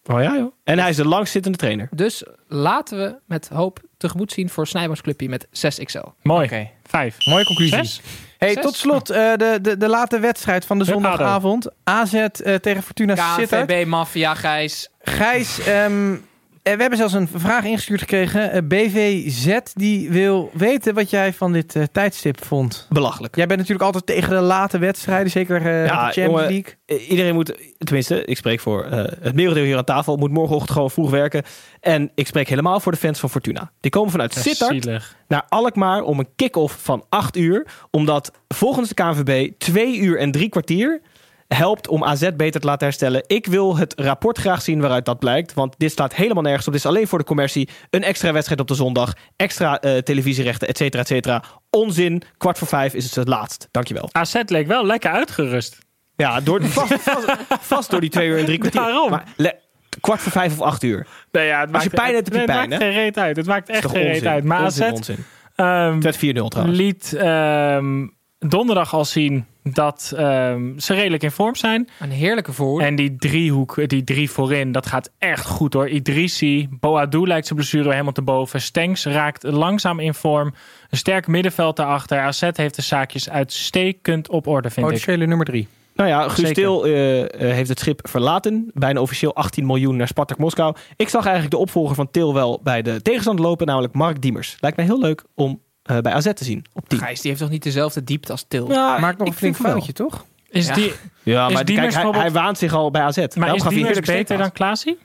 Oh 0.09 0.22
ja, 0.22 0.36
joh. 0.36 0.52
En 0.64 0.78
hij 0.78 0.88
is 0.88 0.96
de 0.96 1.04
langstzittende 1.04 1.59
trainer. 1.59 1.88
Dus 1.90 2.24
laten 2.48 2.98
we 2.98 3.18
met 3.26 3.48
hoop 3.48 3.80
tegemoet 3.96 4.32
zien 4.32 4.50
voor 4.50 4.66
Snijboomsclubje 4.66 5.28
met 5.28 5.46
6XL. 5.46 6.09
Mooi. 6.22 6.44
Okay. 6.44 6.72
Vijf. 6.86 7.16
Mooie 7.24 7.44
conclusie. 7.44 7.76
Zes? 7.76 8.00
Hey, 8.38 8.52
Zes? 8.52 8.62
tot 8.62 8.74
slot 8.74 9.11
uh, 9.11 9.16
de, 9.16 9.59
de, 9.62 9.76
de 9.76 9.88
late 9.88 10.18
wedstrijd 10.18 10.64
van 10.64 10.78
de 10.78 10.84
zondagavond. 10.84 11.68
AZ 11.84 12.12
uh, 12.12 12.28
tegen 12.54 12.82
Fortuna 12.82 13.34
Sittard. 13.36 13.66
KVB 13.66 13.86
Mafia, 13.86 14.34
Gijs. 14.34 14.90
Gijs, 15.00 15.68
um, 15.68 16.26
we 16.74 16.80
hebben 16.80 16.98
zelfs 16.98 17.12
een 17.12 17.28
vraag 17.34 17.64
ingestuurd 17.64 18.00
gekregen. 18.00 18.56
Uh, 18.56 18.62
BVZ 18.68 19.58
die 19.74 20.10
wil 20.10 20.50
weten 20.52 20.94
wat 20.94 21.10
jij 21.10 21.32
van 21.32 21.52
dit 21.52 21.74
uh, 21.74 21.82
tijdstip 21.92 22.44
vond. 22.44 22.86
Belachelijk. 22.88 23.36
Jij 23.36 23.46
bent 23.46 23.58
natuurlijk 23.58 23.86
altijd 23.86 24.06
tegen 24.06 24.30
de 24.30 24.40
late 24.40 24.78
wedstrijden, 24.78 25.30
zeker 25.30 25.60
uh, 25.60 25.86
ja, 25.86 26.06
de 26.06 26.12
Champions 26.12 26.16
jongen, 26.16 26.42
League. 26.42 27.06
Iedereen 27.08 27.34
moet, 27.34 27.58
tenminste, 27.78 28.24
ik 28.24 28.36
spreek 28.36 28.60
voor 28.60 28.84
het 29.20 29.34
merendeel 29.34 29.64
hier 29.64 29.76
aan 29.76 29.84
tafel, 29.84 30.16
moet 30.16 30.30
morgenochtend 30.30 30.72
gewoon 30.72 30.90
vroeg 30.90 31.10
werken. 31.10 31.42
En 31.80 32.10
ik 32.14 32.26
spreek 32.26 32.48
helemaal 32.48 32.80
voor 32.80 32.92
de 32.92 32.98
fans 32.98 33.18
van 33.18 33.30
Fortuna. 33.30 33.70
Die 33.80 33.90
komen 33.90 34.10
vanuit 34.10 34.34
Sittard 34.34 35.14
naar 35.28 35.44
Alkmaar 35.48 36.02
om 36.02 36.18
een 36.18 36.28
kick-off 36.36 36.78
van 36.82 37.04
8 37.08 37.36
uur. 37.36 37.66
Omdat 37.90 38.32
volgens 38.48 38.88
de 38.88 38.94
KNVB 38.94 39.52
2 39.58 39.98
uur 39.98 40.18
en 40.18 40.30
drie 40.30 40.48
kwartier 40.48 41.00
helpt 41.49 41.88
om 41.88 42.05
AZ 42.05 42.28
beter 42.36 42.61
te 42.61 42.66
laten 42.66 42.86
herstellen. 42.86 43.22
Ik 43.26 43.47
wil 43.47 43.76
het 43.76 43.94
rapport 43.97 44.38
graag 44.38 44.62
zien 44.62 44.80
waaruit 44.80 45.05
dat 45.05 45.18
blijkt. 45.18 45.55
Want 45.55 45.74
dit 45.78 45.90
staat 45.90 46.14
helemaal 46.14 46.42
nergens 46.42 46.66
op. 46.66 46.72
Dit 46.72 46.82
is 46.82 46.88
alleen 46.88 47.09
voor 47.09 47.18
de 47.18 47.24
commercie. 47.24 47.68
Een 47.90 48.03
extra 48.03 48.32
wedstrijd 48.32 48.61
op 48.61 48.68
de 48.68 48.74
zondag. 48.74 49.12
Extra 49.36 49.84
uh, 49.84 49.99
televisierechten, 49.99 50.68
et 50.68 50.76
cetera, 50.76 51.03
et 51.03 51.09
cetera. 51.09 51.42
Onzin. 51.70 52.22
Kwart 52.36 52.59
voor 52.59 52.68
vijf 52.68 52.94
is 52.94 53.05
het 53.05 53.14
het 53.14 53.28
laatst. 53.28 53.68
Dankjewel. 53.70 54.09
AZ 54.12 54.42
leek 54.47 54.66
wel 54.66 54.86
lekker 54.86 55.11
uitgerust. 55.11 55.78
Ja, 56.16 56.40
door, 56.40 56.64
vast, 56.64 56.92
vast, 57.01 57.26
vast 57.61 57.90
door 57.90 58.01
die 58.01 58.11
twee 58.11 58.28
uur 58.28 58.38
en 58.38 58.44
drie 58.44 58.59
kwartier. 58.59 58.80
Waarom? 58.80 59.11
Maar, 59.11 59.24
le, 59.36 59.55
kwart 60.01 60.20
voor 60.20 60.32
vijf 60.32 60.53
of 60.53 60.61
acht 60.61 60.82
uur. 60.82 61.07
Nee, 61.32 61.47
ja, 61.47 61.61
het 61.61 61.72
Als 61.72 61.82
je 61.82 61.88
maakt, 61.88 62.03
pijn 62.03 62.14
hebt, 62.14 62.26
heb 62.26 62.34
je 62.34 62.40
het 62.40 62.51
pijn. 62.51 62.68
maakt 62.68 62.82
geen 62.82 62.92
reet 62.92 63.18
uit. 63.18 63.36
Het 63.36 63.47
maakt 63.47 63.68
echt 63.68 63.90
geen 63.90 64.03
reet 64.03 64.26
uit. 64.26 64.44
Maar 64.44 64.62
onzin, 64.62 64.84
AZ 64.84 64.92
onzin. 64.92 65.24
Um, 65.57 65.94
het 65.94 66.20
werd 66.20 66.36
4-0 66.36 66.49
trouwens. 66.49 66.78
liet 66.78 67.12
um, 67.22 68.16
donderdag 68.38 68.94
al 68.94 69.05
zien 69.05 69.47
dat 69.72 70.12
um, 70.18 70.78
ze 70.78 70.94
redelijk 70.94 71.22
in 71.22 71.30
vorm 71.30 71.54
zijn. 71.54 71.88
Een 72.00 72.10
heerlijke 72.10 72.52
voor. 72.52 72.80
En 72.80 72.96
die 72.96 73.16
driehoek, 73.16 73.88
die 73.88 74.04
drie 74.04 74.30
voorin, 74.30 74.72
dat 74.72 74.86
gaat 74.86 75.10
echt 75.18 75.46
goed 75.46 75.72
hoor. 75.72 75.88
Idrissi, 75.88 76.68
Boadou 76.70 77.26
lijkt 77.26 77.46
zijn 77.46 77.58
blessure 77.58 77.90
helemaal 77.90 78.12
te 78.12 78.22
boven. 78.22 78.60
Stenks 78.60 79.04
raakt 79.04 79.42
langzaam 79.42 80.00
in 80.00 80.14
vorm. 80.14 80.54
Een 80.90 80.98
sterk 80.98 81.26
middenveld 81.26 81.76
daarachter. 81.76 82.18
AZ 82.18 82.48
heeft 82.52 82.76
de 82.76 82.82
zaakjes 82.82 83.30
uitstekend 83.30 84.28
op 84.28 84.46
orde, 84.46 84.70
vind 84.70 84.86
Potentiële 84.86 85.22
ik. 85.22 85.28
nummer 85.28 85.46
drie. 85.46 85.68
Nou 85.94 86.08
ja, 86.08 86.28
Guus 86.28 86.48
Stil 86.48 86.86
uh, 86.86 86.94
heeft 87.36 87.68
het 87.68 87.78
schip 87.78 88.08
verlaten. 88.08 88.70
Bijna 88.74 89.00
officieel 89.00 89.34
18 89.34 89.66
miljoen 89.66 89.96
naar 89.96 90.08
Spartak 90.08 90.38
Moskou. 90.38 90.76
Ik 90.96 91.08
zag 91.08 91.24
eigenlijk 91.24 91.54
de 91.54 91.60
opvolger 91.60 91.94
van 91.94 92.10
Til 92.10 92.34
wel 92.34 92.60
bij 92.62 92.82
de 92.82 93.02
tegenstander 93.02 93.44
lopen, 93.44 93.66
namelijk 93.66 93.94
Mark 93.94 94.22
Diemers. 94.22 94.56
Lijkt 94.60 94.76
mij 94.76 94.86
heel 94.86 94.98
leuk 94.98 95.24
om 95.34 95.60
uh, 95.91 95.99
bij 95.99 96.12
AZ 96.12 96.32
te 96.34 96.45
zien. 96.45 96.64
Op 96.72 96.89
10. 96.89 96.99
Gijs, 96.99 97.20
die 97.20 97.30
heeft 97.30 97.43
toch 97.43 97.51
niet 97.51 97.62
dezelfde 97.62 98.05
diepte 98.05 98.32
als 98.32 98.45
Til? 98.49 98.70
Ja, 98.72 98.99
Maakt 98.99 99.18
nog 99.18 99.28
een 99.28 99.34
flink 99.34 99.57
foutje, 99.57 99.93
toch? 99.93 100.24
Is 100.49 100.66
Ja. 100.66 100.74
die, 100.74 100.93
Ja, 101.22 101.47
Is 101.47 101.53
maar 101.55 101.64
kijk, 101.64 101.95
hij, 101.95 102.11
hij 102.11 102.30
waant 102.30 102.59
zich 102.59 102.72
al 102.72 102.91
bij 102.91 103.03
AZ. 103.03 103.16
maar 103.16 103.28
Daarom 103.34 103.57
is 103.57 103.74
Diemers 103.74 104.01
beter 104.01 104.39
dan. 104.39 104.53
Klaasie? 104.53 104.99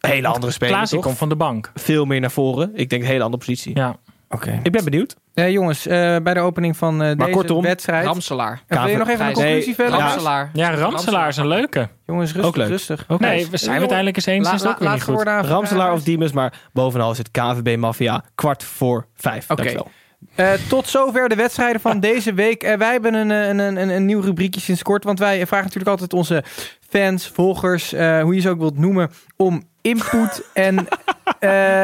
Hele 0.00 0.26
andere 0.28 0.52
speler, 0.52 0.74
Klaasie 0.74 0.96
toch? 0.96 1.04
komt 1.06 1.18
van 1.18 1.28
de 1.28 1.36
bank. 1.36 1.70
Veel 1.74 2.04
meer 2.04 2.20
naar 2.20 2.30
voren. 2.30 2.70
Ik 2.74 2.90
denk 2.90 3.02
een 3.02 3.08
hele 3.08 3.22
andere 3.24 3.44
positie. 3.44 3.76
Ja. 3.76 3.96
Oké. 4.34 4.60
Ik 4.62 4.72
ben 4.72 4.84
benieuwd. 4.84 5.16
Uh, 5.34 5.50
jongens, 5.50 5.86
uh, 5.86 5.92
bij 6.22 6.34
de 6.34 6.40
opening 6.40 6.76
van 6.76 7.02
uh, 7.02 7.16
deze 7.16 7.30
kortom, 7.30 7.62
wedstrijd... 7.62 8.04
Ramselaar. 8.06 8.62
Wil 8.66 8.86
je 8.86 8.96
nog 8.96 9.08
even 9.08 9.26
een 9.26 9.34
Gijs. 9.34 9.34
conclusie 9.34 9.66
Nee, 9.66 9.74
verder? 9.74 9.98
Ramselaar. 9.98 10.50
Ja, 10.52 10.74
Ramselaar 10.74 11.28
is 11.28 11.36
een 11.36 11.46
leuke. 11.46 11.88
Jongens, 12.06 12.32
rustig, 12.32 12.48
Ook 12.50 12.56
leuk. 12.56 12.68
rustig. 12.68 13.04
Ook 13.08 13.20
Nee, 13.20 13.46
we 13.50 13.56
zijn 13.56 13.70
het 13.70 13.78
uiteindelijk 13.78 14.16
eens 14.16 14.26
eens. 14.26 14.46
La- 14.48 14.54
is 14.54 14.60
het 14.60 14.68
ook 14.70 14.78
la- 14.78 14.78
weer 14.80 14.88
niet 14.88 14.98
laatste 14.98 15.04
goed. 15.12 15.14
woorden 15.14 15.34
aan 15.34 15.56
Ramselaar 15.56 15.92
of 15.92 16.02
Diemers, 16.02 16.32
maar 16.32 16.52
bovenal 16.72 17.10
is 17.10 17.18
het 17.18 17.30
KVB 17.30 17.76
Mafia 17.78 18.24
kwart 18.34 18.62
voor 18.64 19.06
vijf. 19.14 19.50
Oké. 19.50 19.54
Dankjewel. 19.62 19.90
Uh, 20.36 20.52
tot 20.68 20.88
zover 20.88 21.28
de 21.28 21.34
wedstrijden 21.34 21.80
van 21.80 22.00
deze 22.00 22.34
week. 22.34 22.64
Uh, 22.64 22.74
wij 22.74 22.92
hebben 22.92 23.14
een, 23.14 23.30
een, 23.30 23.58
een, 23.58 23.76
een, 23.76 23.88
een 23.88 24.04
nieuw 24.06 24.20
rubriekje 24.20 24.60
sinds 24.60 24.82
kort. 24.82 25.04
Want 25.04 25.18
wij 25.18 25.46
vragen 25.46 25.64
natuurlijk 25.66 25.90
altijd 25.90 26.12
onze 26.12 26.44
fans, 26.88 27.28
volgers, 27.28 27.92
uh, 27.94 28.20
hoe 28.22 28.34
je 28.34 28.40
ze 28.40 28.48
ook 28.50 28.58
wilt 28.58 28.78
noemen, 28.78 29.10
om 29.36 29.62
input. 29.82 30.50
en 30.52 30.76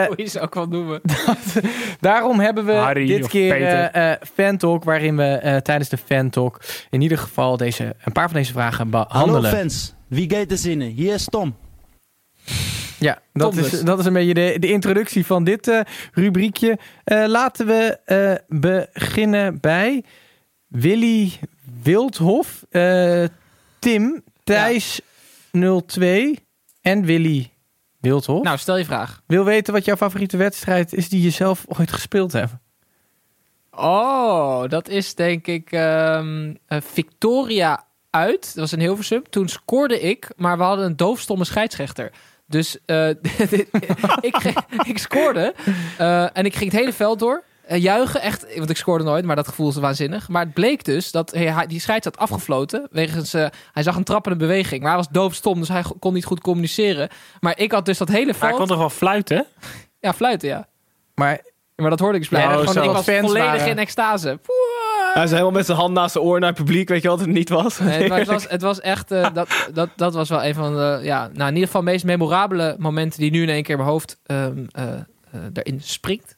Hoe 0.07 0.17
je 0.17 0.27
ze 0.27 0.41
ook 0.41 0.55
wel 0.55 0.67
noemen. 0.67 1.01
daarom 2.01 2.41
hebben 2.41 2.65
we 2.65 2.73
Harry 2.73 3.07
dit 3.07 3.29
keer 3.29 3.97
uh, 3.97 4.13
Fan 4.35 4.57
Talk, 4.57 4.85
waarin 4.85 5.17
we 5.17 5.41
uh, 5.45 5.57
tijdens 5.57 5.89
de 5.89 5.97
Fan 5.97 6.31
Talk 6.31 6.61
in 6.91 7.01
ieder 7.01 7.19
geval 7.19 7.57
deze, 7.57 7.95
een 8.05 8.13
paar 8.13 8.29
van 8.29 8.39
deze 8.39 8.53
vragen 8.53 8.91
behandelen. 8.91 9.43
Hallo 9.43 9.57
fans, 9.59 9.95
wie 10.07 10.31
gaat 10.31 10.51
er 10.51 10.59
zinnen? 10.59 10.89
Hier 10.89 11.15
is 11.15 11.25
Tom. 11.25 11.57
Ja, 12.99 13.19
dat 13.33 13.51
Tom 13.51 13.65
is, 13.65 13.71
dus. 13.71 13.81
dat 13.81 13.99
is 13.99 14.05
een 14.05 14.13
beetje 14.13 14.35
de, 14.35 14.57
de 14.59 14.71
introductie 14.71 15.27
van 15.27 15.45
dit 15.45 15.69
eh, 15.69 15.81
rubriekje. 16.13 16.79
Eh, 17.05 17.25
laten 17.27 17.67
we 17.67 17.99
eh, 18.05 18.35
beginnen 18.93 19.61
bij 19.61 20.05
Willy 20.67 21.33
Wildhof, 21.83 22.65
eh, 22.71 23.25
Tim, 23.79 24.23
Thijs 24.45 25.01
02 25.87 26.39
en 26.81 27.05
Willy 27.05 27.51
Wildhof. 28.01 28.43
Nou, 28.43 28.59
stel 28.59 28.77
je 28.77 28.85
vraag. 28.85 29.23
Wil 29.27 29.45
weten 29.45 29.73
wat 29.73 29.85
jouw 29.85 29.97
favoriete 29.97 30.37
wedstrijd 30.37 30.93
is 30.93 31.09
die 31.09 31.23
je 31.23 31.31
zelf 31.31 31.65
ooit 31.79 31.93
gespeeld 31.93 32.33
hebt? 32.33 32.53
Oh, 33.71 34.69
dat 34.69 34.89
is 34.89 35.15
denk 35.15 35.47
ik 35.47 35.73
ehm, 35.73 36.55
eh, 36.67 36.79
Victoria 36.81 37.85
uit. 38.11 38.41
Dat 38.41 38.55
was 38.55 38.73
in 38.73 38.81
Hilversum. 38.81 39.23
Toen 39.31 39.49
scoorde 39.49 40.01
ik, 40.01 40.33
maar 40.37 40.57
we 40.57 40.63
hadden 40.63 40.87
een 40.87 40.97
doofstomme 40.97 41.45
scheidsrechter. 41.45 42.11
Dus 42.47 42.79
eh, 42.85 43.09
ik, 44.21 44.53
ik 44.83 44.99
scoorde 44.99 45.55
eh, 45.99 46.37
en 46.37 46.45
ik 46.45 46.55
ging 46.57 46.71
het 46.71 46.81
hele 46.81 46.93
veld 46.93 47.19
door. 47.19 47.45
Eh, 47.69 47.83
juichen, 47.83 48.21
echt, 48.23 48.57
want 48.57 48.71
ik 48.71 48.77
scoorde 48.77 49.05
nooit, 49.05 49.25
maar 49.25 49.37
dat 49.37 49.49
gevoel 49.49 49.69
is 49.69 49.77
waanzinnig. 49.77 50.29
Maar 50.29 50.45
het 50.45 50.55
bleek 50.55 50.85
dus 50.85 51.11
dat 51.11 51.31
hij, 51.31 51.47
hij- 51.53 51.67
die 51.67 51.81
scheids 51.81 52.05
had 52.05 52.17
afgefloten. 52.19 52.89
Wegens, 52.91 53.35
eh, 53.35 53.47
hij 53.73 53.83
zag 53.83 53.97
een 53.97 54.05
trappende 54.05 54.39
beweging, 54.39 54.81
maar 54.81 54.89
hij 54.91 54.99
was 54.99 55.09
doofstom, 55.11 55.59
dus 55.59 55.69
hij 55.69 55.83
kon 55.99 56.15
niet 56.15 56.25
goed 56.25 56.41
communiceren. 56.41 57.09
Maar 57.41 57.59
ik 57.59 57.73
had 57.73 57.85
dus 57.87 57.99
dat 57.99 58.09
hele 58.09 58.25
Maar 58.27 58.35
veld... 58.35 58.51
ik 58.51 58.57
kon 58.59 58.67
toch 58.67 58.79
wel 58.79 58.91
fluiten? 58.91 59.47
Ja, 60.01 60.13
fluiten, 60.13 60.49
ja. 60.49 60.69
Maar 61.15 61.41
Maar 61.77 61.91
dat 61.91 61.99
hoorde 62.01 62.15
ik 62.19 62.21
dus 62.21 62.31
Ja, 62.31 62.37
blijkbaar. 62.37 62.65
dat 62.65 62.75
Gewoon, 62.75 62.89
ik 62.89 62.95
was 62.97 63.05
fans 63.05 63.27
volledig 63.27 63.51
waren. 63.51 63.69
in 63.69 63.79
extase. 63.79 64.39
Hij 65.15 65.25
is 65.25 65.31
helemaal 65.31 65.51
met 65.51 65.67
zijn 65.67 65.79
hand 65.79 65.95
naast 65.95 66.13
zijn 66.13 66.25
oor 66.25 66.41
naar 66.41 66.49
het 66.49 66.59
publiek. 66.59 66.89
Weet 66.89 67.03
je 67.03 67.09
wat 67.09 67.21
het 67.21 67.29
niet 67.29 67.49
was? 67.49 67.79
Nee, 67.79 68.09
maar 68.09 68.19
het, 68.19 68.27
was, 68.27 68.49
het 68.49 68.63
was 68.63 68.81
echt, 68.81 69.11
eh, 69.11 69.27
dat, 69.35 69.49
dat, 69.73 69.89
dat 69.97 70.15
was 70.15 70.29
wel 70.29 70.45
een 70.45 70.55
van 70.55 70.75
de, 70.77 71.01
ja, 71.03 71.21
nou 71.33 71.41
in 71.49 71.55
ieder 71.55 71.67
geval 71.67 71.83
meest 71.83 72.05
memorabele 72.05 72.77
momenten 72.79 73.21
die 73.21 73.31
nu 73.31 73.43
in 73.43 73.49
één 73.49 73.63
keer 73.63 73.71
in 73.75 73.81
mijn 73.81 73.91
hoofd 73.91 74.19
ehm, 74.27 74.65
eh, 74.73 74.85
eh, 74.95 75.41
erin 75.53 75.81
springt. 75.83 76.37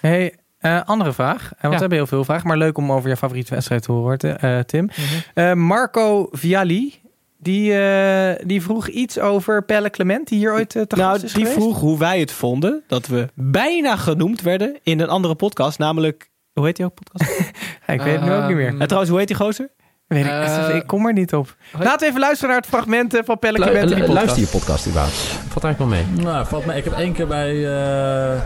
Hey, 0.00 0.34
eh, 0.66 0.80
andere 0.84 1.12
vraag. 1.12 1.42
Eh, 1.42 1.48
want 1.48 1.62
Ja. 1.62 1.68
we 1.70 1.76
hebben 1.76 1.98
heel 1.98 2.06
veel 2.06 2.24
vragen, 2.24 2.46
maar 2.48 2.56
leuk 2.56 2.78
om 2.78 2.92
over 2.92 3.08
je 3.08 3.16
favoriete 3.16 3.54
wedstrijd 3.54 3.82
te 3.82 3.92
horen, 3.92 4.38
eh, 4.40 4.58
Tim. 4.58 4.84
Mhm. 4.84 5.00
Eh, 5.34 5.52
Marco 5.52 6.28
Vialli, 6.32 7.00
die, 7.38 7.78
eh, 7.78 8.46
die 8.46 8.62
vroeg 8.62 8.88
iets 8.88 9.18
over 9.18 9.64
Pelle 9.64 9.90
Clement, 9.90 10.28
die 10.28 10.38
hier 10.38 10.52
ooit 10.52 10.68
te 10.68 10.84
Nou, 10.88 11.00
gast 11.10 11.22
is 11.22 11.32
die 11.32 11.44
geweest. 11.46 11.62
vroeg 11.62 11.80
hoe 11.80 11.98
wij 11.98 12.20
het 12.20 12.32
vonden 12.32 12.82
dat 12.86 13.06
we 13.06 13.28
bijna 13.34 13.96
genoemd 13.96 14.42
werden 14.42 14.76
in 14.82 15.00
een 15.00 15.08
andere 15.08 15.34
podcast. 15.34 15.78
Namelijk, 15.78 16.30
hoe 16.52 16.64
heet 16.64 16.76
die 16.76 16.84
ook 16.84 16.94
podcast? 16.94 17.30
Ik 17.86 18.00
weet 18.02 18.12
het 18.20 18.24
nu 18.24 18.32
ook 18.32 18.46
niet 18.46 18.56
meer. 18.56 18.68
En 18.78 18.78
trouwens, 18.86 19.08
hoe 19.10 19.18
heet 19.18 19.28
die 19.28 19.36
gozer? 19.36 19.68
Weet 20.06 20.24
ik, 20.24 20.74
ik 20.82 20.86
kom 20.86 21.06
er 21.06 21.12
niet 21.12 21.34
op. 21.34 21.56
Laten 21.78 21.98
we 22.00 22.06
even 22.06 22.20
luisteren 22.20 22.48
naar 22.50 22.58
het 22.60 22.68
fragment 22.68 23.14
eh, 23.14 23.22
van 23.24 23.38
Pelle 23.38 23.56
Clement 23.58 23.76
in 23.80 23.86
die 23.86 23.96
podcast. 23.96 24.14
luister 24.14 24.40
je 24.42 24.48
podcast 24.48 24.86
überhaupt? 24.86 25.14
Valt 25.48 25.64
eigenlijk 25.64 25.78
wel 25.78 25.86
mee. 26.16 26.24
Nou, 26.24 26.46
valt 26.46 26.66
mee. 26.66 26.76
Ik 26.76 26.84
heb 26.84 26.92
één 26.92 27.12
keer 27.12 27.26
bij 27.26 27.66
eh, 27.66 28.40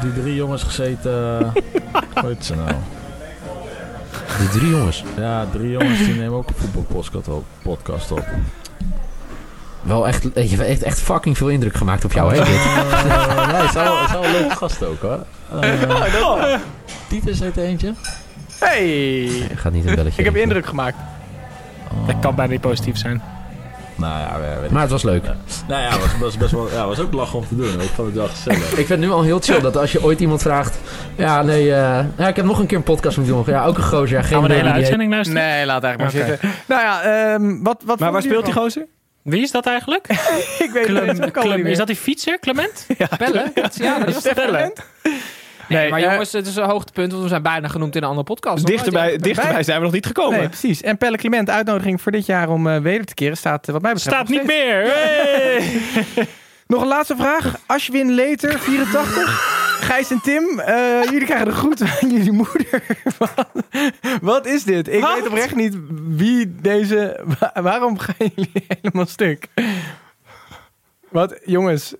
die 0.00 0.12
drie 0.22 0.34
jongens 0.34 0.62
gezeten. 0.62 1.38
Hoe 2.20 2.28
heet 2.28 2.44
ze 2.44 2.54
nou? 2.54 2.70
Die 4.38 4.48
drie 4.48 4.70
jongens. 4.70 5.04
Ja, 5.16 5.46
drie 5.52 5.70
jongens 5.70 5.98
die 5.98 6.14
nemen 6.14 6.32
ook 6.38 6.48
een 6.48 6.54
voetbalpodcast 6.54 7.28
op. 7.28 7.44
Podcast 7.62 8.12
op. 8.12 8.24
Wel 9.82 10.08
echt, 10.08 10.22
je 10.22 10.30
hebt 10.56 10.60
echt, 10.60 10.82
echt 10.82 11.00
fucking 11.00 11.36
veel 11.36 11.48
indruk 11.48 11.74
gemaakt 11.74 12.04
op 12.04 12.12
jou, 12.12 12.34
hè? 12.34 12.44
Dit. 12.44 12.54
Eh, 12.54 13.46
nee, 13.46 13.56
het 13.56 13.68
is 13.68 13.72
wel, 13.74 13.98
het 13.98 14.06
is 14.08 14.12
wel 14.12 14.24
een 14.24 14.30
leuke 14.30 14.56
gast 14.56 14.84
ook 14.84 15.00
hoor. 15.00 15.24
Uh, 15.64 16.54
Titus 17.08 17.40
heet 17.40 17.56
er 17.56 17.64
eentje. 17.64 17.94
Hey, 18.58 19.30
Gaat 19.54 19.72
niet 19.72 19.86
een 19.86 19.94
belletje. 19.94 20.18
ik 20.18 20.24
heb 20.24 20.36
indruk 20.36 20.66
gemaakt. 20.66 20.96
Dat 22.06 22.16
kan 22.20 22.34
bijna 22.34 22.52
niet 22.52 22.60
positief 22.60 22.96
zijn. 22.98 23.22
Nou 24.00 24.18
ja, 24.20 24.38
weet 24.40 24.64
ik. 24.64 24.70
Maar 24.70 24.82
het 24.82 24.90
was 24.90 25.02
leuk. 25.02 25.22
Nou 25.68 25.82
ja, 25.82 25.88
het 25.90 26.00
was, 26.00 26.18
was 26.18 26.36
best 26.36 26.50
wel, 26.52 26.70
ja, 26.70 26.86
was 26.86 26.98
ook 27.00 27.12
lachen 27.12 27.38
om 27.38 27.48
te 27.48 27.56
doen. 27.56 27.80
Ik 27.80 27.88
vond 27.94 28.06
het 28.08 28.16
wel 28.16 28.28
gezellig. 28.28 28.58
Ik 28.70 28.74
vind 28.74 28.88
het 28.88 28.98
nu 29.00 29.10
al 29.10 29.22
heel 29.22 29.40
chill 29.40 29.60
dat 29.60 29.76
als 29.76 29.92
je 29.92 30.02
ooit 30.02 30.20
iemand 30.20 30.42
vraagt... 30.42 30.78
Ja, 31.16 31.42
nee, 31.42 31.60
eh, 31.74 32.04
ja, 32.16 32.28
ik 32.28 32.36
heb 32.36 32.44
nog 32.44 32.58
een 32.58 32.66
keer 32.66 32.76
een 32.76 32.82
podcast 32.82 33.16
moeten 33.16 33.34
doen. 33.34 33.44
Ja, 33.46 33.64
ook 33.64 33.76
een 33.76 33.82
gozer. 33.84 34.16
Ja, 34.16 34.22
geen 34.22 34.32
Gaan 34.32 34.42
we 34.42 34.48
de 34.48 34.54
hele 34.54 34.70
uitzending 34.70 35.10
luisteren? 35.10 35.42
Nee, 35.42 35.66
laat 35.66 35.82
eigenlijk 35.84 36.14
maar 36.14 36.22
Oké. 36.22 36.30
zitten. 36.30 36.50
Nou 36.66 36.80
ja, 36.82 37.02
ehm, 37.32 37.62
wat, 37.62 37.82
wat 37.84 37.98
Maar 37.98 38.12
waar 38.12 38.22
speelt 38.22 38.44
die 38.44 38.54
gozer? 38.54 38.86
Wie 39.22 39.42
is 39.42 39.50
dat 39.50 39.66
eigenlijk? 39.66 40.06
Ik 40.58 40.70
weet 40.72 40.86
het 40.86 40.96
Clem- 41.16 41.22
ook 41.22 41.32
Clem- 41.32 41.56
niet 41.56 41.66
is 41.66 41.78
dat 41.78 41.86
die 41.86 41.96
fietser, 41.96 42.38
Clement? 42.38 42.86
Pellen? 43.18 43.52
Ja, 43.74 43.98
dat 43.98 44.08
is. 44.16 44.32
Clement? 44.34 44.82
Nee, 45.70 45.80
Nee, 45.80 45.90
maar 45.90 46.00
eh, 46.00 46.10
jongens, 46.10 46.32
het 46.32 46.46
is 46.46 46.56
een 46.56 46.64
hoogtepunt, 46.64 47.10
want 47.10 47.22
we 47.22 47.28
zijn 47.28 47.42
bijna 47.42 47.68
genoemd 47.68 47.96
in 47.96 48.02
een 48.02 48.08
andere 48.08 48.26
podcast. 48.26 48.66
Dichterbij, 48.66 49.16
dichterbij 49.16 49.62
zijn 49.62 49.78
we 49.78 49.84
nog 49.84 49.92
niet 49.92 50.06
gekomen. 50.06 50.38
Nee, 50.38 50.48
precies. 50.48 50.82
En 50.82 50.96
Pelle 50.98 51.16
Clement, 51.16 51.50
uitnodiging 51.50 52.00
voor 52.00 52.12
dit 52.12 52.26
jaar 52.26 52.48
om 52.48 52.66
eh, 52.68 52.80
weder 52.80 53.04
te 53.06 53.14
keren, 53.14 53.36
staat 53.36 53.66
eh, 53.66 53.72
wat 53.72 53.82
mij 53.82 53.92
betreft 53.92 54.16
Staat 54.16 54.28
niet 54.28 54.46
meer. 54.46 54.82
Hey! 54.92 55.62
Nog 56.66 56.80
een 56.82 56.88
laatste 56.88 57.16
vraag. 57.16 57.58
Ashwin 57.66 58.10
Leter, 58.10 58.58
84. 58.58 59.58
Gijs 59.90 60.10
en 60.10 60.20
Tim, 60.22 60.58
eh, 60.60 61.02
jullie 61.04 61.24
krijgen 61.24 61.46
de 61.46 61.52
groet 61.52 61.80
aan 61.82 62.10
jullie 62.16 62.32
moeder. 62.32 62.82
Wat- 63.18 63.46
Wat 64.22 64.46
is 64.46 64.64
dit? 64.64 64.88
Ik 64.88 65.00
Wat? 65.00 65.14
weet 65.14 65.26
oprecht 65.26 65.54
niet 65.54 65.76
wie 66.16 66.54
deze... 66.60 67.20
wa- 67.38 67.62
waarom 67.62 67.98
gaan 67.98 68.14
jullie 68.34 68.52
helemaal 68.68 69.06
stuk? 69.06 69.46
Wat, 71.08 71.38
jongens. 71.44 71.94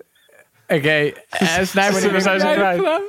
Oké, 0.69 1.13
snij 1.63 1.91
maar 1.93 2.01
We 2.03 2.11
niet. 2.13 2.23
zijn 2.23 2.39
kwijt. 2.55 3.01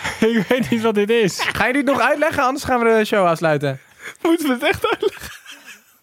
Ik 0.20 0.44
weet 0.48 0.70
niet 0.70 0.82
wat 0.82 0.94
dit 0.94 1.10
is. 1.10 1.40
Ga 1.40 1.66
je 1.66 1.72
dit 1.72 1.84
nog 1.84 2.00
uitleggen? 2.00 2.42
Anders 2.42 2.64
gaan 2.64 2.80
we 2.80 2.96
de 2.98 3.04
show 3.04 3.26
afsluiten. 3.26 3.80
Moeten 4.22 4.46
we 4.46 4.52
het 4.52 4.62
echt 4.62 4.86
uitleggen? 4.90 5.30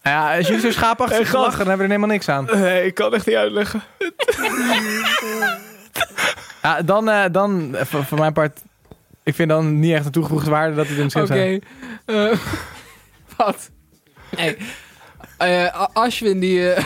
Nou 0.04 0.16
Ja, 0.16 0.38
als 0.38 0.48
jullie 0.48 0.62
zo 0.62 0.72
schaapachtig 0.72 1.32
Hey, 1.32 1.39
lachen, 1.41 1.58
dan 1.58 1.68
hebben 1.68 1.78
we 1.78 1.84
er 1.84 2.00
helemaal 2.00 2.08
niks 2.16 2.30
aan. 2.30 2.45
Nee, 2.52 2.86
ik 2.86 2.93
kan 2.95 3.14
echt 3.14 3.26
niet 3.26 3.36
uitleggen. 3.36 3.82
Ja, 6.62 6.82
dan, 6.82 7.10
eh, 7.10 7.24
dan 7.32 7.76
eh, 7.76 7.86
voor, 7.86 8.04
voor 8.06 8.18
mijn 8.18 8.34
part... 8.34 8.60
Ik 9.24 9.36
vind 9.36 9.50
dan 9.50 9.80
niet 9.80 9.93
echt 9.93 10.06
een 10.06 10.12
toegevoegde 10.12 10.50
waarde 10.50 10.76
dat 10.76 10.88
het 10.88 10.98
in 10.98 11.08
de 11.08 11.18
Oké. 11.20 11.26
zijn. 11.28 11.64
eh, 12.06 12.38
wat? 13.38 13.70
Nee. 14.38 14.58
Eh, 15.38 15.64
A- 15.66 15.89
Ashwin, 15.93 16.39
die... 16.39 16.72
eh, 16.74 16.86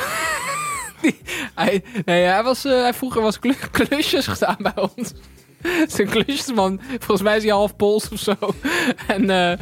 die 1.02 1.22
hij, 1.56 1.84
nee, 2.06 2.24
hij, 2.24 2.44
was, 2.44 2.66
eh, 2.66 2.72
hij 2.82 2.94
vroeger 2.94 3.22
was 3.22 3.40
klu- 3.40 3.56
klusjes 3.72 4.28
gedaan 4.28 4.58
bij 4.60 4.74
ons. 4.96 5.14
Zijn 5.96 6.10
klusjesman. 6.10 6.80
Volgens 6.90 7.22
mij 7.22 7.38
is 7.38 7.44
hij 7.44 7.52
half 7.52 7.76
Pools 7.76 8.10
of 8.10 8.20
zo. 8.20 8.34
En, 9.08 9.22
eh, 9.22 9.28
nou 9.28 9.58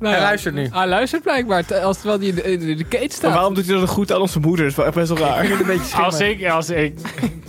Hij 0.00 0.12
ja, 0.12 0.20
luistert 0.20 0.54
nu. 0.54 0.68
Hij 0.72 0.86
luistert 0.86 1.22
blijkbaar. 1.22 1.80
Als, 1.80 1.96
terwijl 2.00 2.18
hij 2.18 2.28
in 2.28 2.34
de, 2.34 2.42
in 2.42 2.76
de 2.76 2.84
kate 2.84 2.98
Maar 2.98 3.10
staat. 3.10 3.32
waarom 3.32 3.54
doet 3.54 3.66
hij 3.66 3.74
dan 3.76 3.88
goed 3.88 4.12
aan 4.12 4.20
onze 4.20 4.40
moeder? 4.40 4.60
Dat 4.64 4.70
is 4.70 4.76
wel 4.76 4.86
echt 4.86 4.94
best 4.94 5.08
wel 5.08 5.18
raar. 5.18 5.42
Ik 5.42 5.48
vind 5.48 5.58
het 5.58 5.68
een 5.68 5.76
beetje 5.78 5.96
Als 5.96 6.20
ik, 6.20 6.48
als 6.48 6.70
ik... 6.70 6.94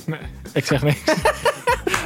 Nee, 0.05 0.19
ik 0.53 0.65
zeg 0.65 0.83
niks. 0.83 0.99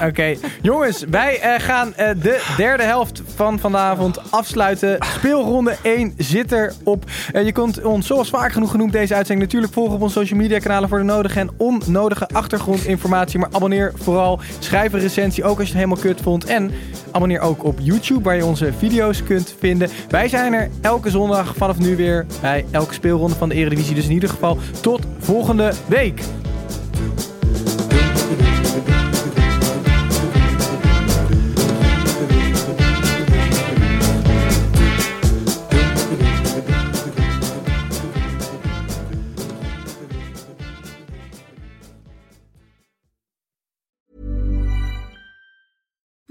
Oké, 0.06 0.36
jongens, 0.62 1.04
wij 1.10 1.40
eh, 1.40 1.60
gaan 1.60 1.96
eh, 1.96 2.10
de 2.22 2.54
derde 2.58 2.84
helft 2.84 3.22
van 3.36 3.60
vanavond 3.60 4.32
afsluiten. 4.32 4.98
Speelronde 5.00 5.76
1 5.82 6.14
zit 6.18 6.52
erop. 6.52 7.04
Eh, 7.34 7.46
je 7.46 7.52
kunt 7.52 7.84
ons 7.84 8.08
zoals 8.08 8.30
vaak 8.30 8.52
genoeg 8.52 8.72
genoemd 8.72 8.92
deze 8.92 9.16
uitzending 9.16 9.48
natuurlijk 9.48 9.74
volgen 9.74 9.96
op 9.96 10.02
onze 10.02 10.20
social 10.20 10.40
media 10.40 10.60
kanalen 10.60 10.90
voor 10.90 10.98
de 10.98 11.04
nodige 11.04 11.40
en 11.40 11.50
onnodige 11.58 12.28
achtergrondinformatie. 12.28 13.40
Maar 13.40 13.50
abonneer 13.52 13.92
vooral, 13.96 14.40
schrijf 14.60 14.94
een 14.94 15.00
recensie 15.00 15.44
ook 15.44 15.60
als 15.60 15.68
je 15.68 15.74
het 15.78 15.84
helemaal 15.84 16.04
kut 16.04 16.22
vond. 16.22 16.46
En 16.46 16.72
abonneer 17.12 17.40
ook 17.40 17.64
op 17.64 17.80
YouTube 17.82 18.24
waar 18.24 18.36
je 18.36 18.46
onze 18.46 18.74
video's 18.78 19.24
kunt 19.24 19.56
vinden. 19.60 19.90
Wij 20.10 20.28
zijn 20.28 20.54
er 20.54 20.70
elke 20.82 21.10
zondag 21.10 21.56
vanaf 21.56 21.80
nu 21.80 21.96
weer 21.96 22.26
bij 22.42 22.66
elke 22.72 22.94
speelronde 22.94 23.36
van 23.36 23.50
de 23.50 23.56
Eredivisie. 23.56 23.96
Dus 23.96 24.06
in 24.06 24.12
ieder 24.12 24.30
geval 24.30 24.58
tot 24.82 25.02
volgende 25.20 25.74
week. 25.88 26.22